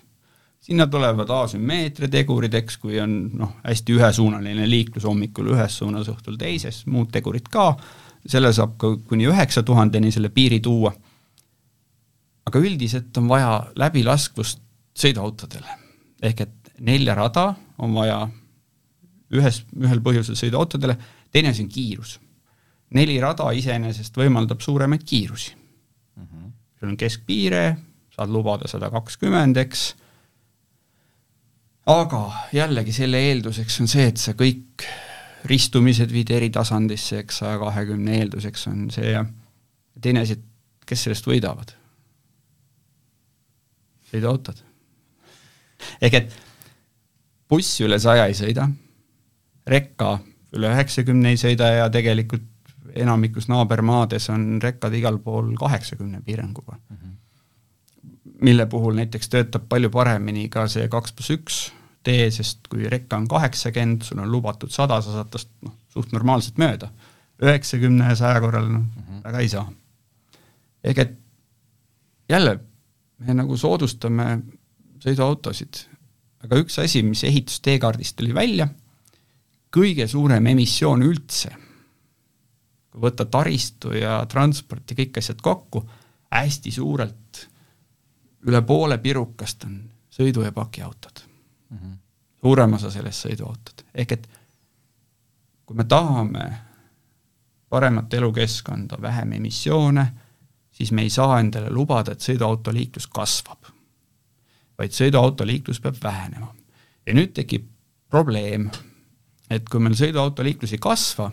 Sinna 0.68 0.88
tulevad 0.92 1.30
asümmeetria 1.32 2.10
tegurid, 2.12 2.56
eks, 2.60 2.76
kui 2.82 3.00
on 3.00 3.14
noh, 3.40 3.54
hästi 3.64 3.96
ühesuunaline 3.96 4.66
liiklus 4.68 5.06
hommikul 5.08 5.54
ühes 5.54 5.78
suunas, 5.80 6.10
õhtul 6.12 6.36
teises, 6.40 6.82
muud 6.92 7.08
tegurid 7.14 7.48
ka, 7.52 7.70
selle 8.28 8.52
saab 8.56 8.74
ka 8.82 8.92
kuni 9.08 9.30
üheksa 9.30 9.64
tuhandeni 9.64 10.12
selle 10.12 10.30
piiri 10.34 10.60
tuua, 10.64 10.92
aga 12.48 12.60
üldiselt 12.60 13.16
on 13.20 13.30
vaja 13.32 13.52
läbilaskvust 13.80 14.60
sõiduautodele. 14.98 15.84
ehk 16.22 16.42
et 16.42 16.72
nelja 16.84 17.16
rada 17.16 17.54
on 17.78 17.94
vaja 17.94 18.18
ühes, 19.32 19.62
ühel 19.78 20.02
põhjusel 20.04 20.36
sõiduautodele, 20.40 20.98
teine 21.32 21.54
asi 21.54 21.64
on 21.64 21.70
kiirus. 21.70 22.20
neli 22.90 23.20
rada 23.20 23.52
iseenesest 23.52 24.18
võimaldab 24.18 24.62
suuremaid 24.64 25.04
kiirusi 25.04 25.56
mm. 25.56 26.24
-hmm. 26.24 26.52
sul 26.80 26.90
on 26.90 26.98
keskpiire, 26.98 27.78
saad 28.16 28.30
lubada 28.30 28.68
sada 28.68 28.90
kakskümmend, 28.90 29.58
eks, 29.58 29.96
aga 31.88 32.22
jällegi 32.54 32.94
selle 32.96 33.22
eelduseks 33.30 33.82
on 33.82 33.92
see, 33.92 34.08
et 34.12 34.20
sa 34.22 34.34
kõik 34.38 34.86
ristumised 35.48 36.12
viid 36.12 36.32
eritasandisse, 36.36 37.22
eks, 37.24 37.42
saja 37.44 37.60
kahekümne 37.62 38.18
eelduseks 38.22 38.68
on 38.72 38.88
see 38.94 39.14
ja 39.14 39.24
teine 40.02 40.26
asi, 40.26 40.38
et 40.38 40.88
kes 40.88 41.08
sellest 41.08 41.28
võidavad? 41.28 41.76
sõiduautod. 44.08 44.60
ehk 46.02 46.14
et 46.16 46.36
buss 47.50 47.82
üle 47.84 48.00
saja 48.00 48.28
ei 48.28 48.36
sõida, 48.40 48.70
rekka 49.68 50.18
üle 50.56 50.72
üheksakümne 50.72 51.34
ei 51.36 51.40
sõida 51.40 51.74
ja 51.74 51.90
tegelikult 51.92 52.48
enamikus 52.98 53.50
naabermaades 53.52 54.30
on 54.34 54.62
rekkad 54.64 54.96
igal 54.96 55.20
pool 55.24 55.52
kaheksakümne 55.60 56.22
piiranguga 56.26 56.78
mm. 56.78 56.96
-hmm. 56.96 58.38
mille 58.42 58.66
puhul 58.66 58.96
näiteks 58.96 59.30
töötab 59.30 59.68
palju 59.70 59.90
paremini 59.90 60.50
ka 60.50 60.68
see 60.68 60.88
kaks 60.88 61.14
pluss 61.14 61.36
üks 61.36 61.60
tee, 62.08 62.30
sest 62.32 62.70
kui 62.72 62.88
rekka 62.90 63.20
on 63.20 63.28
kaheksakümmend, 63.32 64.06
sul 64.08 64.24
on 64.24 64.32
lubatud 64.32 64.72
sada, 64.74 65.02
sa 65.04 65.18
saad 65.20 65.32
tast 65.34 65.52
noh, 65.66 65.76
suht 65.94 66.16
normaalselt 66.16 66.60
mööda. 66.62 66.92
üheksakümne 67.38 68.08
ja 68.10 68.16
saja 68.18 68.40
korral 68.42 68.66
noh 68.66 68.80
mm 68.82 69.04
-hmm., 69.04 69.24
väga 69.24 69.40
ei 69.40 69.50
saa. 69.50 69.68
ehk 70.84 70.98
et 70.98 71.18
jälle, 72.30 72.60
me 73.20 73.34
nagu 73.34 73.58
soodustame 73.58 74.42
sõiduautosid 75.04 75.86
aga 76.48 76.60
üks 76.62 76.80
asi, 76.82 77.04
mis 77.04 77.24
ehitusteekaardist 77.28 78.18
tuli 78.20 78.34
välja, 78.36 78.68
kõige 79.74 80.08
suurem 80.10 80.48
emissioon 80.54 81.04
üldse, 81.06 81.52
kui 82.92 83.04
võtta 83.04 83.28
taristu 83.32 83.94
ja 83.98 84.20
transport 84.30 84.92
ja 84.92 85.00
kõik 85.02 85.20
asjad 85.22 85.42
kokku, 85.44 85.84
hästi 86.34 86.74
suurelt 86.76 87.48
üle 88.48 88.62
poole 88.68 89.00
pirukast 89.04 89.66
on 89.68 89.80
sõidu- 90.14 90.46
ja 90.46 90.52
pakiautod 90.56 91.27
mm. 91.70 91.78
-hmm. 91.78 91.98
suurem 92.42 92.74
osa 92.74 92.92
sellest 92.92 93.28
sõiduautod, 93.28 93.86
ehk 93.94 94.12
et 94.12 94.30
kui 95.66 95.76
me 95.76 95.84
tahame 95.84 96.58
paremat 97.70 98.14
elukeskkonda, 98.14 99.02
vähem 99.02 99.32
emissioone, 99.32 100.14
siis 100.72 100.92
me 100.92 101.02
ei 101.02 101.10
saa 101.10 101.40
endale 101.40 101.70
lubada, 101.70 102.12
et 102.12 102.22
sõiduautoliiklus 102.22 103.08
kasvab 103.08 103.78
vaid 104.78 104.94
sõiduautoliiklus 104.94 105.82
peab 105.82 105.98
vähenema. 106.04 106.54
ja 107.06 107.14
nüüd 107.16 107.34
tekib 107.34 107.68
probleem, 108.12 108.68
et 109.50 109.70
kui 109.70 109.80
meil 109.80 109.96
sõiduautoliiklus 109.96 110.74
ei 110.76 110.82
kasva, 110.82 111.30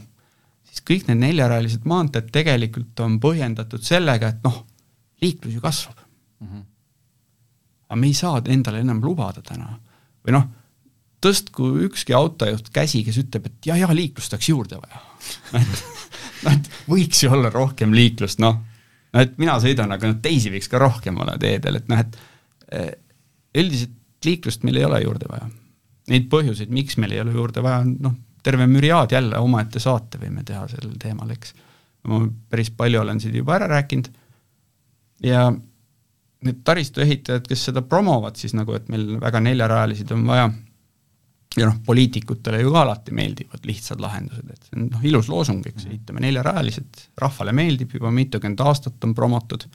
siis 0.69 0.85
kõik 0.87 1.09
need 1.09 1.21
neljarajalised 1.23 1.87
maanteed 1.89 2.31
tegelikult 2.35 3.01
on 3.03 3.19
põhjendatud 3.21 3.83
sellega, 3.83 4.31
et 4.31 4.47
noh, 4.47 4.63
liiklus 5.23 5.55
ju 5.55 5.61
kasvab 5.61 5.99
mm. 5.99 6.47
-hmm. 6.47 6.63
aga 7.89 8.01
me 8.01 8.07
ei 8.07 8.15
saa 8.15 8.43
endale 8.47 8.81
enam 8.81 9.03
lubada 9.03 9.43
täna. 9.43 9.79
Või 10.25 10.37
noh, 10.37 10.47
tõstku 11.25 11.71
ükski 11.87 12.17
autojuht 12.17 12.69
käsi, 12.75 13.01
kes 13.07 13.19
ütleb, 13.23 13.49
et 13.49 13.71
jah, 13.71 13.79
jah, 13.81 13.95
liiklust 13.97 14.35
oleks 14.35 14.51
juurde 14.51 14.81
vaja 14.81 15.03
noh, 16.45 16.53
et 16.53 16.71
võiks 16.91 17.23
ju 17.25 17.33
olla 17.33 17.53
rohkem 17.53 17.95
liiklust, 17.97 18.43
noh, 18.45 18.61
no 19.15 19.25
et 19.25 19.37
mina 19.41 19.57
sõidan, 19.63 19.93
aga 19.95 20.11
noh, 20.11 20.21
teisi 20.25 20.53
võiks 20.53 20.69
ka 20.71 20.81
rohkem 20.83 21.21
olla 21.25 21.39
teedel, 21.41 21.81
et 21.81 21.91
noh, 21.93 22.03
et 22.05 22.19
üldiselt 23.55 23.95
liiklust 24.25 24.65
meil 24.65 24.81
ei 24.81 24.87
ole 24.87 25.03
juurde 25.05 25.29
vaja. 25.31 25.49
Neid 26.13 26.29
põhjuseid, 26.33 26.73
miks 26.75 26.99
meil 27.01 27.15
ei 27.17 27.23
ole 27.23 27.35
juurde 27.37 27.63
vaja, 27.65 27.83
on 27.85 27.95
noh, 28.05 28.17
terve 28.45 28.67
müriaad 28.69 29.15
jälle, 29.15 29.41
omaette 29.41 29.81
saate 29.81 30.21
võime 30.21 30.45
teha 30.45 30.67
sellel 30.69 30.97
teemal, 31.01 31.31
eks. 31.33 31.55
ma 32.11 32.21
päris 32.53 32.71
palju 32.77 33.01
olen 33.01 33.21
siin 33.21 33.37
juba 33.39 33.57
ära 33.57 33.69
rääkinud 33.71 34.11
ja 35.25 35.47
need 36.47 36.63
taristuehitajad, 36.67 37.47
kes 37.49 37.69
seda 37.71 37.83
promovad 37.87 38.39
siis 38.41 38.55
nagu, 38.57 38.75
et 38.77 38.89
meil 38.93 39.17
väga 39.21 39.41
neljarajalised 39.45 40.13
on 40.17 40.27
vaja, 40.29 40.49
ja 41.57 41.69
noh, 41.69 41.79
poliitikutele 41.87 42.61
ju 42.63 42.73
ka 42.75 42.83
alati 42.83 43.15
meeldivad 43.15 43.67
lihtsad 43.69 44.03
lahendused, 44.03 44.51
et 44.51 44.69
see 44.69 44.79
on 44.79 44.89
noh, 44.91 45.07
ilus 45.07 45.31
loosung, 45.31 45.63
eks, 45.71 45.87
ehitame 45.91 46.25
neljarajalised, 46.25 47.09
rahvale 47.21 47.55
meeldib, 47.57 47.95
juba 47.95 48.13
mitukümmend 48.15 48.63
aastat 48.65 49.07
on 49.07 49.15
promotud, 49.17 49.67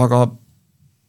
aga 0.00 0.24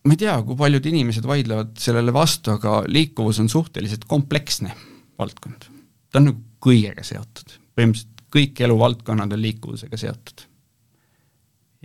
ma 0.06 0.13
ei 0.13 0.21
tea, 0.21 0.36
kui 0.48 0.58
paljud 0.60 0.89
inimesed 0.91 1.28
vaidlevad 1.28 1.76
sellele 1.82 2.13
vastu, 2.15 2.56
aga 2.56 2.82
liikuvus 2.88 3.41
on 3.43 3.50
suhteliselt 3.52 4.06
kompleksne 4.10 4.74
valdkond. 5.19 5.69
ta 6.12 6.21
on 6.21 6.30
nagu 6.30 6.43
kõigega 6.63 7.04
seotud, 7.04 7.58
põhimõtteliselt 7.76 8.26
kõik 8.36 8.60
eluvaldkonnad 8.67 9.32
on 9.32 9.41
liikuvusega 9.41 9.98
seotud. 9.98 10.45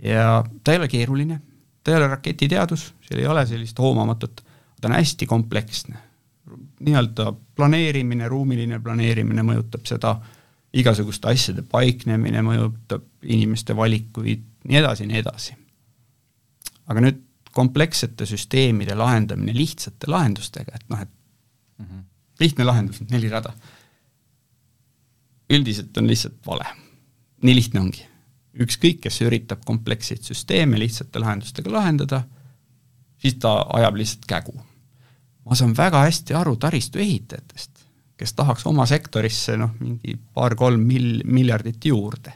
ja 0.03 0.43
ta 0.63 0.73
ei 0.73 0.81
ole 0.81 0.87
keeruline, 0.91 1.41
ta 1.83 1.91
ei 1.91 1.97
ole 1.97 2.07
raketiteadus, 2.07 2.93
seal 3.07 3.19
ei 3.19 3.27
ole 3.27 3.45
sellist 3.45 3.79
hoomamatut, 3.79 4.43
ta 4.81 4.87
on 4.87 4.95
hästi 4.95 5.25
kompleksne. 5.25 5.97
nii-öelda 6.79 7.33
planeerimine, 7.55 8.27
ruumiline 8.27 8.79
planeerimine 8.79 9.43
mõjutab 9.45 9.85
seda, 9.87 10.15
igasuguste 10.73 11.29
asjade 11.29 11.61
paiknemine 11.61 12.41
mõjutab 12.43 13.05
inimeste 13.23 13.75
valikuid, 13.75 14.43
nii 14.67 14.79
edasi, 14.79 15.05
nii 15.07 15.19
edasi. 15.19 15.55
aga 16.91 17.01
nüüd 17.01 17.19
komplekssete 17.51 18.25
süsteemide 18.25 18.95
lahendamine 18.95 19.53
lihtsate 19.55 20.09
lahendustega, 20.11 20.75
et 20.75 20.89
noh, 20.89 21.01
et 21.01 21.09
mm 21.77 21.85
-hmm. 21.85 22.03
lihtne 22.39 22.63
lahendus, 22.63 23.01
neli 23.09 23.29
rada. 23.29 23.53
üldiselt 25.49 25.97
on 25.97 26.07
lihtsalt 26.07 26.47
vale. 26.47 26.65
nii 27.41 27.55
lihtne 27.55 27.79
ongi. 27.79 28.10
Ükskõik, 28.59 28.99
kes 29.05 29.21
üritab 29.23 29.63
kompleksseid 29.65 30.25
süsteeme 30.27 30.79
lihtsate 30.79 31.19
lahendustega 31.19 31.71
lahendada, 31.71 32.23
siis 33.21 33.37
ta 33.39 33.61
ajab 33.77 33.99
lihtsalt 33.99 34.27
kägu. 34.27 34.57
ma 35.45 35.55
saan 35.57 35.73
väga 35.77 36.03
hästi 36.05 36.35
aru 36.37 36.55
taristu 36.55 36.99
ehitajatest, 36.99 37.85
kes 38.17 38.33
tahaks 38.37 38.65
oma 38.69 38.85
sektorisse 38.85 39.55
noh, 39.57 39.71
mingi 39.79 40.13
paar-kolm 40.33 40.83
mil-, 40.85 41.23
miljardit 41.25 41.85
juurde. 41.85 42.33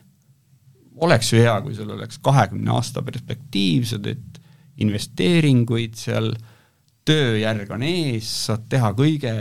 oleks 0.95 1.34
ju 1.34 1.39
hea, 1.39 1.62
kui 1.62 1.75
sul 1.75 1.89
oleks 1.89 2.19
kahekümne 2.23 2.71
aasta 2.71 3.01
perspektiivsed, 3.01 4.06
et 4.06 4.41
investeeringuid 4.78 5.95
seal, 5.95 6.34
tööjärg 7.06 7.71
on 7.71 7.84
ees, 7.86 8.30
saad 8.47 8.65
teha 8.69 8.91
kõige 8.97 9.34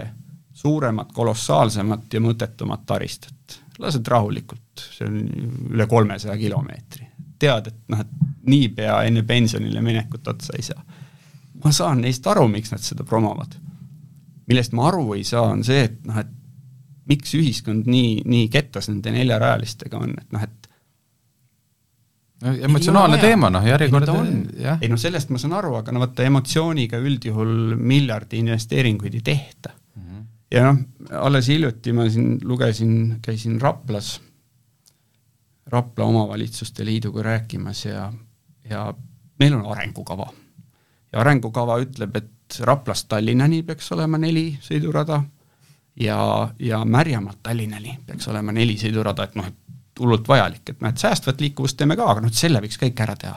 suuremat, 0.54 1.12
kolossaalsemat 1.12 2.12
ja 2.12 2.20
mõttetumat 2.20 2.84
taristut. 2.86 3.60
Lased 3.82 4.06
rahulikult, 4.08 4.84
see 4.96 5.08
on 5.08 5.18
üle 5.74 5.86
kolmesaja 5.90 6.36
kilomeetri. 6.38 7.08
tead, 7.38 7.66
et 7.66 7.80
noh, 7.92 8.00
et 8.00 8.46
niipea 8.48 9.00
enne 9.08 9.24
pensionile 9.26 9.82
minekut 9.84 10.28
otsa 10.28 10.54
ei 10.56 10.62
saa. 10.62 10.82
ma 11.64 11.72
saan 11.72 12.02
neist 12.04 12.26
aru, 12.26 12.46
miks 12.48 12.72
nad 12.72 12.82
seda 12.84 13.04
promovad. 13.04 13.56
millest 14.46 14.72
ma 14.72 14.88
aru 14.88 15.14
ei 15.14 15.24
saa, 15.24 15.48
on 15.52 15.64
see, 15.64 15.84
et 15.88 16.00
noh, 16.06 16.18
et 16.20 16.32
miks 17.08 17.34
ühiskond 17.36 17.88
nii, 17.90 18.22
nii 18.24 18.48
kettas 18.52 18.88
nende 18.88 19.12
neljarajalistega 19.12 19.98
on, 19.98 20.14
et 20.20 20.32
noh, 20.32 20.44
et 20.44 20.70
emotsionaalne 22.44 23.18
teema, 23.22 23.48
noh, 23.52 23.64
järjekord 23.64 24.10
on, 24.12 24.32
jah. 24.60 24.80
ei 24.82 24.90
no 24.92 24.98
sellest 25.00 25.30
ma 25.32 25.40
saan 25.40 25.54
aru, 25.56 25.74
aga 25.80 25.94
no 25.94 26.02
vaata, 26.02 26.26
emotsiooniga 26.28 27.00
üldjuhul 27.00 27.74
miljardi 27.80 28.40
investeeringuid 28.42 29.16
ei 29.20 29.24
tehta. 29.24 29.72
Ja 30.54 30.68
noh, 30.70 30.84
alles 31.20 31.48
hiljuti 31.50 31.92
ma 31.92 32.06
siin 32.10 32.38
lugesin, 32.42 33.18
käisin 33.22 33.60
Raplas, 33.60 34.20
Rapla 35.66 36.04
Omavalitsuste 36.04 36.84
Liiduga 36.84 37.22
rääkimas 37.22 37.84
ja, 37.84 38.12
ja 38.70 38.94
meil 39.38 39.54
on 39.54 39.66
arengukava. 39.72 40.28
ja 41.12 41.20
arengukava 41.20 41.78
ütleb, 41.82 42.16
et 42.16 42.60
Raplast 42.60 43.08
Tallinnani 43.08 43.62
peaks 43.62 43.92
olema 43.92 44.18
neli 44.18 44.58
sõidurada 44.62 45.22
ja, 46.00 46.18
ja 46.58 46.84
Märjamaalt 46.84 47.42
Tallinnani 47.42 47.98
peaks 48.06 48.28
olema 48.28 48.52
neli 48.52 48.76
sõidurada, 48.78 49.24
et 49.24 49.38
noh, 49.38 49.46
et 49.48 50.00
hullult 50.00 50.28
vajalik, 50.28 50.68
et 50.70 50.80
noh, 50.82 50.90
et 50.90 50.98
säästvat 51.00 51.40
liikuvust 51.40 51.78
teeme 51.78 51.96
ka, 51.96 52.06
aga 52.10 52.24
noh, 52.24 52.34
selle 52.34 52.60
võiks 52.62 52.78
kõik 52.80 53.00
ära 53.00 53.16
teha. 53.16 53.36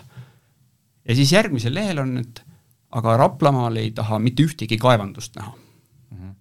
ja 1.07 1.15
siis 1.15 1.31
järgmisel 1.31 1.73
lehel 1.73 2.01
on, 2.03 2.17
et 2.17 2.43
aga 2.97 3.17
Raplamaal 3.17 3.77
ei 3.81 3.91
taha 3.91 4.19
mitte 4.19 4.43
ühtegi 4.43 4.77
kaevandust 4.77 5.35
näha 5.35 5.51
mm. 5.51 6.17
-hmm. 6.17 6.35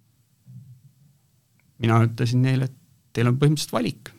Mina 1.83 1.99
ütlesin 2.05 2.43
neile, 2.45 2.69
et 2.69 2.77
teil 3.13 3.29
on 3.29 3.39
põhimõtteliselt 3.39 3.75
valik. 3.75 4.11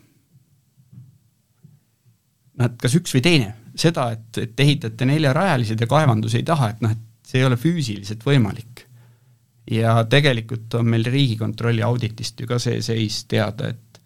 noh, 2.58 2.66
et 2.66 2.80
kas 2.82 2.96
üks 2.98 3.14
või 3.14 3.22
teine, 3.22 3.52
seda, 3.78 4.10
et, 4.16 4.42
et 4.42 4.60
ehitate 4.60 5.06
neljarajalised 5.06 5.80
ja 5.80 5.90
kaevandusi 5.90 6.40
ei 6.40 6.46
taha, 6.46 6.72
et 6.74 6.82
noh, 6.82 6.94
et 6.94 7.28
see 7.28 7.42
ei 7.42 7.46
ole 7.46 7.58
füüsiliselt 7.60 8.24
võimalik. 8.26 8.86
ja 9.70 9.98
tegelikult 10.08 10.74
on 10.80 10.88
meil 10.88 11.04
Riigikontrolli 11.04 11.82
auditist 11.84 12.40
ju 12.40 12.48
ka 12.48 12.58
see 12.62 12.82
seis 12.82 13.24
teada, 13.28 13.68
et 13.68 14.02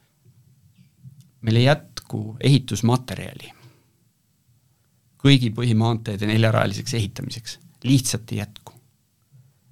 meil 1.43 1.63
ei 1.63 1.69
jätku 1.69 2.37
ehitusmaterjali 2.41 3.53
kõigi 5.23 5.53
põhimaanteede 5.55 6.27
neljarajaliseks 6.27 6.95
ehitamiseks, 6.99 7.59
lihtsalt 7.87 8.33
ei 8.33 8.43
jätku. 8.43 8.73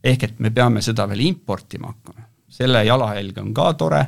ehk 0.04 0.22
et 0.24 0.38
me 0.40 0.50
peame 0.50 0.80
seda 0.82 1.04
veel 1.08 1.20
importima 1.26 1.90
hakkama, 1.90 2.22
selle 2.50 2.84
jalajälg 2.84 3.38
on 3.38 3.52
ka 3.54 3.72
tore, 3.78 4.00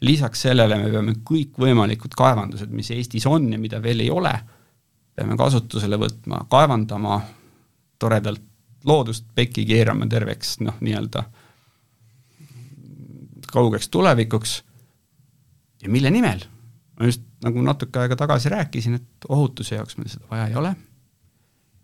lisaks 0.00 0.44
sellele 0.46 0.76
me 0.78 0.90
peame 0.92 1.14
kõikvõimalikud 1.26 2.14
kaevandused, 2.16 2.70
mis 2.70 2.90
Eestis 2.94 3.26
on 3.26 3.48
ja 3.52 3.58
mida 3.58 3.80
veel 3.82 4.04
ei 4.04 4.10
ole, 4.12 4.32
peame 5.16 5.36
kasutusele 5.40 5.98
võtma, 6.00 6.44
kaevandama, 6.52 7.20
toredalt 7.98 8.44
loodust 8.86 9.24
pekki 9.34 9.64
keerama 9.66 10.06
terveks 10.06 10.60
noh, 10.60 10.76
nii-öelda 10.80 11.24
kaugeks 13.52 13.88
tulevikuks. 13.88 14.64
Ja 15.82 15.90
mille 15.90 16.10
nimel? 16.10 16.44
Ma 17.00 17.08
just 17.08 17.22
nagu 17.44 17.62
natuke 17.62 18.00
aega 18.00 18.16
tagasi 18.16 18.50
rääkisin, 18.52 18.94
et 19.00 19.28
ohutuse 19.28 19.74
jaoks 19.74 19.96
meil 19.96 20.10
seda 20.12 20.28
vaja 20.30 20.46
ei 20.50 20.56
ole, 20.56 20.72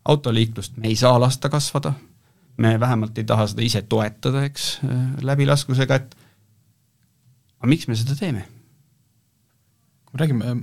autoliiklust 0.04 0.76
me 0.76 0.88
ei 0.88 0.96
saa 0.96 1.20
lasta 1.20 1.48
kasvada, 1.52 1.92
me 2.60 2.74
vähemalt 2.80 3.16
ei 3.18 3.24
taha 3.28 3.46
seda 3.50 3.64
ise 3.64 3.82
toetada, 3.88 4.44
eks, 4.48 4.66
läbilaskusega, 5.24 6.00
et 6.02 6.16
aga 7.62 7.70
miks 7.70 7.88
me 7.88 7.96
seda 7.98 8.18
teeme? 8.18 8.46
kui 10.06 10.18
me 10.18 10.24
räägime 10.24 10.48
äh, 10.50 10.62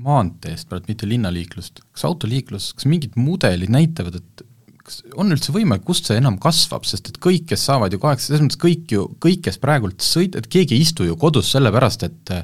maanteest 0.00 0.68
praegu, 0.70 0.88
mitte 0.90 1.08
linnaliiklust, 1.08 1.82
kas 1.94 2.06
autoliiklus, 2.08 2.72
kas 2.74 2.88
mingid 2.90 3.18
mudelid 3.20 3.70
näitavad, 3.70 4.16
et 4.18 4.44
kas 4.80 5.00
on 5.20 5.30
üldse 5.34 5.54
võimalik, 5.54 5.84
kust 5.86 6.08
see 6.08 6.18
enam 6.18 6.38
kasvab, 6.42 6.86
sest 6.88 7.12
et 7.12 7.20
kõik, 7.22 7.46
kes 7.52 7.66
saavad 7.68 7.94
ju 7.94 8.00
kaheksa, 8.02 8.30
selles 8.30 8.46
mõttes 8.46 8.62
kõik 8.62 8.94
ju, 8.96 9.06
kõik, 9.22 9.44
kes 9.46 9.60
praegult 9.62 10.02
sõid-, 10.04 10.38
et 10.40 10.48
keegi 10.50 10.76
ei 10.76 10.86
istu 10.86 11.06
ju 11.06 11.18
kodus 11.20 11.52
sellepärast, 11.54 12.08
et 12.08 12.34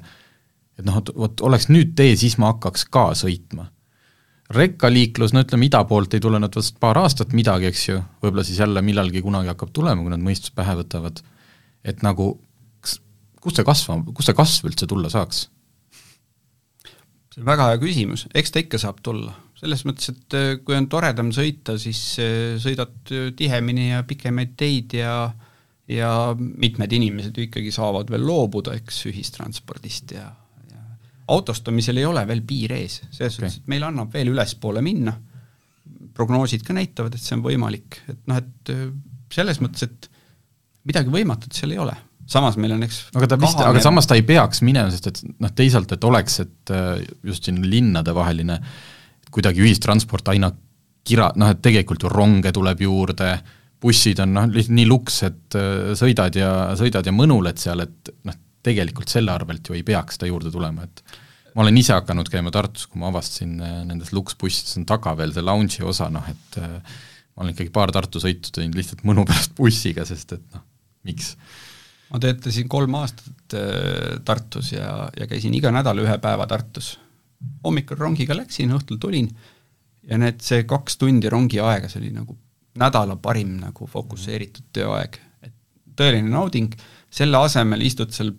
et 0.76 0.84
noh, 0.84 0.98
et 1.00 1.08
vot 1.16 1.40
oleks 1.48 1.70
nüüd 1.72 1.94
tee, 1.96 2.12
siis 2.20 2.36
ma 2.36 2.50
hakkaks 2.52 2.84
ka 2.92 3.08
sõitma. 3.16 3.70
Rekkaliiklus, 4.54 5.34
no 5.34 5.42
ütleme, 5.42 5.66
ida 5.66 5.82
poolt 5.88 6.14
ei 6.14 6.22
tulenud 6.22 6.58
vast 6.58 6.76
paar 6.82 7.00
aastat 7.00 7.34
midagi, 7.36 7.70
eks 7.70 7.88
ju, 7.88 8.00
võib-olla 8.22 8.44
siis 8.46 8.60
jälle 8.62 8.82
millalgi 8.84 9.22
kunagi 9.24 9.50
hakkab 9.50 9.72
tulema, 9.74 10.04
kui 10.04 10.12
nad 10.12 10.22
mõistuse 10.22 10.54
pähe 10.56 10.76
võtavad, 10.78 11.22
et 11.86 12.04
nagu 12.06 12.28
kas, 12.84 13.00
kust 13.42 13.58
see 13.60 13.66
kasvab, 13.66 14.12
kust 14.14 14.30
see 14.30 14.38
kasv 14.38 14.70
üldse 14.70 14.88
tulla 14.90 15.10
saaks? 15.12 15.48
see 17.34 17.42
on 17.42 17.50
väga 17.50 17.72
hea 17.72 17.82
küsimus, 17.82 18.28
eks 18.38 18.54
ta 18.54 18.62
ikka 18.62 18.80
saab 18.80 19.02
tulla, 19.04 19.34
selles 19.58 19.82
mõttes, 19.88 20.14
et 20.14 20.38
äh, 20.38 20.52
kui 20.62 20.78
on 20.78 20.86
toredam 20.92 21.34
sõita, 21.34 21.74
siis 21.82 22.00
äh, 22.22 22.54
sõidad 22.62 22.94
tihemini 23.36 23.90
ja 23.90 24.06
pikemaid 24.06 24.54
teid 24.56 24.96
ja 25.00 25.16
ja 25.86 26.34
mitmed 26.34 26.90
inimesed 26.92 27.36
ju 27.38 27.44
ikkagi 27.46 27.70
saavad 27.70 28.08
veel 28.10 28.24
loobuda, 28.26 28.74
eks, 28.74 29.04
ühistranspordist 29.06 30.16
ja 30.16 30.32
autostumisel 31.32 32.00
ei 32.00 32.06
ole 32.06 32.22
veel 32.28 32.42
piir 32.46 32.76
ees, 32.76 33.00
selles 33.10 33.38
okay. 33.38 33.48
suhtes, 33.48 33.62
et 33.62 33.70
meil 33.72 33.86
annab 33.86 34.12
veel 34.14 34.30
ülespoole 34.32 34.82
minna, 34.84 35.14
prognoosid 36.16 36.64
ka 36.66 36.76
näitavad, 36.76 37.14
et 37.14 37.22
see 37.22 37.36
on 37.36 37.44
võimalik, 37.44 38.00
et 38.08 38.20
noh, 38.30 38.40
et 38.40 38.72
äh, 38.72 38.84
selles 39.34 39.60
mõttes, 39.62 39.86
et 39.86 40.10
midagi 40.86 41.12
võimatut 41.12 41.56
seal 41.56 41.74
ei 41.74 41.80
ole. 41.82 41.96
samas 42.26 42.56
meil 42.58 42.72
on, 42.74 42.82
eks 42.82 43.00
aga 43.14 43.26
ta 43.30 43.38
vist, 43.38 43.60
aga 43.62 43.80
samas 43.82 44.08
ta 44.10 44.16
ei 44.18 44.24
peaks 44.26 44.62
minema, 44.66 44.90
sest 44.90 45.10
et 45.12 45.20
noh, 45.42 45.52
teisalt, 45.54 45.92
et 45.94 46.04
oleks, 46.04 46.40
et 46.42 46.74
äh, 46.74 47.02
just 47.26 47.46
siin 47.46 47.60
linnadevaheline 47.62 48.60
kuidagi 49.34 49.62
ühistransport 49.62 50.32
aina 50.32 50.50
kira-, 51.06 51.32
noh 51.38 51.52
et 51.52 51.62
tegelikult 51.62 52.06
ju 52.06 52.10
ronge 52.10 52.52
tuleb 52.54 52.82
juurde, 52.86 53.30
bussid 53.82 54.22
on 54.24 54.34
noh, 54.38 54.48
lihtsalt 54.50 54.78
nii 54.78 54.88
luks, 54.88 55.20
et 55.28 55.58
äh, 55.58 55.92
sõidad 55.98 56.38
ja, 56.38 56.50
sõidad 56.78 57.06
ja 57.06 57.14
mõnuled 57.14 57.62
seal, 57.62 57.84
et 57.86 58.14
noh, 58.26 58.38
tegelikult 58.66 59.12
selle 59.12 59.32
arvelt 59.34 59.68
ju 59.68 59.76
ei 59.76 59.84
peaks 59.86 60.20
ta 60.20 60.28
juurde 60.28 60.52
tulema, 60.52 60.86
et 60.86 61.02
ma 61.56 61.64
olen 61.64 61.80
ise 61.80 61.94
hakanud 61.96 62.28
käima 62.32 62.52
Tartus, 62.54 62.88
kui 62.90 63.00
ma 63.00 63.10
avastasin 63.12 63.54
äh, 63.62 63.76
nendes 63.88 64.12
luksbussides 64.16 64.76
on 64.80 64.88
taga 64.88 65.14
veel 65.18 65.32
see 65.34 65.44
lounge'i 65.46 65.86
osa, 65.88 66.10
noh 66.12 66.26
et 66.30 66.58
äh, 66.60 66.98
ma 67.36 67.44
olen 67.44 67.54
ikkagi 67.54 67.72
paar 67.72 67.92
Tartu 67.94 68.20
sõitu 68.22 68.52
teinud 68.54 68.76
lihtsalt 68.78 69.04
mõnu 69.08 69.26
pärast 69.28 69.56
bussiga, 69.56 70.06
sest 70.08 70.36
et 70.36 70.44
noh, 70.56 70.64
miks. 71.08 71.34
ma 72.10 72.20
töötasin 72.22 72.68
kolm 72.72 72.96
aastat 73.00 73.56
äh, 73.56 74.16
Tartus 74.24 74.72
ja, 74.74 75.10
ja 75.16 75.28
käisin 75.30 75.54
iga 75.56 75.72
nädal 75.74 76.00
ühe 76.04 76.18
päeva 76.22 76.48
Tartus. 76.50 76.96
hommikul 77.64 78.00
rongiga 78.00 78.36
läksin, 78.36 78.72
õhtul 78.72 79.00
tulin 79.00 79.30
ja 80.08 80.18
need, 80.18 80.40
see 80.44 80.64
kaks 80.68 80.96
tundi 81.00 81.30
rongi 81.32 81.60
aega, 81.60 81.88
see 81.88 82.00
oli 82.00 82.12
nagu 82.14 82.36
nädala 82.76 83.16
parim 83.16 83.56
nagu 83.60 83.88
fokusseeritud 83.88 84.68
tööaeg, 84.76 85.18
et 85.44 85.54
tõeline 85.96 86.28
nauding 86.32 86.72
selle 87.16 87.40
asemel 87.40 87.84
istud 87.86 88.12
seal 88.14 88.32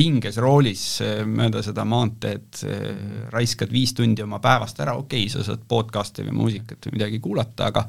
pinges 0.00 0.38
roolis 0.40 0.84
eh, 1.04 1.24
mööda 1.26 1.64
seda 1.66 1.84
maanteed, 1.88 2.62
eh, 2.64 2.86
raiskad 3.34 3.72
viis 3.74 3.92
tundi 3.96 4.22
oma 4.24 4.38
päevast 4.42 4.78
ära, 4.80 4.94
okei 5.00 5.26
okay,, 5.26 5.34
sa 5.34 5.44
saad 5.46 5.66
podcast'i 5.68 6.24
või 6.28 6.38
muusikat 6.44 6.88
või 6.88 6.98
midagi 6.98 7.20
kuulata, 7.22 7.72
aga 7.72 7.84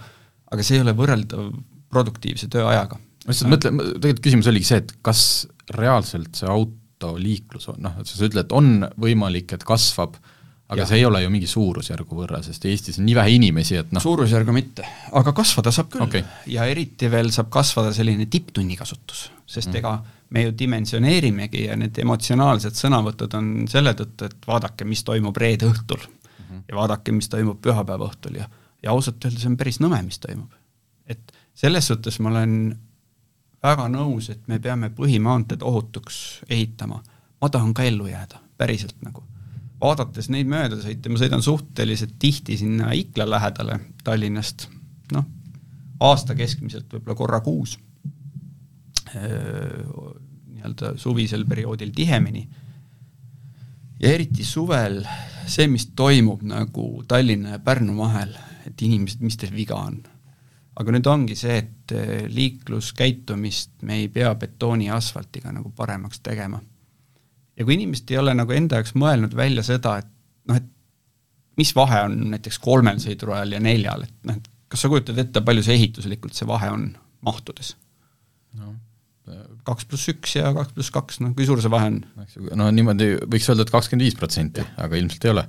aga 0.51 0.65
see 0.67 0.79
ei 0.79 0.83
ole 0.83 0.91
võrreldav 0.97 1.47
produktiivse 1.91 2.49
tööajaga. 2.51 2.97
ma 2.97 3.31
lihtsalt 3.31 3.53
mõtlen, 3.53 3.81
tegelikult 3.93 4.25
küsimus 4.25 4.49
oligi 4.51 4.67
see, 4.67 4.81
et 4.83 4.93
kas 5.05 5.23
reaalselt 5.77 6.35
see 6.35 6.49
aut-, 6.51 6.77
autoliiklus 7.01 7.69
on, 7.71 7.81
noh, 7.81 7.97
et 8.01 8.09
sa 8.09 8.27
ütled, 8.27 8.53
on 8.55 8.85
võimalik, 9.01 9.55
et 9.55 9.65
kasvab, 9.67 10.17
aga 10.71 10.83
ja. 10.83 10.87
see 10.87 11.01
ei 11.01 11.07
ole 11.07 11.23
ju 11.23 11.31
mingi 11.33 11.49
suurusjärgu 11.49 12.17
võrra, 12.21 12.41
sest 12.45 12.65
Eestis 12.69 12.99
on 13.01 13.07
nii 13.09 13.17
vähe 13.17 13.35
inimesi, 13.35 13.79
et 13.81 13.91
noh 13.95 14.03
suurusjärgu 14.03 14.55
mitte, 14.55 14.85
aga 15.17 15.33
kasvada 15.35 15.73
saab 15.75 15.91
küll 15.93 16.05
okay. 16.05 16.23
ja 16.51 16.67
eriti 16.69 17.09
veel 17.11 17.31
saab 17.33 17.51
kasvada 17.53 17.93
selline 17.95 18.29
tipptunni 18.31 18.77
kasutus, 18.79 19.29
sest 19.45 19.71
mm. 19.71 19.81
ega 19.81 19.95
me 20.31 20.45
ju 20.45 20.53
dimensioneerimegi 20.59 21.65
ja 21.65 21.75
need 21.79 21.97
emotsionaalsed 22.03 22.77
sõnavõtud 22.79 23.33
on 23.37 23.51
selle 23.71 23.93
tõttu, 23.97 24.29
et 24.29 24.47
vaadake, 24.47 24.87
mis 24.87 25.03
toimub 25.03 25.37
reede 25.37 25.67
õhtul 25.67 25.99
mm 25.99 26.45
-hmm. 26.45 26.63
ja 26.69 26.75
vaadake, 26.75 27.11
mis 27.11 27.29
toimub 27.29 27.61
pühapäeva 27.61 28.07
õhtul 28.07 28.37
ja, 28.39 28.49
ja 28.83 28.91
ausalt 28.91 29.25
öeldes 29.25 29.45
on 29.45 29.57
päris 29.57 29.79
nõme, 29.79 30.01
mis 30.03 30.19
toimub. 30.19 30.51
et 31.05 31.33
selles 31.53 31.87
suhtes 31.87 32.19
ma 32.19 32.29
olen 32.29 32.79
väga 33.63 33.87
nõus, 33.87 34.29
et 34.29 34.47
me 34.47 34.59
peame 34.59 34.89
põhimaanteed 34.89 35.61
ohutuks 35.61 36.41
ehitama. 36.49 37.03
ma 37.41 37.49
tahan 37.49 37.73
ka 37.73 37.83
ellu 37.83 38.07
jääda, 38.07 38.39
päriselt 38.57 38.95
nagu 39.01 39.23
vaadates 39.81 40.29
neid 40.29 40.49
möödasõite, 40.49 41.09
ma 41.09 41.19
sõidan 41.19 41.41
suhteliselt 41.41 42.13
tihti 42.19 42.57
sinna 42.57 42.91
Ikla 42.91 43.29
lähedale 43.29 43.79
Tallinnast, 44.03 44.67
noh, 45.11 45.25
aasta 45.99 46.35
keskmiselt 46.35 46.93
võib-olla 46.93 47.17
korra 47.17 47.39
kuus, 47.41 47.79
nii-öelda 49.15 50.95
suvisel 51.01 51.45
perioodil 51.49 51.91
tihemini, 51.95 52.45
ja 54.01 54.13
eriti 54.13 54.45
suvel 54.47 55.01
see, 55.49 55.67
mis 55.67 55.89
toimub 55.97 56.41
nagu 56.47 57.03
Tallinna 57.07 57.57
ja 57.57 57.59
Pärnu 57.59 57.97
vahel, 57.97 58.33
et 58.65 58.81
inimesed, 58.81 59.21
mis 59.25 59.37
teil 59.37 59.53
viga 59.55 59.77
on. 59.81 60.01
aga 60.81 60.93
nüüd 60.95 61.07
ongi 61.11 61.35
see, 61.35 61.57
et 61.59 61.91
liikluskäitumist 62.31 63.81
me 63.85 63.97
ei 63.99 64.07
pea 64.09 64.31
betooni 64.39 64.87
ja 64.87 64.95
asfaltiga 64.95 65.51
nagu 65.51 65.69
paremaks 65.75 66.21
tegema 66.23 66.61
ja 67.57 67.65
kui 67.65 67.75
inimesed 67.77 68.11
ei 68.11 68.19
ole 68.21 68.33
nagu 68.37 68.55
enda 68.55 68.79
jaoks 68.79 68.95
mõelnud 68.97 69.35
välja 69.37 69.63
seda, 69.65 69.97
et 70.01 70.09
noh, 70.49 70.57
et 70.57 70.69
mis 71.59 71.73
vahe 71.77 72.05
on 72.07 72.17
näiteks 72.33 72.57
kolmel 72.63 73.01
sõidurajal 73.03 73.57
ja 73.57 73.61
neljal, 73.63 74.05
et 74.07 74.15
noh, 74.27 74.39
et 74.39 74.49
kas 74.71 74.85
sa 74.85 74.91
kujutad 74.91 75.19
ette, 75.21 75.43
palju 75.45 75.65
see 75.65 75.77
ehituslikult 75.77 76.37
see 76.37 76.47
vahe 76.49 76.71
on 76.73 76.87
mahtudes 77.27 77.75
no.? 78.57 78.73
Kaks 79.67 79.87
pluss 79.89 80.11
üks 80.13 80.35
ja 80.37 80.53
kaks 80.55 80.75
pluss 80.75 80.93
kaks, 80.93 81.19
noh 81.23 81.35
kui 81.37 81.47
suur 81.47 81.61
see 81.63 81.71
vahe 81.71 81.91
on? 81.91 81.99
no 82.59 82.69
niimoodi 82.73 83.13
võiks 83.25 83.49
öelda, 83.51 83.67
et 83.67 83.73
kakskümmend 83.73 84.07
viis 84.07 84.17
protsenti, 84.19 84.65
aga 84.81 84.99
ilmselt 84.99 85.27
ei 85.27 85.33
ole. 85.33 85.45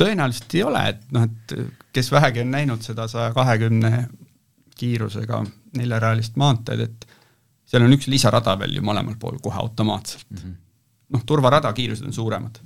tõenäoliselt 0.00 0.56
ei 0.58 0.64
ole, 0.68 0.86
et 0.94 1.04
noh, 1.16 1.28
et 1.28 1.58
kes 1.96 2.12
vähegi 2.14 2.44
on 2.44 2.54
näinud 2.54 2.86
seda 2.86 3.08
saja 3.10 3.34
kahekümne 3.36 4.08
kiirusega 4.78 5.42
neljarajalist 5.78 6.38
maanteed, 6.38 6.86
et 6.86 7.20
seal 7.68 7.84
on 7.84 7.92
üks 7.96 8.08
lisarada 8.08 8.54
veel 8.60 8.78
ju 8.78 8.84
mõlemal 8.84 9.18
pool 9.20 9.40
kohe 9.42 9.60
automaatselt 9.60 10.30
mm. 10.30 10.40
-hmm 10.40 10.56
noh, 11.14 11.24
turvarada 11.26 11.72
kiirused 11.72 12.06
on 12.06 12.12
suuremad. 12.12 12.60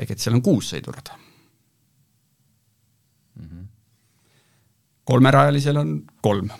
ehk 0.00 0.14
et 0.14 0.22
seal 0.22 0.38
on 0.38 0.42
kuus 0.42 0.70
sõidurada 0.72 1.16
mm. 3.36 3.46
-hmm. 3.46 3.64
kolmerajalisel 5.04 5.76
on 5.76 5.90
kolm. 6.22 6.50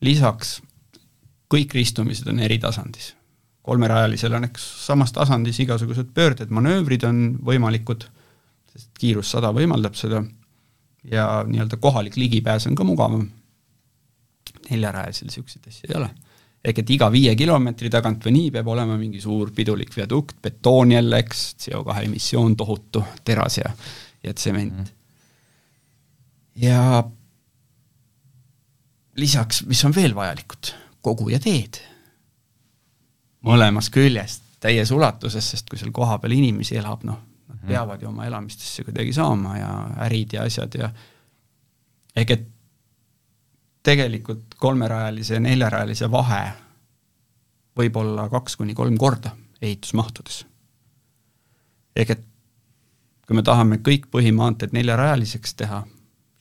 lisaks 0.00 0.60
kõik 1.52 1.74
ristumised 1.76 2.28
on 2.28 2.40
eritasandis. 2.40 3.14
kolmerajalisel 3.62 4.32
on 4.34 4.44
eks 4.48 4.64
samas 4.86 5.12
tasandis 5.12 5.60
igasugused 5.62 6.08
pöörded, 6.14 6.50
manöövrid 6.50 7.04
on 7.06 7.38
võimalikud, 7.46 8.08
sest 8.72 8.90
kiirus 8.98 9.30
sada 9.30 9.52
võimaldab 9.54 9.94
seda 9.94 10.24
ja 11.04 11.44
nii-öelda 11.46 11.76
kohalik 11.76 12.16
ligipääs 12.16 12.66
on 12.66 12.74
ka 12.74 12.84
mugavam. 12.84 13.30
neljarajalisel 14.70 15.26
niisuguseid 15.26 15.68
asju 15.68 15.90
ei 15.90 15.96
ole 16.00 16.10
ehk 16.62 16.82
et 16.82 16.90
iga 16.94 17.08
viie 17.10 17.34
kilomeetri 17.38 17.90
tagant 17.90 18.22
või 18.26 18.36
nii 18.36 18.50
peab 18.54 18.68
olema 18.70 18.96
mingi 18.98 19.20
suur 19.22 19.50
pidulik 19.54 19.94
viadukt, 19.96 20.36
betoon 20.42 20.94
jälle, 20.94 21.18
eks, 21.24 21.40
CO2 21.64 22.04
emissioon 22.06 22.54
tohutu, 22.56 23.02
teras 23.24 23.58
ja, 23.58 23.72
ja 24.22 24.34
tsement. 24.34 24.72
-hmm. 24.72 24.92
ja 26.62 27.02
lisaks, 29.16 29.64
mis 29.66 29.84
on 29.84 29.94
veel 29.94 30.14
vajalikud, 30.14 30.72
kogu 31.02 31.28
ja 31.32 31.40
teed. 31.42 31.80
mõlemast 33.42 33.90
küljest, 33.90 34.42
täies 34.62 34.90
ulatuses, 34.94 35.50
sest 35.50 35.70
kui 35.70 35.78
seal 35.78 35.90
kohapeal 35.90 36.36
inimesi 36.36 36.76
elab, 36.78 37.02
noh, 37.02 37.18
nad 37.48 37.56
-hmm. 37.56 37.68
peavad 37.68 38.02
ju 38.02 38.08
oma 38.08 38.26
elamistesse 38.26 38.84
kuidagi 38.84 39.12
saama 39.12 39.58
ja 39.58 39.90
ärid 40.06 40.32
ja 40.32 40.42
asjad 40.42 40.74
ja 40.78 40.90
ehk 42.16 42.30
et 42.30 42.46
tegelikult 43.82 44.54
kolmerajalise 44.56 45.34
ja 45.34 45.40
neljarajalise 45.40 46.10
vahe 46.10 46.52
võib 47.78 47.96
olla 47.96 48.28
kaks 48.28 48.56
kuni 48.56 48.74
kolm 48.74 48.98
korda 48.98 49.36
ehitusmahtudes. 49.62 50.46
ehk 51.96 52.10
et 52.10 52.24
kui 53.26 53.36
me 53.36 53.42
tahame 53.42 53.76
kõik 53.76 54.08
põhimaanteed 54.12 54.74
neljarajaliseks 54.76 55.54
teha, 55.54 55.82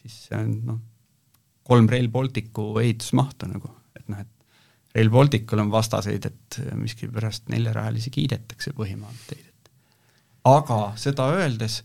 siis 0.01 0.18
see 0.28 0.38
on 0.38 0.53
noh, 0.66 0.80
kolm 1.64 1.89
Rail 1.89 2.09
Balticu 2.09 2.80
ehitusmahtu 2.82 3.47
nagu, 3.47 3.72
et 3.95 4.07
noh, 4.09 4.20
et 4.20 4.41
Rail 4.96 5.10
Balticul 5.10 5.60
on 5.64 5.72
vastaseid, 5.72 6.26
et 6.26 6.60
miskipärast 6.76 7.48
neljarajalisi 7.50 8.12
kiidetakse 8.12 8.74
põhimaanteid, 8.76 9.46
et 9.48 9.72
aga 10.52 10.82
seda 11.00 11.30
öeldes 11.38 11.82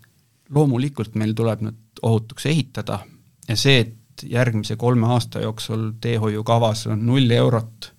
loomulikult 0.55 1.15
meil 1.15 1.35
tuleb 1.35 1.63
nad 1.67 2.03
ohutuks 2.03 2.47
ehitada 2.51 3.01
ja 3.49 3.57
see, 3.57 3.81
et 3.85 4.27
järgmise 4.31 4.77
kolme 4.81 5.07
aasta 5.13 5.43
jooksul 5.45 5.91
teehoiukavas 6.01 6.87
on 6.93 7.05
null 7.07 7.31
eurot 7.31 7.93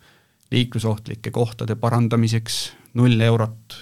liiklusohtlike 0.51 1.31
kohtade 1.31 1.75
parandamiseks, 1.75 2.57
null 2.97 3.19
eurot 3.21 3.75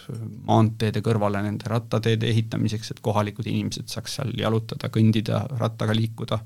maanteede 0.47 1.01
kõrvale 1.05 1.41
nende 1.45 1.69
rattateede 1.69 2.27
ehitamiseks, 2.31 2.91
et 2.91 3.01
kohalikud 3.05 3.47
inimesed 3.47 3.89
saaks 3.91 4.17
seal 4.19 4.33
jalutada, 4.37 4.89
kõndida, 4.89 5.45
rattaga 5.59 5.95
liikuda, 5.95 6.39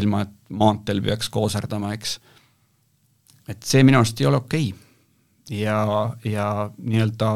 ilma 0.00 0.22
et 0.24 0.32
maanteel 0.48 1.02
peaks 1.04 1.28
kooserdama, 1.32 1.92
eks. 1.96 2.18
Et 3.48 3.66
see 3.66 3.82
minu 3.86 4.00
arust 4.00 4.20
ei 4.20 4.28
ole 4.30 4.40
okei 4.42 4.70
okay. 4.72 5.58
ja, 5.62 5.78
ja 6.24 6.48
nii-öelda 6.78 7.34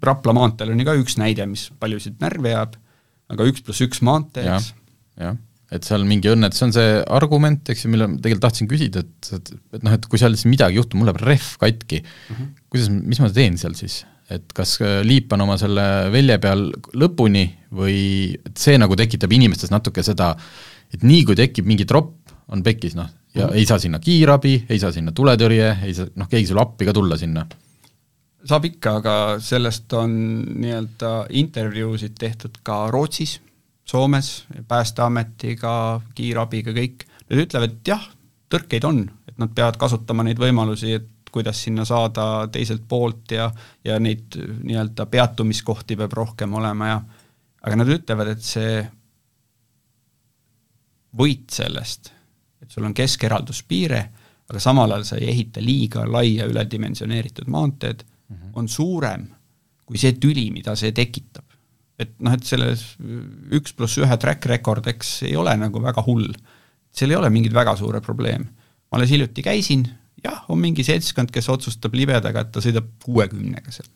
Rapla 0.00 0.32
maanteel 0.32 0.70
on 0.72 0.80
ju 0.80 0.86
ka 0.88 0.96
üks 0.96 1.18
näide, 1.20 1.44
mis 1.44 1.66
paljusid 1.76 2.22
närvi 2.22 2.54
ajab, 2.54 2.78
aga 3.28 3.46
üks 3.50 3.60
pluss 3.64 3.84
üks 3.84 4.00
maantee, 4.06 4.46
eks. 4.48 4.70
jah 5.20 5.36
et 5.70 5.86
seal 5.86 6.04
mingi 6.06 6.30
õnnetus, 6.32 6.58
see 6.58 6.66
on 6.66 6.72
see 6.74 6.94
argument, 7.14 7.68
eks 7.70 7.84
ju, 7.84 7.90
mille 7.92 8.08
ma 8.10 8.18
tegelikult 8.18 8.46
tahtsin 8.48 8.70
küsida, 8.70 9.04
et, 9.04 9.28
et, 9.36 9.52
et 9.76 9.84
noh, 9.86 9.94
et 9.94 10.08
kui 10.10 10.18
seal 10.18 10.34
siis 10.34 10.48
midagi 10.50 10.80
juhtub, 10.80 10.98
mul 10.98 11.10
läheb 11.10 11.20
rehv 11.22 11.52
katki 11.62 12.00
mm, 12.02 12.32
-hmm. 12.34 12.48
kuidas, 12.72 12.88
mis 12.90 13.22
ma 13.22 13.30
teen 13.34 13.58
seal 13.60 13.76
siis? 13.78 14.02
et 14.30 14.52
kas 14.54 14.76
äh, 14.82 15.00
liipan 15.02 15.42
oma 15.42 15.56
selle 15.58 15.84
velje 16.14 16.36
peal 16.42 16.68
lõpuni 16.94 17.44
või 17.74 18.00
et 18.34 18.58
see 18.62 18.78
nagu 18.78 18.94
tekitab 18.98 19.32
inimestes 19.34 19.72
natuke 19.74 20.04
seda, 20.06 20.36
et 20.94 21.02
nii 21.06 21.24
kui 21.26 21.38
tekib 21.38 21.66
mingi 21.66 21.86
tropp, 21.86 22.30
on 22.50 22.62
pekis 22.66 22.94
noh, 22.98 23.10
ja 23.34 23.46
mm 23.46 23.54
ei 23.54 23.66
saa 23.66 23.78
sinna 23.78 23.98
kiirabi, 23.98 24.64
ei 24.68 24.78
saa 24.78 24.92
sinna 24.92 25.12
tuletõrje, 25.12 25.76
ei 25.86 25.94
saa, 25.94 26.08
noh, 26.16 26.28
keegi 26.28 26.50
sulle 26.50 26.62
appi 26.64 26.88
ka 26.88 26.94
tulla 26.96 27.16
sinna. 27.16 27.44
Saab 28.44 28.64
ikka, 28.64 28.96
aga 29.02 29.14
sellest 29.44 29.92
on 29.92 30.12
nii-öelda 30.62 31.10
intervjuusid 31.36 32.16
tehtud 32.18 32.62
ka 32.64 32.86
Rootsis 32.90 33.40
Soomes, 33.90 34.44
Päästeametiga, 34.68 36.00
kiirabiga, 36.14 36.72
kõik, 36.74 37.04
nad 37.30 37.42
ütlevad, 37.42 37.74
et 37.74 37.88
jah, 37.90 38.04
tõrkeid 38.50 38.86
on, 38.86 39.02
et 39.28 39.38
nad 39.38 39.50
peavad 39.54 39.78
kasutama 39.80 40.24
neid 40.26 40.38
võimalusi, 40.38 40.94
et 41.00 41.08
kuidas 41.30 41.62
sinna 41.64 41.84
saada 41.86 42.48
teiselt 42.52 42.86
poolt 42.88 43.34
ja, 43.34 43.50
ja 43.84 43.98
neid 44.02 44.36
nii-öelda 44.38 45.06
peatumiskohti 45.10 45.98
peab 45.98 46.14
rohkem 46.18 46.54
olema 46.58 46.88
ja 46.88 47.00
aga 47.66 47.76
nad 47.78 47.92
ütlevad, 47.92 48.32
et 48.34 48.46
see 48.46 48.80
võit 51.18 51.50
sellest, 51.50 52.12
et 52.70 52.78
sul 52.78 52.86
on 52.86 52.94
keskeralduspiire, 52.94 54.00
aga 54.50 54.62
samal 54.62 54.94
ajal 54.94 55.04
sa 55.08 55.18
ei 55.18 55.28
ehita 55.32 55.62
liiga 55.62 56.06
laia 56.06 56.46
üledimensioneeritud 56.46 57.50
maanteed 57.50 58.04
mm, 58.04 58.36
-hmm. 58.36 58.50
on 58.54 58.68
suurem 58.68 59.28
kui 59.86 59.98
see 59.98 60.12
tüli, 60.22 60.50
mida 60.54 60.76
see 60.78 60.92
tekitab 60.94 61.50
et 62.00 62.12
noh, 62.24 62.34
et 62.34 62.46
selles 62.46 62.84
üks 63.56 63.74
pluss 63.76 64.00
ühe 64.00 64.18
track 64.20 64.46
record, 64.50 64.86
eks 64.90 65.20
ei 65.28 65.36
ole 65.38 65.52
nagu 65.60 65.82
väga 65.82 66.04
hull. 66.06 66.30
seal 66.90 67.12
ei 67.12 67.18
ole 67.18 67.30
mingeid 67.30 67.54
väga 67.54 67.76
suure 67.76 68.00
probleeme. 68.00 68.46
ma 68.90 68.98
alles 68.98 69.12
hiljuti 69.12 69.42
käisin, 69.46 69.84
jah, 70.24 70.44
on 70.50 70.58
mingi 70.58 70.84
seltskond, 70.86 71.30
kes 71.30 71.48
otsustab 71.52 71.94
libedaga, 71.94 72.42
et 72.42 72.52
ta 72.52 72.62
sõidab 72.64 72.88
kuuekümnega 73.04 73.74
seal. 73.74 73.90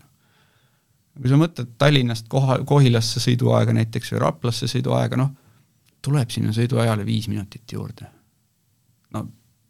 kui 1.21 1.31
sa 1.31 1.39
mõtled 1.41 1.75
Tallinnast 1.79 2.29
koha, 2.29 2.61
Kohilasse 2.67 3.23
sõiduaega 3.23 3.75
näiteks 3.81 4.13
või 4.15 4.23
Raplasse 4.27 4.69
sõiduaega, 4.71 5.19
noh, 5.21 5.33
tuleb 6.05 6.31
sinna 6.31 6.53
sõiduajale 6.53 7.07
viis 7.07 7.31
minutit 7.33 7.73
juurde. 7.73 8.11
No 9.15 9.25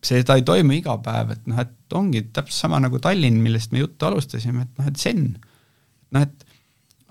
seda 0.04 0.36
ei 0.36 0.44
toimu 0.46 0.76
iga 0.76 0.96
päev, 1.02 1.34
et 1.34 1.46
noh, 1.48 1.60
et 1.62 1.96
ongi 1.96 2.26
täpselt 2.28 2.66
sama 2.66 2.80
nagu 2.82 3.00
Tallinn, 3.02 3.40
millest 3.44 3.72
me 3.72 3.80
juttu 3.80 4.08
alustasime, 4.08 4.66
et 4.66 4.80
noh, 4.80 4.88
et 4.90 5.00
zen. 5.00 5.26
noh, 6.14 6.26
et 6.26 6.44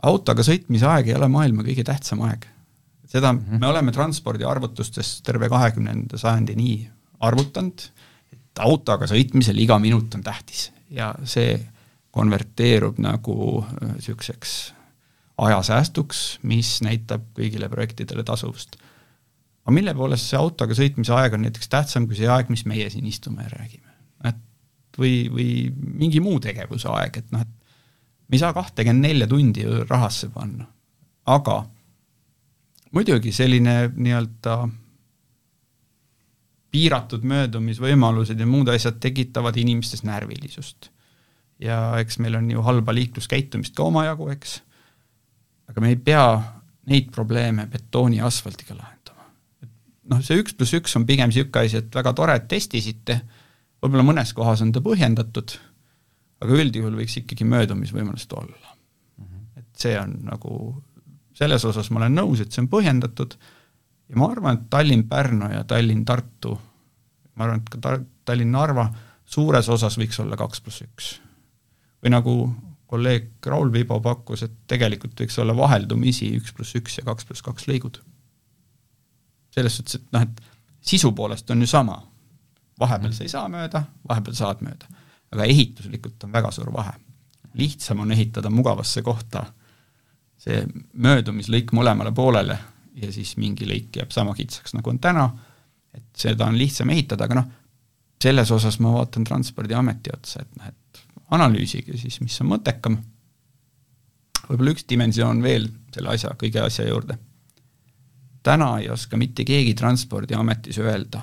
autoga 0.03 0.45
sõitmise 0.45 0.88
aeg 0.89 1.09
ei 1.09 1.17
ole 1.17 1.29
maailma 1.31 1.65
kõige 1.65 1.86
tähtsam 1.88 2.21
aeg. 2.27 2.45
seda 3.07 3.34
mm 3.34 3.39
-hmm. 3.39 3.59
me 3.59 3.67
oleme 3.67 3.91
transpordiarvutustes 3.91 5.21
terve 5.21 5.49
kahekümnenda 5.49 6.17
sajandi 6.17 6.55
nii 6.55 6.77
arvutanud, 7.19 7.81
et 8.34 8.59
autoga 8.59 9.05
sõitmisel 9.07 9.59
iga 9.59 9.79
minut 9.79 10.15
on 10.15 10.23
tähtis 10.23 10.71
ja 10.89 11.13
see 11.23 11.59
konverteerub 12.11 12.97
nagu 13.01 13.65
niisuguseks 13.81 14.73
ajasäästuks, 15.38 16.39
mis 16.43 16.81
näitab 16.86 17.21
kõigile 17.38 17.69
projektidele 17.69 18.23
tasuvust. 18.23 18.75
Aga 19.64 19.76
mille 19.76 19.93
poolest 19.95 20.30
see 20.30 20.39
autoga 20.39 20.76
sõitmise 20.78 21.14
aeg 21.16 21.38
on 21.38 21.45
näiteks 21.45 21.72
tähtsam 21.72 22.07
kui 22.07 22.20
see 22.20 22.30
aeg, 22.30 22.51
mis 22.51 22.66
meie 22.70 22.89
siin 22.91 23.07
istume 23.09 23.45
ja 23.45 23.53
räägime? 23.55 23.91
et 24.30 24.99
või, 24.99 25.16
või 25.32 25.49
mingi 26.03 26.22
muu 26.24 26.39
tegevuse 26.43 26.89
aeg, 26.91 27.22
et 27.24 27.32
noh, 27.36 27.41
et 27.41 27.53
me 28.28 28.38
ei 28.38 28.43
saa 28.43 28.53
kahtekümmend 28.55 29.07
nelja 29.07 29.28
tundi 29.28 29.66
ju 29.66 29.84
rahasse 29.88 30.30
panna, 30.34 30.68
aga 31.26 31.64
muidugi 32.93 33.34
selline 33.34 33.76
nii-öelda 33.95 34.57
piiratud 36.74 37.26
möödumisvõimalused 37.30 38.39
ja 38.39 38.47
muud 38.49 38.72
asjad 38.74 38.97
tekitavad 39.01 39.57
inimestes 39.61 40.03
närvilisust. 40.07 40.89
ja 41.59 41.93
eks 42.01 42.18
meil 42.20 42.36
on 42.36 42.49
ju 42.51 42.61
halba 42.66 42.93
liikluskäitumist 42.93 43.76
ka 43.78 43.86
omajagu, 43.86 44.28
eks, 44.34 44.57
aga 45.70 45.82
me 45.82 45.93
ei 45.93 45.95
pea 45.95 46.26
neid 46.89 47.11
probleeme 47.14 47.68
betooni 47.72 48.18
ja 48.18 48.26
asfaldiga 48.28 48.74
lahendama. 48.76 48.93
Noh, 50.12 50.22
see 50.26 50.39
üks 50.41 50.56
pluss 50.58 50.76
üks 50.78 50.95
on 50.99 51.08
pigem 51.10 51.32
niisugune 51.32 51.68
asi, 51.68 51.82
et 51.84 51.95
väga 51.95 52.14
tore, 52.18 52.36
et 52.39 52.47
testisite, 52.51 53.20
võib-olla 53.84 54.08
mõnes 54.08 54.34
kohas 54.36 54.64
on 54.66 54.72
ta 54.76 54.84
põhjendatud, 54.84 55.56
aga 56.43 56.60
üldjuhul 56.64 56.97
võiks 56.99 57.18
ikkagi 57.22 57.47
möödumisvõimalust 57.47 58.34
olla. 58.34 58.76
-hmm. 59.18 59.45
et 59.62 59.86
see 59.86 59.95
on 59.99 60.18
nagu 60.28 60.58
selles 61.38 61.66
osas 61.66 61.89
ma 61.91 62.04
olen 62.04 62.18
nõus, 62.20 62.41
et 62.41 62.51
see 62.51 62.62
on 62.64 62.70
põhjendatud 62.72 63.36
ja 64.10 64.20
ma 64.20 64.30
arvan, 64.32 64.60
et 64.60 64.70
Tallinn-Pärnu 64.74 65.49
ja 65.54 65.64
Tallinn-Tartu, 65.68 66.54
ma 67.36 67.47
arvan, 67.47 67.64
et 67.64 67.72
ka 67.74 67.82
Tar-, 67.82 68.06
Tallinn-Narva 68.28 68.88
suures 69.26 69.70
osas 69.74 69.97
võiks 69.97 70.20
olla 70.22 70.38
kaks 70.39 70.62
pluss 70.62 70.86
üks. 70.86 71.10
või 72.04 72.12
nagu 72.12 72.34
kolleeg 72.93 73.30
Raul 73.49 73.72
Vibo 73.74 73.97
pakkus, 74.04 74.43
et 74.45 74.56
tegelikult 74.70 75.18
võiks 75.18 75.38
olla 75.41 75.56
vaheldumisi 75.58 76.30
üks 76.38 76.54
pluss 76.54 76.76
üks 76.78 76.99
ja 76.99 77.06
kaks 77.08 77.26
pluss 77.26 77.45
kaks 77.45 77.66
lõigud. 77.70 78.01
Selles 79.54 79.78
suhtes, 79.78 80.01
et 80.01 80.16
noh, 80.16 80.26
et 80.26 80.41
sisu 80.84 81.12
poolest 81.16 81.49
on 81.54 81.62
ju 81.62 81.70
sama, 81.70 81.97
vahepeal 82.80 83.14
sa 83.14 83.24
ei 83.24 83.32
saa 83.32 83.47
mööda, 83.51 83.84
vahepeal 84.10 84.38
saad 84.38 84.64
mööda, 84.66 84.89
aga 85.34 85.47
ehituslikult 85.49 86.24
on 86.26 86.34
väga 86.34 86.51
suur 86.51 86.74
vahe. 86.74 86.93
lihtsam 87.54 87.99
on 87.99 88.12
ehitada 88.12 88.49
mugavasse 88.49 89.01
kohta 89.06 89.45
see 90.43 90.64
möödumislõik 90.93 91.72
mõlemale 91.76 92.12
poolele 92.16 92.58
ja 92.99 93.12
siis 93.14 93.36
mingi 93.38 93.68
lõik 93.70 93.99
jääb 93.99 94.12
sama 94.14 94.34
kitsaks, 94.38 94.74
nagu 94.78 94.89
on 94.89 94.99
täna, 95.01 95.28
et 95.93 96.06
seda 96.18 96.47
on 96.49 96.58
lihtsam 96.58 96.91
ehitada, 96.93 97.28
aga 97.28 97.39
noh, 97.39 97.51
selles 98.24 98.51
osas 98.56 98.80
ma 98.84 98.93
vaatan 98.97 99.26
Transpordiameti 99.28 100.14
otsa, 100.14 100.43
et 100.43 100.60
noh, 100.60 100.70
et 100.70 101.04
analüüsige 101.34 101.97
siis, 101.97 102.20
mis 102.22 102.36
on 102.43 102.51
mõttekam. 102.54 102.99
võib-olla 104.47 104.74
üks 104.76 104.86
dimensioon 104.89 105.41
veel 105.43 105.70
selle 105.93 106.14
asja, 106.14 106.34
kõige 106.39 106.62
asja 106.62 106.88
juurde. 106.88 107.18
Täna 108.44 108.78
ei 108.80 108.89
oska 108.89 109.18
mitte 109.18 109.46
keegi 109.46 109.74
Transpordiametis 109.74 110.78
öelda, 110.78 111.22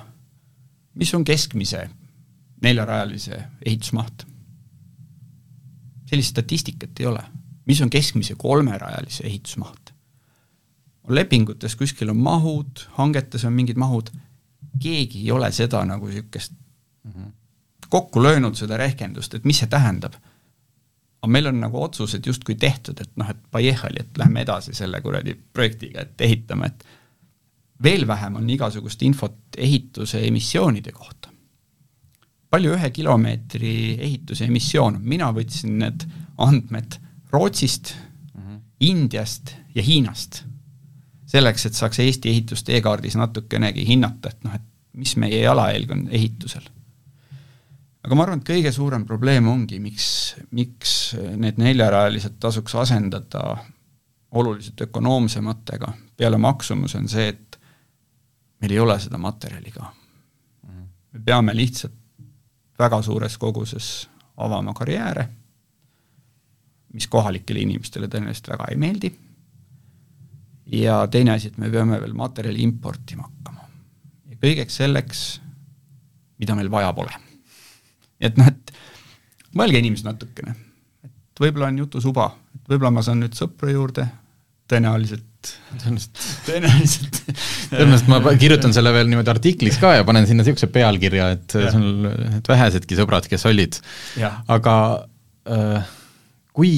mis 0.95 1.15
on 1.15 1.25
keskmise 1.25 1.89
neljarajalise 2.63 3.43
ehitusmaht. 3.67 4.27
sellist 6.07 6.31
statistikat 6.31 7.01
ei 7.01 7.07
ole 7.07 7.23
mis 7.71 7.81
on 7.83 7.91
keskmise 7.91 8.35
kolmerajalise 8.35 9.27
ehitusmaht. 9.27 9.93
lepingutes 11.09 11.77
kuskil 11.77 12.11
on 12.11 12.17
mahud, 12.17 12.83
hangetes 12.99 13.45
on 13.45 13.53
mingid 13.53 13.79
mahud, 13.79 14.11
keegi 14.83 15.25
ei 15.25 15.31
ole 15.35 15.53
seda 15.53 15.85
nagu 15.85 16.07
niisugust 16.07 16.53
mm 16.53 17.13
-hmm. 17.13 17.33
kokku 17.89 18.23
löönud, 18.23 18.55
seda 18.55 18.77
rehkendust, 18.77 19.35
et 19.35 19.45
mis 19.45 19.59
see 19.59 19.69
tähendab. 19.69 20.15
aga 21.23 21.31
meil 21.31 21.47
on 21.47 21.61
nagu 21.61 21.83
otsused 21.83 22.27
justkui 22.27 22.55
tehtud, 22.55 23.01
et 23.01 23.11
noh, 23.17 23.31
et 23.31 23.43
pajehali, 23.51 24.01
et 24.01 24.19
lähme 24.19 24.41
edasi 24.41 24.75
selle 24.75 25.01
kuradi 25.01 25.35
projektiga, 25.53 26.01
et 26.01 26.21
ehitame, 26.21 26.67
et 26.67 26.85
veel 27.83 28.07
vähem 28.07 28.37
on 28.37 28.51
igasugust 28.51 29.03
infot 29.03 29.59
ehituse 29.59 30.21
emissioonide 30.27 30.93
kohta. 30.93 31.29
palju 32.51 32.73
ühe 32.75 32.91
kilomeetri 32.91 33.75
ehituse 34.03 34.45
emissioon 34.51 34.97
on, 34.99 35.03
mina 35.07 35.31
võtsin 35.33 35.79
need 35.79 36.07
andmed 36.39 36.97
Rootsist 37.31 37.95
mm, 37.95 38.43
-hmm. 38.43 38.61
Indiast 38.81 39.55
ja 39.75 39.83
Hiinast. 39.83 40.45
selleks, 41.27 41.67
et 41.67 41.75
saaks 41.75 41.99
Eesti 41.99 42.29
ehitust 42.29 42.69
e-kaardis 42.69 43.15
natukenegi 43.17 43.87
hinnata, 43.87 44.29
et 44.29 44.45
noh, 44.45 44.55
et 44.55 44.63
mis 44.93 45.17
meie 45.17 45.43
jalajälg 45.43 45.91
on 45.91 46.09
ehitusel. 46.11 46.63
aga 48.03 48.15
ma 48.15 48.23
arvan, 48.23 48.39
et 48.39 48.49
kõige 48.49 48.73
suurem 48.73 49.05
probleem 49.07 49.49
ongi, 49.49 49.79
miks, 49.79 50.35
miks 50.51 51.15
need 51.37 51.59
neljarajalised 51.59 52.41
tasuks 52.41 52.75
asendada 52.75 53.57
oluliselt 54.31 54.81
ökonoomsematega, 54.81 55.93
peale 56.17 56.39
maksumuse 56.39 56.99
on 56.99 57.09
see, 57.09 57.29
et 57.29 57.50
meil 58.61 58.73
ei 58.73 58.79
ole 58.79 58.99
seda 59.01 59.19
materjali 59.19 59.71
ka. 59.71 59.93
-hmm. 60.67 60.87
me 61.13 61.21
peame 61.25 61.57
lihtsalt 61.57 61.95
väga 62.79 63.03
suures 63.03 63.39
koguses 63.39 64.09
avama 64.37 64.73
karjääre 64.75 65.29
mis 66.93 67.07
kohalikele 67.07 67.63
inimestele 67.65 68.09
tõenäoliselt 68.11 68.51
väga 68.51 68.71
ei 68.71 68.79
meeldi, 68.81 69.11
ja 70.73 71.01
teine 71.11 71.35
asi, 71.35 71.51
et 71.51 71.59
me 71.59 71.71
peame 71.71 72.01
veel 72.03 72.15
materjali 72.19 72.63
importima 72.67 73.27
hakkama. 73.29 73.67
ja 74.31 74.39
kõigeks 74.43 74.81
selleks, 74.83 75.25
mida 76.39 76.55
meil 76.59 76.71
vaja 76.71 76.93
pole. 76.93 77.15
et 78.21 78.37
noh, 78.39 78.47
et 78.47 78.73
mõelge 79.55 79.79
inimesed 79.79 80.07
natukene, 80.07 80.55
et 81.05 81.41
võib-olla 81.41 81.71
on 81.71 81.79
jutusuba, 81.85 82.31
et 82.55 82.69
võib-olla 82.69 82.91
ma 82.91 83.03
saan 83.03 83.23
nüüd 83.23 83.39
sõpru 83.39 83.71
juurde, 83.73 84.07
tõenäoliselt 84.71 85.27
tõenäoliselt 85.81 86.23
tõenäoliselt 86.47 87.21
tõenäoliselt 87.71 88.11
ma 88.13 88.35
kirjutan 88.41 88.75
selle 88.77 88.93
veel 88.95 89.09
niimoodi 89.11 89.33
artikliks 89.33 89.81
ka 89.83 89.95
ja 89.99 90.07
panen 90.09 90.29
sinna 90.29 90.45
niisuguse 90.45 90.71
pealkirja, 90.73 91.31
et 91.37 91.57
ja. 91.57 91.73
sul, 91.75 92.11
et 92.41 92.51
vähesedki 92.51 92.99
sõbrad, 92.99 93.29
kes 93.31 93.47
olid. 93.51 93.81
aga 94.51 94.75
äh, 95.49 95.95
kui, 96.57 96.75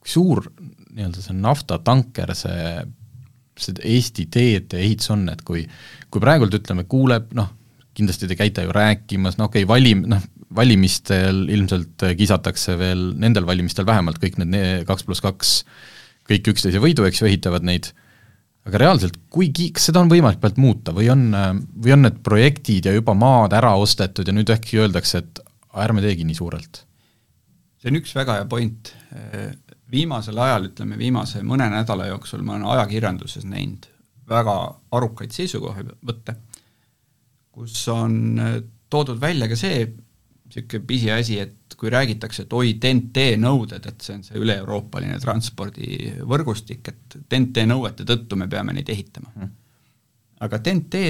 kui 0.00 0.16
suur 0.16 0.44
nii-öelda 0.90 1.22
see 1.22 1.36
naftatanker, 1.38 2.34
see, 2.34 2.74
see 3.60 3.80
Eesti 3.94 4.26
teede 4.32 4.80
ehitus 4.82 5.12
on, 5.14 5.28
et 5.32 5.44
kui 5.46 5.64
kui 6.10 6.22
praegult 6.22 6.54
ütleme, 6.58 6.84
kuuleb, 6.90 7.30
noh, 7.38 7.50
kindlasti 7.96 8.28
te 8.30 8.36
käite 8.38 8.64
ju 8.66 8.74
rääkimas, 8.74 9.38
no 9.38 9.48
okei 9.48 9.64
okay,, 9.64 9.70
valim-, 9.70 10.04
noh, 10.10 10.22
valimistel 10.56 11.44
ilmselt 11.52 12.06
kisatakse 12.18 12.76
veel, 12.80 13.10
nendel 13.20 13.46
valimistel 13.46 13.86
vähemalt 13.86 14.18
kõik 14.22 14.40
need 14.42 14.86
kaks 14.88 15.06
pluss 15.06 15.22
kaks, 15.22 15.52
kõik 16.30 16.52
üksteise 16.54 16.82
võidu, 16.82 17.06
eks 17.08 17.22
ju, 17.22 17.28
ehitavad 17.30 17.66
neid, 17.66 17.90
aga 18.68 18.82
reaalselt, 18.84 19.18
kui 19.32 19.50
ki-, 19.54 19.70
kas 19.76 19.90
seda 19.90 20.02
on 20.04 20.12
võimalik 20.12 20.40
pealt 20.42 20.60
muuta 20.60 20.94
või 20.96 21.10
on, 21.12 21.28
või 21.74 21.94
on 21.96 22.06
need 22.06 22.20
projektid 22.26 22.88
ja 22.88 22.94
juba 22.94 23.16
maad 23.18 23.56
ära 23.56 23.74
ostetud 23.80 24.28
ja 24.28 24.36
nüüd 24.36 24.52
äkki 24.52 24.80
öeldakse, 24.82 25.24
et 25.24 25.42
ärme 25.84 26.04
teegi 26.04 26.26
nii 26.28 26.38
suurelt? 26.38 26.84
see 27.80 27.88
on 27.88 27.96
üks 27.96 28.10
väga 28.12 28.34
hea 28.36 28.48
point. 28.48 28.90
viimasel 29.90 30.38
ajal, 30.38 30.68
ütleme 30.68 30.98
viimase 31.00 31.40
mõne 31.42 31.70
nädala 31.72 32.10
jooksul 32.10 32.44
ma 32.46 32.54
olen 32.54 32.68
ajakirjanduses 32.76 33.46
näinud 33.48 33.88
väga 34.30 34.54
arukaid 34.94 35.32
seisukohavõtte, 35.34 36.36
kus 37.50 37.80
on 37.90 38.38
toodud 38.90 39.18
välja 39.22 39.48
ka 39.50 39.58
see 39.58 39.82
niisugune 40.50 40.86
pisiasi, 40.86 41.38
et 41.38 41.76
kui 41.78 41.90
räägitakse, 41.92 42.44
et 42.44 42.52
oi, 42.52 42.74
TNT 42.82 43.24
nõuded, 43.40 43.86
et 43.86 44.04
see 44.04 44.16
on 44.18 44.24
see 44.26 44.40
üle-euroopaline 44.40 45.18
transpordivõrgustik, 45.22 46.90
et 46.92 47.16
TNT 47.28 47.64
nõuete 47.70 48.06
tõttu 48.08 48.38
me 48.38 48.48
peame 48.50 48.74
neid 48.76 48.90
ehitama. 48.90 49.32
Mm.. 49.36 49.56
aga 50.40 50.58
TNT 50.58 51.00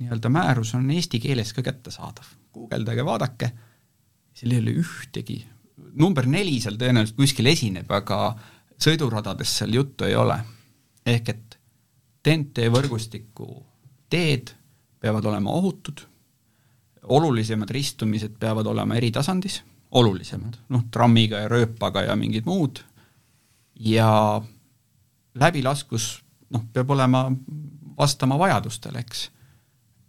nii-öelda 0.00 0.30
määrus 0.30 0.74
on 0.78 0.90
eesti 0.94 1.20
keeles 1.20 1.52
ka 1.52 1.62
kättesaadav, 1.66 2.26
guugeldage, 2.54 3.04
vaadake, 3.04 3.52
seal 4.36 4.54
ei 4.54 4.62
ole 4.62 4.76
ühtegi. 4.82 5.40
Number 5.96 6.26
neli 6.28 6.58
seal 6.60 6.76
tõenäoliselt 6.80 7.16
kuskil 7.18 7.48
esineb, 7.50 7.90
aga 7.90 8.36
sõiduradadest 8.80 9.62
seal 9.62 9.74
juttu 9.74 10.04
ei 10.04 10.14
ole. 10.14 10.38
ehk 11.06 11.28
et 11.28 11.58
TNT 12.22 12.66
võrgustiku 12.74 13.62
teed 14.10 14.50
peavad 15.00 15.24
olema 15.30 15.52
ohutud, 15.54 16.00
olulisemad 17.06 17.70
ristumised 17.70 18.36
peavad 18.40 18.66
olema 18.66 18.96
eritasandis, 18.98 19.60
olulisemad, 19.90 20.58
noh, 20.68 20.84
trammiga 20.90 21.44
ja 21.44 21.48
rööpaga 21.48 22.02
ja 22.08 22.16
mingid 22.16 22.46
muud, 22.46 22.82
ja 23.80 24.42
läbilaskus 25.34 26.08
noh, 26.50 26.64
peab 26.72 26.90
olema, 26.90 27.26
vastama 27.98 28.38
vajadustele, 28.38 28.98
eks. 28.98 29.30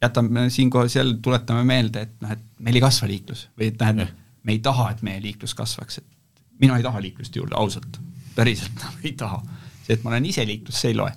jätame 0.02 0.50
siinkohal 0.50 0.89
jälle, 0.95 1.18
tuletame 1.22 1.64
meelde, 1.64 2.02
et 2.02 2.22
noh, 2.22 2.32
et 2.32 2.43
meil 2.60 2.78
ei 2.78 2.84
kasva 2.84 3.08
liiklus 3.08 3.48
või 3.58 3.72
et 3.72 3.82
noh, 3.82 4.04
et 4.04 4.43
me 4.43 4.56
ei 4.56 4.60
taha, 4.64 4.91
et 4.91 5.02
meie 5.04 5.22
liiklus 5.22 5.56
kasvaks, 5.58 5.98
et 5.98 6.62
mina 6.62 6.78
ei 6.78 6.86
taha 6.86 7.02
liiklust 7.02 7.36
juurde, 7.36 7.56
ausalt, 7.58 8.00
päriselt 8.36 8.78
nagu 8.84 9.04
ei 9.04 9.14
taha. 9.18 9.41
see, 9.84 9.93
et 9.95 10.04
ma 10.04 10.14
olen 10.14 10.26
ise 10.26 10.45
liiklus, 10.45 10.82
see 10.82 10.93
ei 10.93 10.98
loe. 10.98 11.14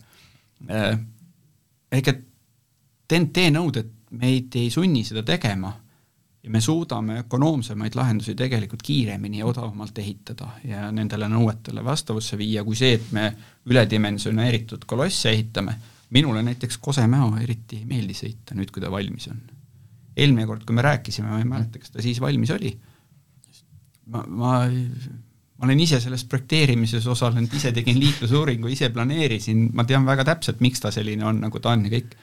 Ehk 1.91 2.09
et 2.13 2.27
TNT 3.11 3.49
nõuded 3.51 3.89
meid 4.11 4.57
ei 4.59 4.71
sunni 4.71 5.05
seda 5.07 5.23
tegema, 5.27 5.73
ja 6.43 6.51
me 6.51 6.61
suudame 6.61 7.19
ökonoomsemaid 7.19 7.95
lahendusi 7.95 8.35
tegelikult 8.35 8.83
kiiremini 8.83 9.39
ja 9.39 9.47
odavamalt 9.47 9.99
ehitada 9.99 10.49
ja 10.65 10.89
nendele 10.93 11.29
nõuetele 11.29 11.85
vastavusse 11.85 12.39
viia, 12.41 12.65
kui 12.65 12.77
see, 12.77 12.95
et 12.97 13.11
me 13.13 13.27
üledimensioneeritud 13.69 14.87
kolosse 14.89 15.31
ehitame, 15.35 15.77
minule 16.17 16.43
näiteks 16.43 16.79
Kosemäo 16.79 17.35
eriti 17.43 17.83
ei 17.83 17.89
meeldi 17.89 18.17
sõita 18.17 18.57
nüüd, 18.57 18.73
kui 18.73 18.83
ta 18.83 18.91
valmis 18.91 19.29
on. 19.29 19.41
eelmine 20.17 20.47
kord, 20.47 20.65
kui 20.67 20.75
me 20.75 20.83
rääkisime, 20.83 21.29
ma 21.29 21.39
ei 21.39 21.49
mäleta, 21.49 21.79
kas 21.79 21.93
ta 21.93 22.03
siis 22.03 22.21
valmis 22.21 22.51
oli, 22.51 22.73
ma, 24.07 24.25
ma 24.27 24.55
ma 25.61 25.69
olen 25.69 25.81
ise 25.81 25.99
selles 26.01 26.25
projekteerimises 26.25 27.07
osalenud, 27.07 27.53
ise 27.53 27.69
tegin 27.77 27.99
liiklusuuringu, 28.01 28.71
ise 28.73 28.89
planeerisin, 28.91 29.67
ma 29.77 29.85
tean 29.85 30.07
väga 30.09 30.25
täpselt, 30.25 30.63
miks 30.65 30.81
ta 30.81 30.89
selline 30.91 31.25
on, 31.29 31.43
nagu 31.45 31.61
ta 31.61 31.75
on 31.77 31.85
ja 31.85 31.93
kõik 31.99 32.15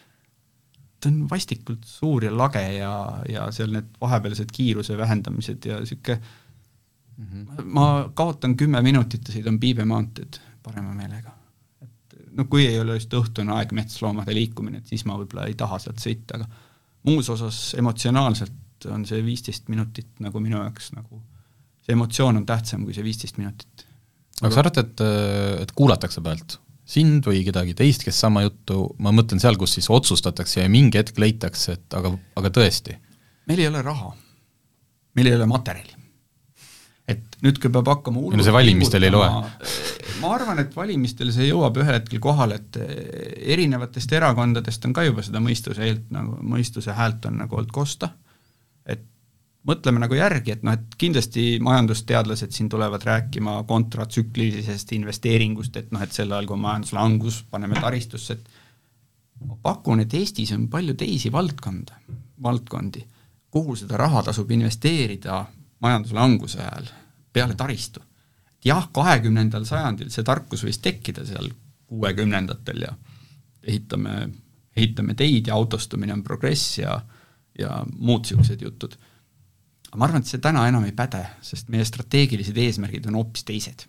ta 0.99 1.09
on 1.09 1.23
vastikult 1.29 1.85
suur 1.85 2.25
ja 2.25 2.33
lage 2.33 2.63
ja, 2.77 2.91
ja 3.29 3.47
seal 3.53 3.71
need 3.73 3.89
vahepealsed 4.01 4.51
kiiruse 4.53 4.97
vähendamised 4.97 5.65
ja 5.69 5.79
niisugune 5.79 6.19
mm 7.17 7.25
-hmm. 7.25 7.63
ma 7.63 8.09
kaotan 8.13 8.57
kümme 8.57 8.81
minutit 8.81 9.27
ja 9.27 9.33
sõidan 9.33 9.59
Piibe 9.59 9.85
maanteed 9.85 10.39
parema 10.63 10.93
meelega. 10.93 11.31
et 11.81 12.15
no 12.31 12.45
kui 12.45 12.67
ei 12.67 12.79
ole 12.79 12.93
just 12.93 13.13
õhtune 13.13 13.53
aeg 13.53 13.71
metsloomade 13.71 14.33
liikumine, 14.33 14.77
et 14.77 14.87
siis 14.87 15.05
ma 15.05 15.17
võib-olla 15.17 15.47
ei 15.47 15.53
taha 15.53 15.79
sealt 15.79 15.99
sõita, 15.99 16.35
aga 16.35 16.47
muus 17.03 17.29
osas 17.29 17.73
emotsionaalselt 17.77 18.85
on 18.91 19.05
see 19.05 19.23
viisteist 19.25 19.69
minutit 19.69 20.19
nagu 20.19 20.39
minu 20.39 20.57
jaoks 20.57 20.91
nagu, 20.93 21.21
see 21.85 21.93
emotsioon 21.93 22.37
on 22.37 22.45
tähtsam 22.45 22.83
kui 22.85 22.93
see 22.93 23.03
viisteist 23.03 23.37
minutit. 23.37 23.85
aga 24.41 24.53
sa 24.53 24.59
arvad, 24.59 24.77
et, 24.77 25.05
et 25.61 25.71
kuulatakse 25.71 26.21
pealt? 26.21 26.59
Sind 26.88 27.25
või 27.27 27.43
kedagi 27.47 27.75
teist, 27.77 28.05
kes 28.07 28.19
sama 28.23 28.45
juttu, 28.45 28.88
ma 29.03 29.11
mõtlen 29.15 29.41
seal, 29.43 29.59
kus 29.59 29.75
siis 29.77 29.89
otsustatakse 29.91 30.61
ja 30.63 30.71
mingi 30.71 30.99
hetk 30.99 31.19
leitakse, 31.19 31.77
et 31.77 31.97
aga, 31.97 32.13
aga 32.39 32.51
tõesti. 32.53 32.95
meil 33.49 33.63
ei 33.63 33.69
ole 33.69 33.83
raha, 33.83 34.13
meil 35.17 35.31
ei 35.31 35.35
ole 35.35 35.47
materjali. 35.51 35.95
et 37.07 37.38
nüüd, 37.43 37.59
kui 37.63 37.71
peab 37.71 37.88
hakkama 37.88 38.23
no 38.35 38.43
see 38.43 38.55
valimistel 38.55 39.03
ei 39.03 39.11
loe? 39.11 39.27
ma 40.21 40.31
arvan, 40.35 40.63
et 40.63 40.75
valimistel 40.75 41.31
see 41.35 41.49
jõuab 41.49 41.77
ühel 41.83 41.99
hetkel 41.99 42.23
kohale, 42.23 42.61
et 42.61 42.79
erinevatest 43.55 44.15
erakondadest 44.15 44.88
on 44.88 44.95
ka 44.95 45.03
juba 45.07 45.25
seda 45.27 45.43
mõistuse 45.43 45.83
häält 45.83 46.07
nagu, 46.15 46.39
mõistuse 46.55 46.95
häält 46.95 47.27
on 47.29 47.41
nagu 47.43 47.59
olnud 47.59 47.75
kosta, 47.75 48.13
et 48.88 49.03
mõtleme 49.68 49.99
nagu 49.99 50.15
järgi, 50.15 50.55
et 50.55 50.63
noh, 50.63 50.78
et 50.78 50.95
kindlasti 50.99 51.57
majandusteadlased 51.63 52.55
siin 52.55 52.70
tulevad 52.72 53.03
rääkima 53.03 53.59
kontratsüklilisest 53.68 54.93
investeeringust, 54.95 55.76
et 55.80 55.91
noh, 55.91 56.03
et 56.03 56.15
sel 56.15 56.32
ajal, 56.32 56.47
kui 56.47 56.61
majanduslangus, 56.61 57.41
paneme 57.51 57.80
taristusse, 57.82 58.38
et 58.38 59.45
ma 59.47 59.57
pakun, 59.61 60.01
et 60.03 60.13
Eestis 60.18 60.53
on 60.55 60.68
palju 60.72 60.95
teisi 60.99 61.32
valdkonda, 61.34 61.99
valdkondi, 62.43 63.03
kuhu 63.51 63.76
seda 63.80 63.99
raha 63.99 64.24
tasub 64.30 64.51
investeerida 64.55 65.43
majanduslanguse 65.84 66.61
ajal 66.63 66.91
peale 67.34 67.55
taristu. 67.55 68.01
jah, 68.65 68.88
kahekümnendal 68.91 69.63
sajandil 69.65 70.09
see 70.11 70.26
tarkus 70.28 70.63
võis 70.65 70.80
tekkida 70.84 71.24
seal 71.26 71.45
kuuekümnendatel 71.88 72.82
ja 72.84 72.89
ehitame, 73.63 74.15
ehitame 74.76 75.13
teid 75.13 75.47
ja 75.47 75.55
autostumine 75.55 76.13
on 76.13 76.24
progress 76.24 76.80
ja 76.80 76.97
ja 77.57 77.86
muud 77.89 78.26
niisugused 78.26 78.61
jutud 78.61 78.97
aga 79.88 79.99
ma 79.99 80.07
arvan, 80.07 80.23
et 80.23 80.31
see 80.31 80.41
täna 80.43 80.65
enam 80.69 80.85
ei 80.88 80.95
päde, 80.95 81.21
sest 81.45 81.69
meie 81.73 81.85
strateegilised 81.88 82.57
eesmärgid 82.59 83.07
on 83.09 83.19
hoopis 83.21 83.45
teised. 83.47 83.88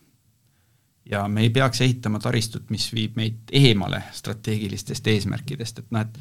ja 1.09 1.23
me 1.29 1.41
ei 1.47 1.51
peaks 1.51 1.81
ehitama 1.81 2.19
taristut, 2.21 2.69
mis 2.71 2.91
viib 2.93 3.15
meid 3.17 3.53
eemale 3.57 4.03
strateegilistest 4.13 5.07
eesmärkidest, 5.09 5.79
et 5.81 5.95
noh, 5.95 6.05
et 6.05 6.19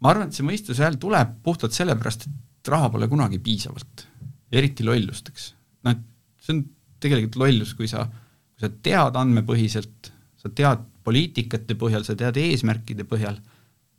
ma 0.00 0.12
arvan, 0.12 0.28
et 0.28 0.38
see 0.38 0.46
mõistuse 0.46 0.84
hääl 0.84 1.00
tuleb 1.02 1.40
puhtalt 1.42 1.74
sellepärast, 1.74 2.28
et 2.28 2.70
raha 2.70 2.92
pole 2.94 3.08
kunagi 3.10 3.40
piisavalt, 3.42 4.06
eriti 4.52 4.86
lollusteks. 4.86 5.52
noh, 5.84 5.96
et 5.96 6.44
see 6.44 6.54
on 6.54 6.62
tegelikult 7.02 7.42
lollus, 7.42 7.74
kui 7.74 7.90
sa, 7.90 8.06
kui 8.54 8.66
sa 8.66 8.70
tead 8.86 9.18
andmepõhiselt, 9.18 10.12
sa 10.38 10.48
tead 10.54 10.86
poliitikate 11.04 11.74
põhjal, 11.78 12.06
sa 12.06 12.14
tead 12.14 12.38
eesmärkide 12.38 13.04
põhjal, 13.08 13.40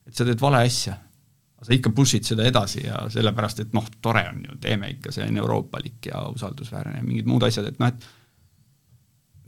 et 0.08 0.16
sa 0.16 0.26
teed 0.26 0.40
vale 0.42 0.64
asja 0.64 0.96
sa 1.62 1.76
ikka 1.76 1.92
push'id 1.96 2.28
seda 2.28 2.46
edasi 2.48 2.86
ja 2.86 3.02
sellepärast, 3.12 3.64
et 3.66 3.74
noh, 3.76 3.88
tore 4.02 4.24
on 4.32 4.44
ju, 4.46 4.60
teeme 4.64 4.92
ikka, 4.96 5.12
see 5.16 5.26
on 5.28 5.40
euroopalik 5.42 6.12
ja 6.12 6.22
usaldusväärne 6.32 7.00
ja 7.02 7.06
mingid 7.06 7.28
muud 7.30 7.44
asjad, 7.48 7.68
et 7.72 7.82
noh, 7.82 7.92
et 7.92 8.08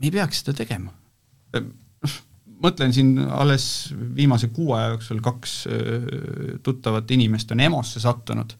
me 0.02 0.10
ei 0.10 0.14
peaks 0.18 0.42
seda 0.42 0.56
tegema. 0.58 0.92
mõtlen 2.62 2.92
siin 2.94 3.16
alles 3.18 3.64
viimase 4.16 4.52
kuu 4.54 4.72
aja 4.76 4.92
jooksul 4.92 5.22
kaks 5.24 5.54
tuttavat 6.62 7.10
inimest 7.10 7.50
on 7.50 7.60
EMO-sse 7.60 8.00
sattunud, 8.00 8.52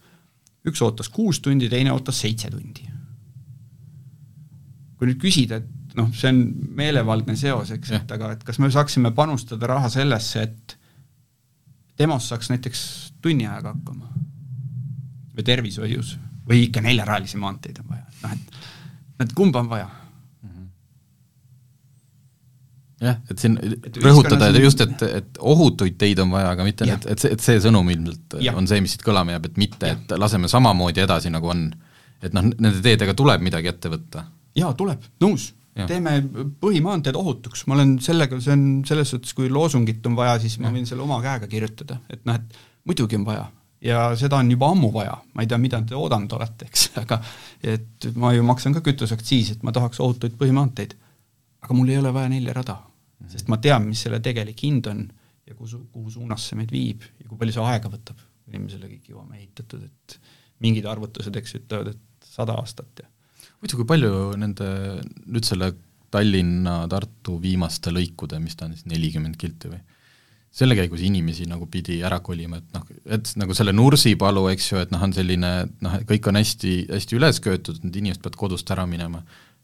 üks 0.67 0.83
ootas 0.83 1.09
kuus 1.09 1.41
tundi, 1.41 1.69
teine 1.69 1.93
ootas 1.93 2.21
seitse 2.21 2.51
tundi. 2.51 2.89
kui 4.97 5.11
nüüd 5.11 5.19
küsida, 5.19 5.59
et 5.59 5.97
noh, 5.99 6.13
see 6.15 6.31
on 6.31 6.43
meelevaldne 6.79 7.35
seos, 7.37 7.73
eks, 7.75 7.91
et 7.99 8.13
aga 8.15 8.33
et 8.37 8.45
kas 8.47 8.61
me 8.63 8.71
saaksime 8.71 9.11
panustada 9.15 9.67
raha 9.67 9.91
sellesse, 9.91 10.43
et 10.47 10.77
demos 11.99 12.28
saaks 12.28 12.51
näiteks 12.51 12.82
tunni 13.22 13.47
ajaga 13.47 13.74
hakkama. 13.74 14.09
või 15.36 15.45
tervishoius 15.45 16.16
või 16.49 16.66
ikka 16.66 16.82
neljarajalisi 16.84 17.40
maanteid 17.40 17.80
on 17.82 17.90
vaja, 17.90 18.07
noh 18.22 18.32
et, 18.36 18.57
et 19.24 19.34
kumba 19.36 19.62
on 19.62 19.70
vaja 19.70 19.86
mhm. 20.43 20.66
jah, 23.07 23.22
et 23.30 23.38
siin 23.38 23.57
et 23.62 23.97
rõhutada 24.03 24.51
siin... 24.51 24.64
just, 24.64 24.84
et, 24.84 25.07
et 25.22 25.40
ohutuid 25.55 25.97
teid 26.01 26.20
on 26.24 26.34
vaja, 26.34 26.53
aga 26.57 26.66
mitte, 26.66 26.88
et, 26.88 27.09
et 27.14 27.24
see, 27.24 27.32
et 27.36 27.47
see 27.47 27.62
sõnum 27.64 27.88
ilmselt 27.95 28.38
ja. 28.45 28.57
on 28.59 28.68
see, 28.68 28.82
mis 28.84 28.97
siit 28.97 29.07
kõlama 29.07 29.36
jääb, 29.36 29.49
et 29.53 29.62
mitte, 29.62 29.97
et 29.97 30.14
laseme 30.18 30.51
samamoodi 30.53 31.05
edasi, 31.07 31.32
nagu 31.32 31.53
on. 31.55 31.66
et 32.22 32.34
noh, 32.36 32.51
nende 32.53 32.78
teedega 32.84 33.14
tuleb 33.18 33.45
midagi 33.45 33.72
ette 33.72 33.93
võtta. 33.93 34.26
jaa, 34.59 34.74
tuleb, 34.78 35.11
nõus 35.22 35.53
teeme 35.73 36.18
põhimaanteed 36.61 37.16
ohutuks, 37.16 37.64
ma 37.68 37.77
olen 37.79 37.97
sellega, 38.05 38.39
see 38.45 38.55
on 38.55 38.66
selles 38.89 39.12
suhtes, 39.14 39.33
kui 39.37 39.49
loosungit 39.53 40.05
on 40.09 40.16
vaja, 40.18 40.37
siis 40.43 40.59
ma 40.61 40.73
võin 40.73 40.87
selle 40.89 41.05
oma 41.05 41.18
käega 41.25 41.49
kirjutada, 41.51 41.99
et 42.12 42.25
noh, 42.29 42.37
et 42.37 42.59
muidugi 42.89 43.18
on 43.20 43.27
vaja. 43.29 43.47
Ja 43.83 44.03
seda 44.18 44.39
on 44.39 44.51
juba 44.53 44.68
ammu 44.70 44.93
vaja, 44.95 45.16
ma 45.35 45.43
ei 45.43 45.49
tea, 45.51 45.59
mida 45.59 45.81
te 45.87 45.97
oodanud 45.99 46.33
olete, 46.37 46.68
eks, 46.68 46.85
aga 47.03 47.18
et 47.73 48.11
ma 48.20 48.35
ju 48.37 48.45
maksan 48.47 48.77
ka 48.77 48.85
kütuseaktsiisi, 48.85 49.57
et 49.57 49.64
ma 49.66 49.75
tahaks 49.75 50.03
ohutuid 50.05 50.37
põhimaanteid. 50.39 50.95
aga 51.62 51.75
mul 51.79 51.91
ei 51.91 51.99
ole 51.99 52.12
vaja 52.14 52.29
nelja 52.31 52.55
rada, 52.59 52.77
sest 53.31 53.49
ma 53.51 53.59
tean, 53.62 53.87
mis 53.89 54.03
selle 54.03 54.20
tegelik 54.20 54.62
hind 54.66 54.87
on 54.91 55.03
ja 55.47 55.55
kuhu, 55.55 55.87
kuhu 55.93 56.11
suunas 56.11 56.49
see 56.49 56.59
meid 56.59 56.73
viib 56.75 57.03
ja 57.20 57.29
kui 57.29 57.39
palju 57.39 57.57
see 57.57 57.66
aega 57.73 57.91
võtab, 57.91 58.23
kuni 58.45 58.62
me 58.62 58.70
selle 58.70 58.91
kõik 58.91 59.11
jõuame 59.14 59.39
ehitatud, 59.39 59.83
et 59.87 60.18
mingid 60.62 60.87
arvutused, 60.87 61.37
eks, 61.39 61.57
ütlevad, 61.62 61.95
et 61.95 62.33
sada 62.35 62.59
aastat 62.59 63.03
ja 63.03 63.12
huvitav, 63.63 63.79
kui 63.79 63.89
palju 63.89 64.13
nende, 64.41 64.69
nüüd 65.31 65.47
selle 65.47 65.73
Tallinna-Tartu 66.13 67.39
viimaste 67.41 67.93
lõikude, 67.95 68.41
mis 68.43 68.59
ta 68.59 68.67
on 68.67 68.77
siis 68.77 68.89
nelikümmend 68.91 69.39
kilti 69.41 69.71
või, 69.71 69.81
selle 70.53 70.77
käigus 70.77 71.01
inimesi 71.07 71.47
nagu 71.49 71.65
pidi 71.73 72.03
ära 72.05 72.19
kolima, 72.21 72.59
et 72.61 72.75
noh, 72.75 72.91
et 73.17 73.31
nagu 73.41 73.55
selle 73.57 73.73
Nursipalu, 73.73 74.45
eks 74.53 74.67
ju, 74.73 74.83
et 74.83 74.93
noh, 74.93 75.01
on 75.07 75.15
selline 75.17 75.53
noh, 75.85 75.97
kõik 76.09 76.29
on 76.29 76.37
hästi, 76.37 76.75
hästi 76.91 77.17
üles 77.17 77.41
köetud, 77.45 77.81
need 77.87 77.97
inimesed 78.03 78.21
peavad 78.21 78.37
kodust 78.43 78.75
ära 78.75 78.85
minema. 78.89 79.23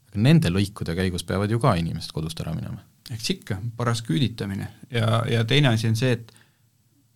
aga 0.09 0.23
nende 0.25 0.49
lõikude 0.49 0.95
käigus 0.97 1.23
peavad 1.23 1.51
ju 1.51 1.59
ka 1.61 1.75
inimesed 1.77 2.15
kodust 2.15 2.41
ära 2.41 2.55
minema. 2.55 2.81
eks 3.13 3.29
ikka, 3.35 3.59
paras 3.77 4.01
küüditamine 4.05 4.71
ja, 4.89 5.23
ja 5.29 5.45
teine 5.45 5.75
asi 5.75 5.87
on 5.91 5.95
see, 5.95 6.17
et 6.17 6.33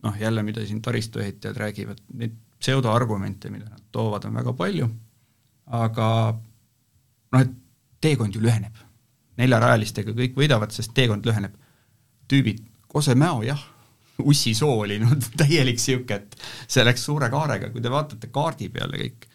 noh, 0.03 0.13
jälle, 0.19 0.43
mida 0.43 0.65
siin 0.65 0.81
taristuehitajad 0.81 1.57
räägivad, 1.57 2.05
neid 2.13 2.37
pseudoargumente, 2.59 3.49
mida 3.49 3.65
nad 3.65 3.81
toovad, 3.91 4.25
on 4.29 4.37
väga 4.37 4.53
palju, 4.53 4.89
aga 5.81 6.07
noh, 7.33 7.43
et 7.43 7.53
teekond 8.03 8.35
ju 8.35 8.41
lüheneb. 8.43 8.75
neljarajalistega 9.37 10.13
kõik 10.13 10.35
võidavad, 10.37 10.71
sest 10.71 10.93
teekond 10.93 11.25
lüheneb. 11.25 11.53
tüübid, 12.29 12.61
Kose-Mäo 12.87 13.41
jah, 13.43 13.61
Ussi-Soo 14.21 14.79
oli 14.79 14.99
no 15.01 15.09
täielik 15.41 15.79
niisugune, 15.79 16.19
et 16.21 16.35
see 16.67 16.83
läks 16.85 17.05
suure 17.05 17.29
kaarega, 17.33 17.71
kui 17.73 17.81
te 17.81 17.91
vaatate 17.91 18.29
kaardi 18.33 18.69
peale 18.69 18.99
kõik, 18.99 19.27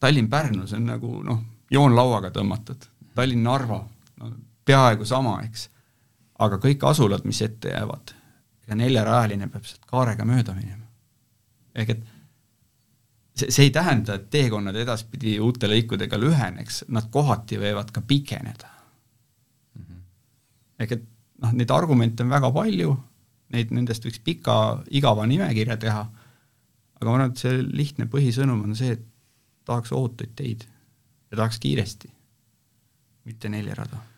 Tallinn-Pärnu, 0.00 0.66
see 0.66 0.78
on 0.80 0.86
nagu 0.88 1.18
noh, 1.24 1.42
joonlauaga 1.70 2.30
tõmmatud, 2.34 2.86
Tallinn-Narva, 3.14 3.82
no 4.22 4.30
peaaegu 4.64 5.04
sama, 5.04 5.36
eks. 5.44 5.68
aga 6.40 6.56
kõik 6.62 6.84
asulad, 6.88 7.26
mis 7.28 7.42
ette 7.44 7.74
jäävad, 7.74 8.14
ega 8.64 8.78
neljarajaline 8.80 9.50
peab 9.52 9.68
sealt 9.68 9.84
kaarega 9.90 10.24
mööda 10.24 10.54
minema. 10.56 10.86
ehk 11.74 11.94
et 11.96 12.06
see, 13.40 13.52
see 13.54 13.68
ei 13.68 13.74
tähenda, 13.74 14.16
et 14.16 14.28
teekonnad 14.32 14.76
edaspidi 14.80 15.36
uute 15.42 15.68
lõikudega 15.70 16.18
lüheneks, 16.20 16.84
nad 16.94 17.08
kohati 17.12 17.58
võivad 17.60 17.92
ka 17.94 18.02
pikeneda 18.06 18.70
mm. 18.70 19.84
-hmm. 19.84 20.02
ehk 20.84 20.96
et 20.98 21.06
noh, 21.44 21.54
neid 21.56 21.72
argumente 21.74 22.24
on 22.24 22.32
väga 22.32 22.52
palju, 22.54 22.96
neid, 23.54 23.72
nendest 23.74 24.06
võiks 24.06 24.22
pika 24.24 24.56
igava 24.90 25.26
nimekirja 25.26 25.76
teha, 25.80 26.04
aga 27.00 27.08
ma 27.08 27.16
arvan, 27.16 27.32
et 27.32 27.42
see 27.42 27.62
lihtne 27.64 28.06
põhisõnum 28.12 28.64
on 28.68 28.76
see, 28.76 28.94
et 28.98 29.06
tahaks 29.64 29.92
ootuid 29.96 30.36
teid 30.36 30.66
ja 31.30 31.36
tahaks 31.36 31.60
kiiresti, 31.62 32.12
mitte 33.24 33.48
nelja 33.52 33.74
rada 33.78 34.09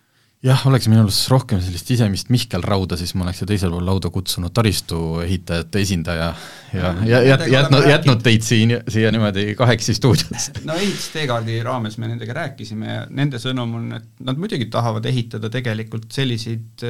jah, 0.42 0.62
oleks 0.66 0.88
minul 0.90 1.10
rohkem 1.30 1.60
sellist 1.62 1.90
sisemist 1.90 2.30
Mihkel 2.34 2.64
Rauda, 2.66 2.96
siis 2.98 3.14
ma 3.14 3.26
oleks 3.26 3.42
ju 3.42 3.46
teisel 3.48 3.70
pool 3.74 3.84
lauda 3.86 4.10
kutsunud 4.12 4.52
taristuehitajate 4.54 5.82
esindaja 5.84 6.28
ja, 6.74 6.92
ja 7.06 7.20
jät-, 7.28 7.46
jätnud, 7.52 7.86
jätnud 7.86 8.22
teid 8.26 8.46
siin, 8.46 8.74
siia 8.90 9.12
niimoodi 9.14 9.52
kahekesi 9.58 9.94
stuudiosse. 9.98 10.56
no 10.68 10.76
ehitusteekaardi 10.80 11.60
raames 11.66 11.98
me 12.02 12.10
nendega 12.10 12.34
rääkisime 12.40 12.88
ja 12.90 13.04
nende 13.10 13.38
sõnum 13.42 13.76
on, 13.78 13.90
et 14.00 14.24
nad 14.26 14.40
muidugi 14.40 14.66
tahavad 14.72 15.06
ehitada 15.10 15.50
tegelikult 15.52 16.08
selliseid, 16.14 16.82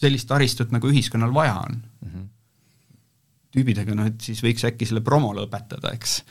sellist 0.00 0.30
taristut, 0.30 0.72
nagu 0.72 0.88
ühiskonnal 0.88 1.34
vaja 1.36 1.58
on 1.66 1.76
mm. 1.76 2.14
-hmm. 2.14 2.30
tüübidega, 3.58 3.98
noh 3.98 4.08
et 4.08 4.24
siis 4.24 4.40
võiks 4.44 4.64
äkki 4.68 4.88
selle 4.88 5.04
promo 5.04 5.34
lõpetada, 5.36 5.92
eks, 5.92 6.22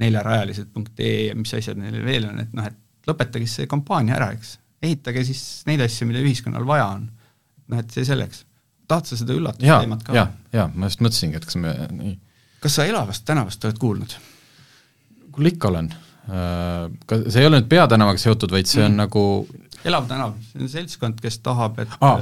neljarajalised.ee 0.00 1.12
ja 1.26 1.36
mis 1.36 1.52
asjad 1.52 1.76
neil 1.76 2.00
veel 2.04 2.30
on, 2.30 2.40
et 2.40 2.56
noh, 2.56 2.64
et 2.64 3.10
lõpetage 3.10 3.44
see 3.50 3.68
kampaania 3.68 4.16
ära, 4.16 4.30
eks 4.32 4.56
ehitage 4.82 5.24
siis 5.26 5.42
neid 5.66 5.82
asju, 5.84 6.06
mida 6.10 6.22
ühiskonnal 6.22 6.66
vaja 6.66 6.86
on. 6.98 7.08
noh, 7.68 7.82
et 7.82 7.90
see 7.92 8.06
selleks. 8.08 8.44
tahad 8.88 9.08
sa 9.10 9.18
seda 9.20 9.36
üllatusteemat 9.36 10.06
ka? 10.06 10.16
jaa, 10.16 10.30
jaa, 10.52 10.70
ma 10.74 10.90
just 10.90 11.04
mõtlesingi, 11.04 11.40
et 11.40 11.46
kas 11.48 11.58
me 11.60 11.74
nii 11.92 12.16
kas 12.60 12.74
sa 12.74 12.84
Elavast 12.84 13.24
tänavast 13.24 13.64
oled 13.64 13.78
kuulnud? 13.78 14.14
kuule 15.32 15.48
ikka 15.48 15.68
olen. 15.68 15.92
Äh, 16.28 16.90
ka 17.06 17.20
see 17.30 17.44
ei 17.44 17.46
ole 17.46 17.60
nüüd 17.60 17.68
peatänavaga 17.70 18.18
seotud, 18.18 18.50
vaid 18.50 18.66
see 18.66 18.82
on 18.82 18.90
mm. 18.90 19.02
nagu 19.04 19.22
elav 19.86 20.08
tänav, 20.10 20.34
see 20.50 20.64
on 20.64 20.72
seltskond, 20.72 21.20
kes 21.22 21.38
tahab, 21.44 21.78
et 21.84 21.92
ah, 22.02 22.18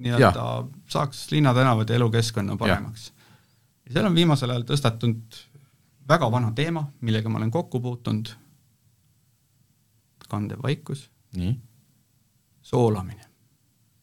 nii-öelda 0.00 0.44
saaks 0.90 1.24
linnatänavad 1.32 1.90
ja 1.90 1.98
elukeskkonna 1.98 2.54
paremaks. 2.60 3.10
ja 3.88 3.96
seal 3.96 4.06
on 4.06 4.14
viimasel 4.14 4.54
ajal 4.54 4.68
tõstatunud 4.68 5.40
väga 6.08 6.30
vana 6.30 6.52
teema, 6.54 6.84
millega 7.00 7.28
ma 7.28 7.42
olen 7.42 7.50
kokku 7.50 7.80
puutunud, 7.82 8.30
kandev 10.30 10.62
vaikus 10.62 11.08
nii? 11.36 11.56
soolamine. 12.62 13.24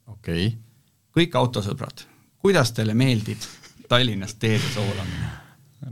okei 0.07 0.47
okay.. 0.47 0.57
kõik 1.17 1.35
autosõbrad, 1.39 2.05
kuidas 2.39 2.71
teile 2.75 2.93
meeldib 2.97 3.41
Tallinnas 3.87 4.35
teede 4.35 4.73
soolamine? 4.73 5.29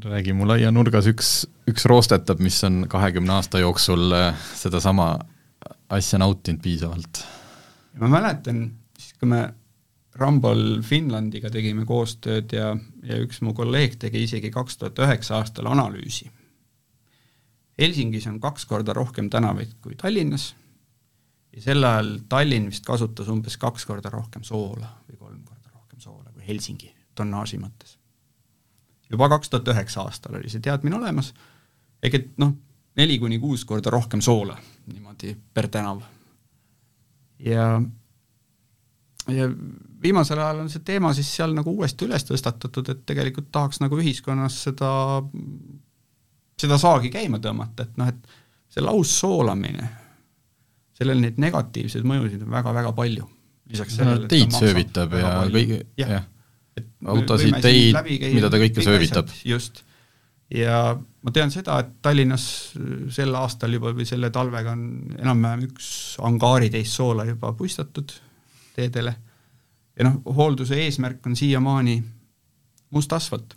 räägi 0.05 0.33
mulle 0.33 0.57
aianurgas 0.59 1.07
üks, 1.07 1.29
üks 1.69 1.85
roostetab, 1.85 2.41
mis 2.43 2.57
on 2.67 2.85
kahekümne 2.89 3.37
aasta 3.37 3.61
jooksul 3.61 4.11
äh, 4.11 4.47
sedasama 4.55 5.13
asja 5.89 6.19
nautinud 6.19 6.61
piisavalt. 6.61 7.21
ma 7.99 8.09
mäletan, 8.11 8.65
siis 8.97 9.13
kui 9.19 9.29
me 9.29 9.45
Rambol 10.15 10.81
Finlandiga 10.81 11.49
tegime 11.51 11.85
koostööd 11.85 12.53
ja, 12.55 12.71
ja 13.03 13.19
üks 13.19 13.41
mu 13.43 13.53
kolleeg 13.53 13.97
tegi 13.99 14.23
isegi 14.23 14.51
kaks 14.51 14.77
tuhat 14.79 14.99
üheksa 15.03 15.41
aastal 15.41 15.67
analüüsi. 15.67 16.29
Helsingis 17.79 18.27
on 18.31 18.39
kaks 18.39 18.63
korda 18.65 18.93
rohkem 18.95 19.27
tänavaid 19.29 19.73
kui 19.83 19.97
Tallinnas 19.99 20.53
ja 21.55 21.63
sel 21.63 21.83
ajal 21.83 22.11
Tallinn 22.29 22.69
vist 22.71 22.85
kasutas 22.85 23.29
umbes 23.31 23.57
kaks 23.61 23.87
korda 23.87 24.11
rohkem 24.13 24.43
soola 24.43 24.89
või 25.07 25.17
kolm 25.17 25.41
korda 25.47 25.71
rohkem 25.73 26.01
soola 26.03 26.33
kui 26.33 26.45
Helsingi 26.47 26.91
tonnaaži 27.15 27.59
mõttes. 27.61 27.97
juba 29.11 29.29
kaks 29.31 29.49
tuhat 29.49 29.67
üheksa 29.71 30.03
aastal 30.03 30.39
oli 30.39 30.51
see 30.51 30.63
teadmine 30.63 30.97
olemas, 30.97 31.33
ehk 32.03 32.19
et 32.19 32.31
noh, 32.41 32.55
neli 32.99 33.19
kuni 33.19 33.39
kuus 33.39 33.65
korda 33.65 33.93
rohkem 33.93 34.21
soola 34.21 34.57
niimoodi 34.91 35.35
per 35.53 35.69
tänav. 35.71 36.03
ja, 37.39 37.81
ja 39.27 39.49
viimasel 40.01 40.39
ajal 40.39 40.65
on 40.65 40.69
see 40.69 40.83
teema 40.85 41.13
siis 41.13 41.31
seal 41.37 41.55
nagu 41.55 41.71
uuesti 41.71 42.05
üles 42.05 42.27
tõstatatud, 42.27 42.91
et 42.91 43.05
tegelikult 43.07 43.51
tahaks 43.51 43.79
nagu 43.79 43.99
ühiskonnas 44.01 44.63
seda, 44.67 44.89
seda 46.59 46.77
saagi 46.81 47.13
käima 47.13 47.39
tõmmata, 47.39 47.87
et 47.87 48.01
noh, 48.01 48.11
et 48.11 48.35
see 48.75 48.83
laussoolamine 48.83 49.87
sellel 50.95 51.19
neid 51.23 51.41
negatiivseid 51.41 52.05
mõjusid 52.07 52.45
on 52.45 52.53
väga-väga 52.55 52.93
palju. 52.97 53.27
lisaks 53.71 53.97
sellele, 53.97 54.25
et 54.25 54.31
teid 54.31 54.53
söövitab 54.53 55.13
ja 55.17 55.33
kõige, 55.49 55.81
jah, 55.97 56.27
autosid, 57.15 57.57
teid, 57.63 57.97
mida 58.35 58.49
ta 58.49 58.61
kõike 58.61 58.85
söövitab. 58.85 59.31
just. 59.45 59.83
ja 60.53 60.95
ma 60.95 61.33
tean 61.33 61.51
seda, 61.51 61.79
et 61.81 61.95
Tallinnas 62.05 62.47
sel 63.13 63.35
aastal 63.35 63.73
juba 63.73 63.93
või 63.97 64.07
selle 64.07 64.29
talvega 64.33 64.75
on 64.77 64.87
enam-vähem 65.17 65.67
üks 65.71 65.89
angaaritäis 66.23 66.93
soola 66.95 67.25
juba 67.25 67.53
puistatud 67.57 68.13
teedele 68.75 69.15
ja 69.95 70.07
noh, 70.07 70.19
hoolduse 70.37 70.77
eesmärk 70.85 71.25
on 71.27 71.35
siiamaani 71.39 71.99
must 72.95 73.13
asfalt. 73.15 73.55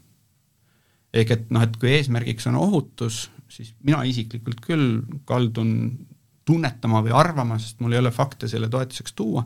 ehk 1.15 1.31
et 1.35 1.51
noh, 1.55 1.65
et 1.65 1.77
kui 1.81 1.91
eesmärgiks 1.97 2.47
on 2.51 2.59
ohutus, 2.61 3.29
siis 3.49 3.73
mina 3.83 4.03
isiklikult 4.05 4.61
küll 4.65 5.01
kaldun 5.29 5.71
tunnetama 6.49 7.03
või 7.05 7.15
arvama, 7.17 7.59
sest 7.61 7.83
mul 7.85 7.97
ei 7.97 8.03
ole 8.03 8.13
fakte 8.15 8.49
selle 8.51 8.71
toetuseks 8.73 9.17
tuua, 9.19 9.45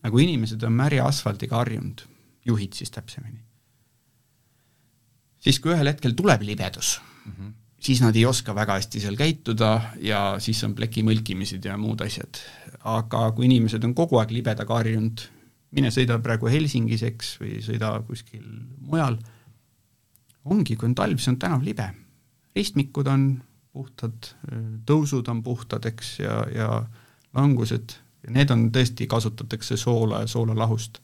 aga 0.00 0.12
kui 0.12 0.26
inimesed 0.26 0.62
on 0.66 0.76
märja 0.76 1.06
asfaldiga 1.08 1.60
harjunud, 1.60 2.04
juhid 2.48 2.76
siis 2.76 2.92
täpsemini, 2.92 3.40
siis 5.40 5.60
kui 5.60 5.74
ühel 5.74 5.92
hetkel 5.92 6.16
tuleb 6.16 6.44
libedus 6.44 6.98
mm, 7.00 7.32
-hmm. 7.32 7.52
siis 7.80 8.00
nad 8.04 8.16
ei 8.16 8.26
oska 8.26 8.54
väga 8.54 8.78
hästi 8.80 9.00
seal 9.00 9.16
käituda 9.16 9.70
ja 10.00 10.36
siis 10.38 10.62
on 10.64 10.74
pleki 10.74 11.04
mõlkimised 11.04 11.64
ja 11.64 11.76
muud 11.76 12.00
asjad. 12.00 12.40
aga 12.84 13.30
kui 13.32 13.44
inimesed 13.44 13.84
on 13.84 13.94
kogu 13.94 14.18
aeg 14.18 14.30
libedaga 14.30 14.74
harjunud, 14.74 15.20
mine 15.70 15.90
sõida 15.90 16.18
praegu 16.18 16.48
Helsingis, 16.48 17.02
eks, 17.02 17.36
või 17.40 17.60
sõida 17.62 17.92
kuskil 18.06 18.44
mujal, 18.80 19.18
ongi, 20.44 20.76
kui 20.76 20.88
on 20.88 20.94
talv, 20.94 21.18
siis 21.18 21.28
on 21.28 21.38
tänav 21.38 21.62
libe. 21.62 21.90
ristmikud 22.56 23.06
on 23.06 23.42
puhtad, 23.72 24.32
tõusud 24.86 25.28
on 25.30 25.42
puhtad, 25.42 25.86
eks, 25.90 26.18
ja, 26.24 26.42
ja 26.54 26.68
langused, 27.36 27.94
ja 28.24 28.34
need 28.34 28.50
on 28.50 28.68
tõesti, 28.74 29.06
kasutatakse 29.10 29.78
soola 29.80 30.24
ja 30.24 30.30
soolalahust. 30.30 31.00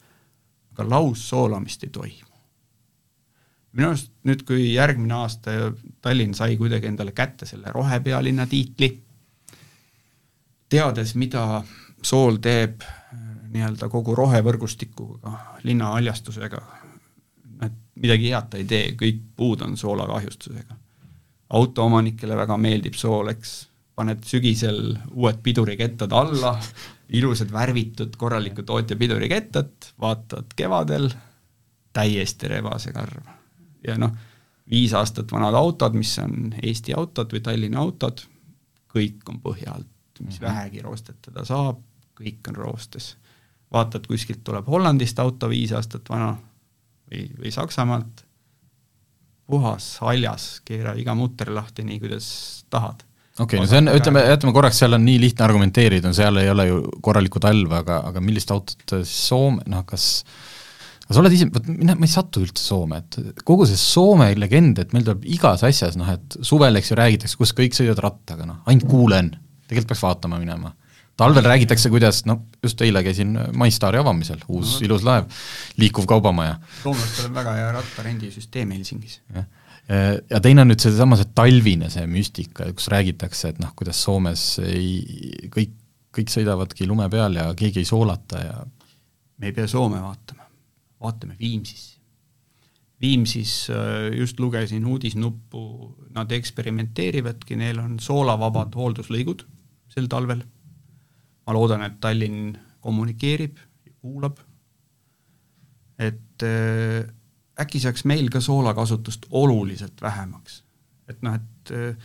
aga 0.77 0.89
laussoolamist 0.89 1.83
ei 1.83 1.89
toimu. 1.89 2.33
minu 3.71 3.87
arust 3.87 4.11
nüüd, 4.23 4.43
kui 4.45 4.73
järgmine 4.73 5.13
aasta 5.13 5.51
Tallinn 6.01 6.33
sai 6.33 6.57
kuidagi 6.57 6.87
endale 6.87 7.11
kätte 7.11 7.45
selle 7.45 7.71
rohepealinna 7.71 8.47
tiitli, 8.47 8.89
teades, 10.69 11.15
mida 11.15 11.63
sool 12.03 12.37
teeb 12.41 12.81
nii-öelda 13.53 13.89
kogu 13.89 14.15
rohevõrgustikuga, 14.15 15.31
linna 15.63 15.93
haljastusega, 15.95 16.61
et 17.61 17.79
midagi 17.95 18.33
head 18.33 18.49
ta 18.51 18.57
ei 18.57 18.65
tee, 18.65 18.91
kõik 18.99 19.21
puud 19.35 19.61
on 19.61 19.77
soolakahjustusega 19.77 20.75
autoomanikele 21.49 22.35
väga 22.35 22.57
meeldib 22.57 22.95
sool, 22.99 23.31
eks, 23.31 23.67
paned 23.95 24.23
sügisel 24.27 24.97
uued 25.15 25.39
pidurikettad 25.43 26.11
alla, 26.13 26.53
ilusad 27.17 27.51
värvitud 27.51 28.15
korraliku 28.19 28.63
tootja 28.63 28.97
pidurikettad, 28.97 29.91
vaatad 30.01 30.53
kevadel, 30.55 31.09
täiesti 31.93 32.47
rebase 32.51 32.93
karv. 32.93 33.29
ja 33.87 33.95
noh, 33.97 34.11
viis 34.69 34.93
aastat 34.93 35.31
vanad 35.31 35.55
autod, 35.55 35.95
mis 35.97 36.11
on 36.19 36.51
Eesti 36.61 36.93
autod 36.93 37.31
või 37.33 37.41
Tallinna 37.41 37.79
autod, 37.79 38.21
kõik 38.93 39.29
on 39.31 39.39
põhja 39.41 39.73
alt, 39.73 39.87
mis 40.19 40.39
mm 40.39 40.45
-hmm. 40.45 40.45
vähegi 40.45 40.81
roostetada 40.81 41.45
saab, 41.45 41.79
kõik 42.19 42.49
on 42.49 42.55
roostes. 42.55 43.17
vaatad, 43.73 44.07
kuskilt 44.07 44.43
tuleb 44.43 44.67
Hollandist 44.67 45.19
auto 45.19 45.49
viis 45.49 45.71
aastat 45.71 46.09
vana 46.09 46.37
või, 47.11 47.31
või 47.39 47.51
Saksamaalt, 47.51 48.26
puhas, 49.47 49.91
haljas, 50.03 50.47
keera 50.67 50.95
iga 50.99 51.15
mutter 51.17 51.51
lahti 51.55 51.85
nii, 51.87 52.01
kuidas 52.03 52.27
tahad. 52.73 53.05
okei 53.37 53.45
okay,, 53.45 53.63
no 53.63 53.69
see 53.69 53.81
on, 53.81 53.91
ütleme, 53.93 54.25
jätame 54.27 54.53
korraks, 54.55 54.81
seal 54.81 54.97
on 54.97 55.05
nii 55.07 55.21
lihtne 55.23 55.47
argumenteerida, 55.47 56.13
seal 56.15 56.41
ei 56.41 56.51
ole 56.51 56.67
ju 56.69 56.83
korralikku 57.05 57.41
talve, 57.43 57.81
aga, 57.81 58.01
aga 58.11 58.23
millist 58.23 58.51
autot 58.55 58.97
siis 58.99 59.17
Soome, 59.29 59.63
noh 59.71 59.85
kas 59.87 60.07
aga 61.07 61.15
sa 61.15 61.21
oled 61.23 61.37
ise, 61.37 61.47
vot 61.53 61.69
mina, 61.71 61.95
ma 61.95 62.07
ei 62.07 62.11
satu 62.11 62.43
üldse 62.43 62.63
Soome, 62.63 63.03
et 63.03 63.43
kogu 63.47 63.67
see 63.69 63.79
Soome 63.79 64.33
legend, 64.39 64.81
et 64.83 64.95
meil 64.95 65.07
tuleb 65.07 65.27
igas 65.37 65.63
asjas 65.67 65.95
noh, 65.99 66.09
et 66.11 66.39
suvel, 66.43 66.79
eks 66.79 66.91
ju, 66.91 66.99
räägitakse, 66.99 67.39
kus 67.39 67.55
kõik 67.55 67.77
sõidavad 67.77 68.03
rattaga, 68.09 68.49
noh, 68.49 68.59
ainult 68.67 68.89
kuulen, 68.91 69.31
tegelikult 69.67 69.93
peaks 69.93 70.03
vaatama 70.03 70.41
minema 70.41 70.73
talvel 71.17 71.45
räägitakse, 71.45 71.89
kuidas 71.93 72.23
noh, 72.29 72.43
just 72.63 72.81
eile 72.85 73.01
käisin 73.05 73.33
MyStari 73.57 73.99
avamisel, 74.01 74.43
uus 74.47 74.77
no, 74.77 74.85
ilus 74.85 75.05
laev, 75.07 75.31
liikuv 75.81 76.05
kaubamaja. 76.09 76.59
soomlastel 76.83 77.31
on 77.31 77.37
väga 77.37 77.55
hea 77.57 77.71
rattarendisüsteem 77.79 78.75
Helsingis. 78.77 79.19
ja 80.29 80.41
teine 80.43 80.63
on 80.63 80.71
nüüd 80.71 80.83
seesama, 80.83 81.17
see 81.19 81.29
talvine, 81.35 81.89
see 81.93 82.05
müstika, 82.11 82.69
kus 82.75 82.89
räägitakse, 82.93 83.53
et 83.53 83.61
noh, 83.63 83.73
kuidas 83.77 84.01
Soomes 84.03 84.47
ei, 84.65 85.47
kõik, 85.53 85.75
kõik 86.17 86.33
sõidavadki 86.33 86.87
lume 86.89 87.09
peal 87.13 87.39
ja 87.39 87.49
keegi 87.57 87.83
ei 87.83 87.89
soolata 87.89 88.41
ja 88.43 88.57
me 89.37 89.49
ei 89.49 89.55
pea 89.55 89.67
Soome 89.69 90.01
vaatama, 90.01 90.49
vaatame 91.01 91.37
Viimsisse. 91.39 91.95
Viimsis 93.01 93.67
äh, 93.69 94.07
just 94.17 94.39
lugesin 94.41 94.85
uudisnuppu, 94.89 95.59
nad 96.15 96.31
eksperimenteerivadki, 96.33 97.53
neil 97.59 97.77
on 97.77 97.99
soolavabad 98.01 98.73
hoolduslõigud 98.73 99.43
sel 99.93 100.07
talvel 100.09 100.41
ma 101.47 101.55
loodan, 101.55 101.85
et 101.87 101.99
Tallinn 102.03 102.51
kommunikeerib 102.83 103.57
kuulab, 104.01 104.39
et 105.97 106.45
äh, 106.45 107.07
äkki 107.57 107.81
saaks 107.81 108.05
meil 108.05 108.29
ka 108.29 108.41
soolakasutust 108.43 109.25
oluliselt 109.31 110.01
vähemaks. 110.01 110.63
et 111.07 111.21
noh, 111.23 111.33
et 111.33 111.71
äh, 111.71 111.95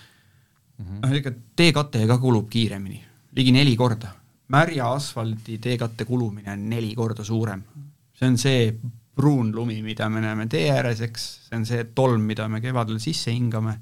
mhm. 0.78 1.02
noh, 1.02 1.14
ega 1.18 1.32
teekate 1.56 2.06
ka 2.06 2.18
kulub 2.22 2.48
kiiremini, 2.50 3.02
ligi 3.36 3.52
neli 3.52 3.76
korda. 3.76 4.14
märja 4.52 4.92
asfaldi 4.94 5.58
teekatte 5.58 6.04
kulumine 6.04 6.52
on 6.52 6.68
neli 6.70 6.94
korda 6.94 7.24
suurem. 7.24 7.62
see 8.14 8.28
on 8.28 8.38
see 8.38 8.74
pruun 9.14 9.52
lumi, 9.54 9.82
mida 9.82 10.08
me 10.08 10.20
näeme 10.20 10.46
tee 10.48 10.70
ääres, 10.72 11.00
eks, 11.04 11.24
see 11.48 11.56
on 11.56 11.66
see 11.68 11.84
tolm, 11.94 12.22
mida 12.24 12.48
me 12.48 12.60
kevadel 12.60 13.00
sisse 13.02 13.32
hingame, 13.32 13.74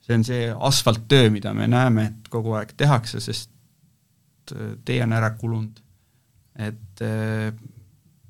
see 0.00 0.16
on 0.16 0.24
see 0.24 0.46
asfalttöö, 0.70 1.28
mida 1.30 1.52
me 1.54 1.66
näeme, 1.68 2.06
et 2.06 2.30
kogu 2.32 2.54
aeg 2.56 2.72
tehakse, 2.76 3.20
sest 3.20 3.49
tee 4.84 5.02
on 5.04 5.12
ära 5.16 5.30
kulunud. 5.38 5.80
et 6.60 7.02
äh, 7.06 7.54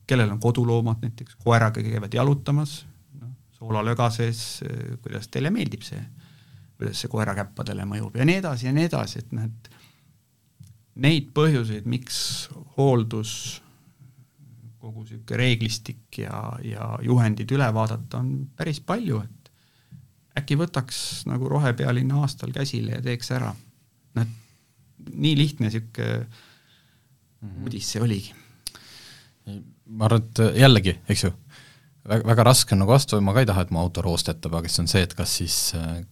kellel 0.06 0.30
on 0.30 0.40
koduloomad 0.40 1.02
näiteks, 1.02 1.36
koeraga 1.44 1.82
käivad 1.82 2.14
jalutamas, 2.14 2.84
noh, 3.20 3.32
soolalöga 3.58 4.10
sees, 4.14 4.60
äh, 4.66 4.96
kuidas 5.02 5.28
teile 5.28 5.50
meeldib 5.54 5.82
see, 5.86 6.02
kuidas 6.78 7.00
see 7.00 7.10
koerakäppadele 7.12 7.86
mõjub 7.88 8.18
ja 8.20 8.26
nii 8.28 8.40
edasi 8.42 8.68
ja 8.68 8.74
nii 8.76 8.88
edasi, 8.90 9.24
et 9.24 9.32
noh, 9.36 9.48
et 9.48 9.70
neid 11.00 11.30
põhjuseid, 11.34 11.88
miks 11.88 12.20
hooldus 12.76 13.62
kogu 14.80 15.04
niisugune 15.04 15.36
reeglistik 15.36 16.18
ja, 16.22 16.40
ja 16.64 16.94
juhendid 17.04 17.50
üle 17.52 17.68
vaadata 17.74 18.20
on 18.22 18.30
päris 18.56 18.80
palju, 18.80 19.20
et 19.24 19.50
äkki 20.40 20.56
võtaks 20.60 21.26
nagu 21.28 21.48
Rohepealinna 21.50 22.22
aastal 22.24 22.52
käsile 22.54 22.96
ja 22.96 23.02
teeks 23.04 23.30
ära. 23.36 23.52
noh, 24.16 24.24
et 24.24 24.49
nii 25.12 25.36
lihtne 25.38 25.70
mm 25.70 26.26
-hmm. 27.42 27.62
uudis 27.64 27.92
see 27.92 28.03
oligi. 28.03 28.34
ma 29.90 30.05
arvan, 30.07 30.22
et 30.22 30.59
jällegi, 30.61 30.94
eks 31.09 31.24
ju, 31.24 31.32
väga, 32.09 32.26
väga 32.26 32.44
raske 32.46 32.74
on 32.74 32.84
nagu 32.84 32.92
vastu, 32.92 33.20
ma 33.20 33.34
ka 33.34 33.42
ei 33.42 33.48
taha, 33.48 33.66
et 33.66 33.70
mu 33.74 33.80
auto 33.80 34.03
roostetab, 34.03 34.55
aga 34.55 34.68
siis 34.68 34.82
on 34.84 34.88
see, 34.88 35.03
et 35.03 35.14
kas 35.18 35.36
siis 35.40 35.57
äh, 35.74 36.03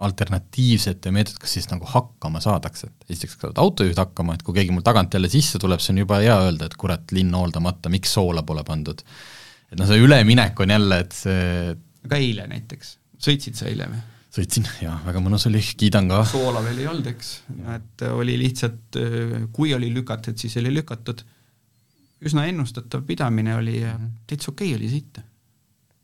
alternatiivsete 0.00 1.10
meetoditega 1.10 1.48
siis 1.48 1.68
nagu 1.70 1.88
hakkama 1.88 2.40
saadakse, 2.40 2.86
et 2.86 3.14
esiteks 3.14 3.38
saavad 3.40 3.60
autojuhid 3.62 3.98
hakkama, 4.00 4.34
et 4.34 4.42
kui 4.42 4.56
keegi 4.56 4.72
mul 4.72 4.84
tagant 4.84 5.14
jälle 5.14 5.28
sisse 5.28 5.58
tuleb, 5.58 5.80
siis 5.80 5.94
on 5.94 6.02
juba 6.04 6.20
hea 6.24 6.36
öelda, 6.46 6.68
et 6.68 6.76
kurat, 6.80 7.12
linn 7.16 7.34
hooldamata, 7.36 7.92
miks 7.92 8.12
soola 8.16 8.42
pole 8.42 8.64
pandud. 8.64 9.02
et 9.70 9.78
noh, 9.78 9.86
see 9.86 10.00
üleminek 10.02 10.60
on 10.60 10.70
jälle, 10.76 11.00
et 11.04 11.12
see 11.16 11.76
aga 12.06 12.20
eile 12.20 12.46
näiteks, 12.50 12.94
sõitsid 13.20 13.58
sa 13.58 13.68
eile 13.70 13.90
või? 13.90 14.00
Sõitsin. 14.34 14.68
Jaa, 14.84 14.98
väga 15.06 15.22
mõnus 15.24 15.48
oli, 15.50 15.62
kiidan 15.80 16.10
ka. 16.10 16.22
soola 16.30 16.62
veel 16.66 16.84
ei 16.84 16.90
olnud, 16.90 17.10
eks, 17.14 17.32
et 17.76 18.06
oli 18.10 18.36
lihtsalt, 18.40 19.00
kui 19.54 19.74
oli 19.76 19.90
lükatud, 19.94 20.38
siis 20.40 20.56
oli 20.60 20.72
lükatud, 20.74 21.24
üsna 22.26 22.46
ennustatav 22.50 23.02
pidamine 23.08 23.56
oli 23.56 23.80
ja 23.80 23.96
mhm. 23.96 24.22
täitsa 24.30 24.52
okei 24.52 24.74
okay 24.74 24.80
oli 24.80 24.92
sõita. 24.92 25.26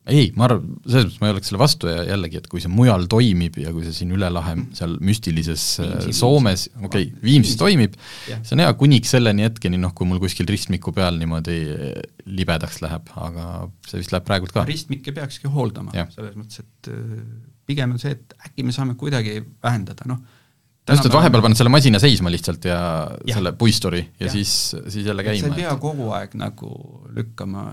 Ei, 0.06 0.28
ma 0.38 0.44
arvan, 0.46 0.76
selles 0.86 1.08
mõttes 1.08 1.18
ma 1.18 1.26
ei 1.26 1.32
oleks 1.34 1.48
selle 1.50 1.58
vastu 1.58 1.88
ja 1.90 2.04
jällegi, 2.06 2.38
et 2.38 2.44
kui 2.46 2.60
see 2.62 2.70
mujal 2.70 3.08
toimib 3.10 3.56
ja 3.58 3.72
kui 3.74 3.82
see 3.82 3.94
siin 3.96 4.12
üle 4.14 4.28
lahe 4.30 4.52
seal 4.78 4.94
müstilises 5.02 5.64
äh, 5.82 5.96
Viimsi, 5.96 6.14
Soomes, 6.20 6.66
okei 6.76 7.08
okay,, 7.08 7.22
Viimsis 7.24 7.58
toimib, 7.58 7.96
see 8.28 8.54
on 8.54 8.62
hea 8.62 8.76
kuniks 8.78 9.16
selleni 9.16 9.42
hetkeni, 9.48 9.80
noh, 9.82 9.90
kui 9.98 10.06
mul 10.06 10.22
kuskil 10.22 10.46
ristmiku 10.46 10.94
peal 10.94 11.18
niimoodi 11.18 11.58
äh, 11.74 11.98
libedaks 12.38 12.78
läheb, 12.84 13.10
aga 13.18 13.48
see 13.88 13.98
vist 14.04 14.14
läheb 14.14 14.28
praegult 14.30 14.54
ka. 14.54 14.62
ristmikke 14.70 15.10
peakski 15.16 15.50
hooldama, 15.50 15.90
selles 16.14 16.38
mõttes, 16.38 16.62
et 16.62 16.92
äh, 16.94 17.26
pigem 17.66 17.94
on 17.96 18.02
see, 18.02 18.16
et 18.16 18.34
äkki 18.48 18.64
me 18.66 18.74
saame 18.74 18.96
kuidagi 18.98 19.38
vähendada, 19.62 20.06
noh, 20.10 20.20
just, 20.90 21.06
et 21.08 21.14
vahepeal 21.14 21.42
paned 21.44 21.58
selle 21.58 21.72
masina 21.72 22.00
seisma 22.02 22.30
lihtsalt 22.32 22.68
ja, 22.68 22.80
ja. 23.26 23.38
selle 23.38 23.52
puisturi 23.58 24.02
ja, 24.04 24.26
ja 24.26 24.32
siis, 24.32 24.52
siis 24.86 25.06
jälle 25.06 25.24
käima. 25.26 25.48
sa 25.48 25.52
ei 25.52 25.62
pea 25.62 25.72
et... 25.72 25.82
kogu 25.82 26.10
aeg 26.14 26.36
nagu 26.38 26.70
lükkama 27.16 27.66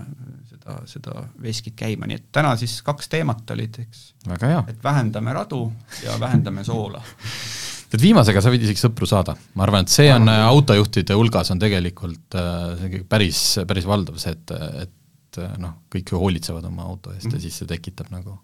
seda, 0.50 0.80
seda 0.90 1.26
veskit 1.42 1.76
käima, 1.78 2.08
nii 2.10 2.20
et 2.20 2.26
täna 2.34 2.54
siis 2.60 2.80
kaks 2.86 3.10
teemat 3.12 3.54
olid, 3.54 3.78
eks. 3.84 4.08
väga 4.28 4.50
hea. 4.54 4.64
et 4.74 4.82
vähendame 4.84 5.36
radu 5.36 5.66
ja 6.04 6.18
vähendame 6.20 6.66
soola 6.66 7.02
et 7.94 8.02
viimasega 8.02 8.42
sa 8.42 8.52
võid 8.52 8.66
isegi 8.66 8.82
sõpru 8.82 9.06
saada, 9.08 9.36
ma 9.54 9.66
arvan, 9.66 9.86
et 9.86 9.94
see 9.94 10.10
on 10.14 10.28
autojuhtide 10.34 11.16
hulgas 11.18 11.52
on 11.54 11.62
tegelikult 11.62 12.38
äh, 12.40 12.74
see 12.80 13.04
päris, 13.08 13.44
päris 13.68 13.86
valdav 13.88 14.18
see, 14.22 14.34
et, 14.34 14.56
et 14.82 15.40
noh, 15.62 15.78
kõik 15.92 16.14
ju 16.14 16.18
hoolitsevad 16.18 16.66
oma 16.66 16.88
auto 16.88 17.12
eest 17.14 17.26
mm 17.26 17.30
-hmm. 17.30 17.34
ja 17.34 17.38
mhm. 17.38 17.42
siis 17.46 17.62
see 17.62 17.70
tekitab 17.70 18.10
nagu, 18.10 18.38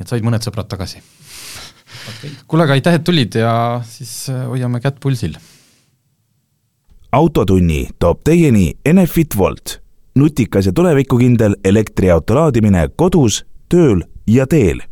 nii 0.00 0.08
et 0.08 0.14
said 0.14 0.24
mõned 0.24 0.44
sõbrad 0.44 0.68
tagasi. 0.70 1.02
Okay.. 2.10 2.30
kuule, 2.48 2.64
aga 2.64 2.78
aitäh, 2.78 2.96
et 2.96 3.04
tulid 3.04 3.36
ja 3.36 3.52
siis 3.84 4.30
hoiame 4.48 4.80
kätt 4.80 5.00
pulsil. 5.00 5.36
autotunni 7.12 7.88
toob 7.98 8.24
teieni 8.24 8.72
Enefit 8.84 9.36
Volt 9.36 9.80
nutikas 10.14 10.66
ja 10.66 10.72
tulevikukindel 10.72 11.56
elektriauto 11.64 12.34
laadimine 12.34 12.88
kodus, 12.96 13.44
tööl 13.68 14.02
ja 14.26 14.46
teel 14.46 14.82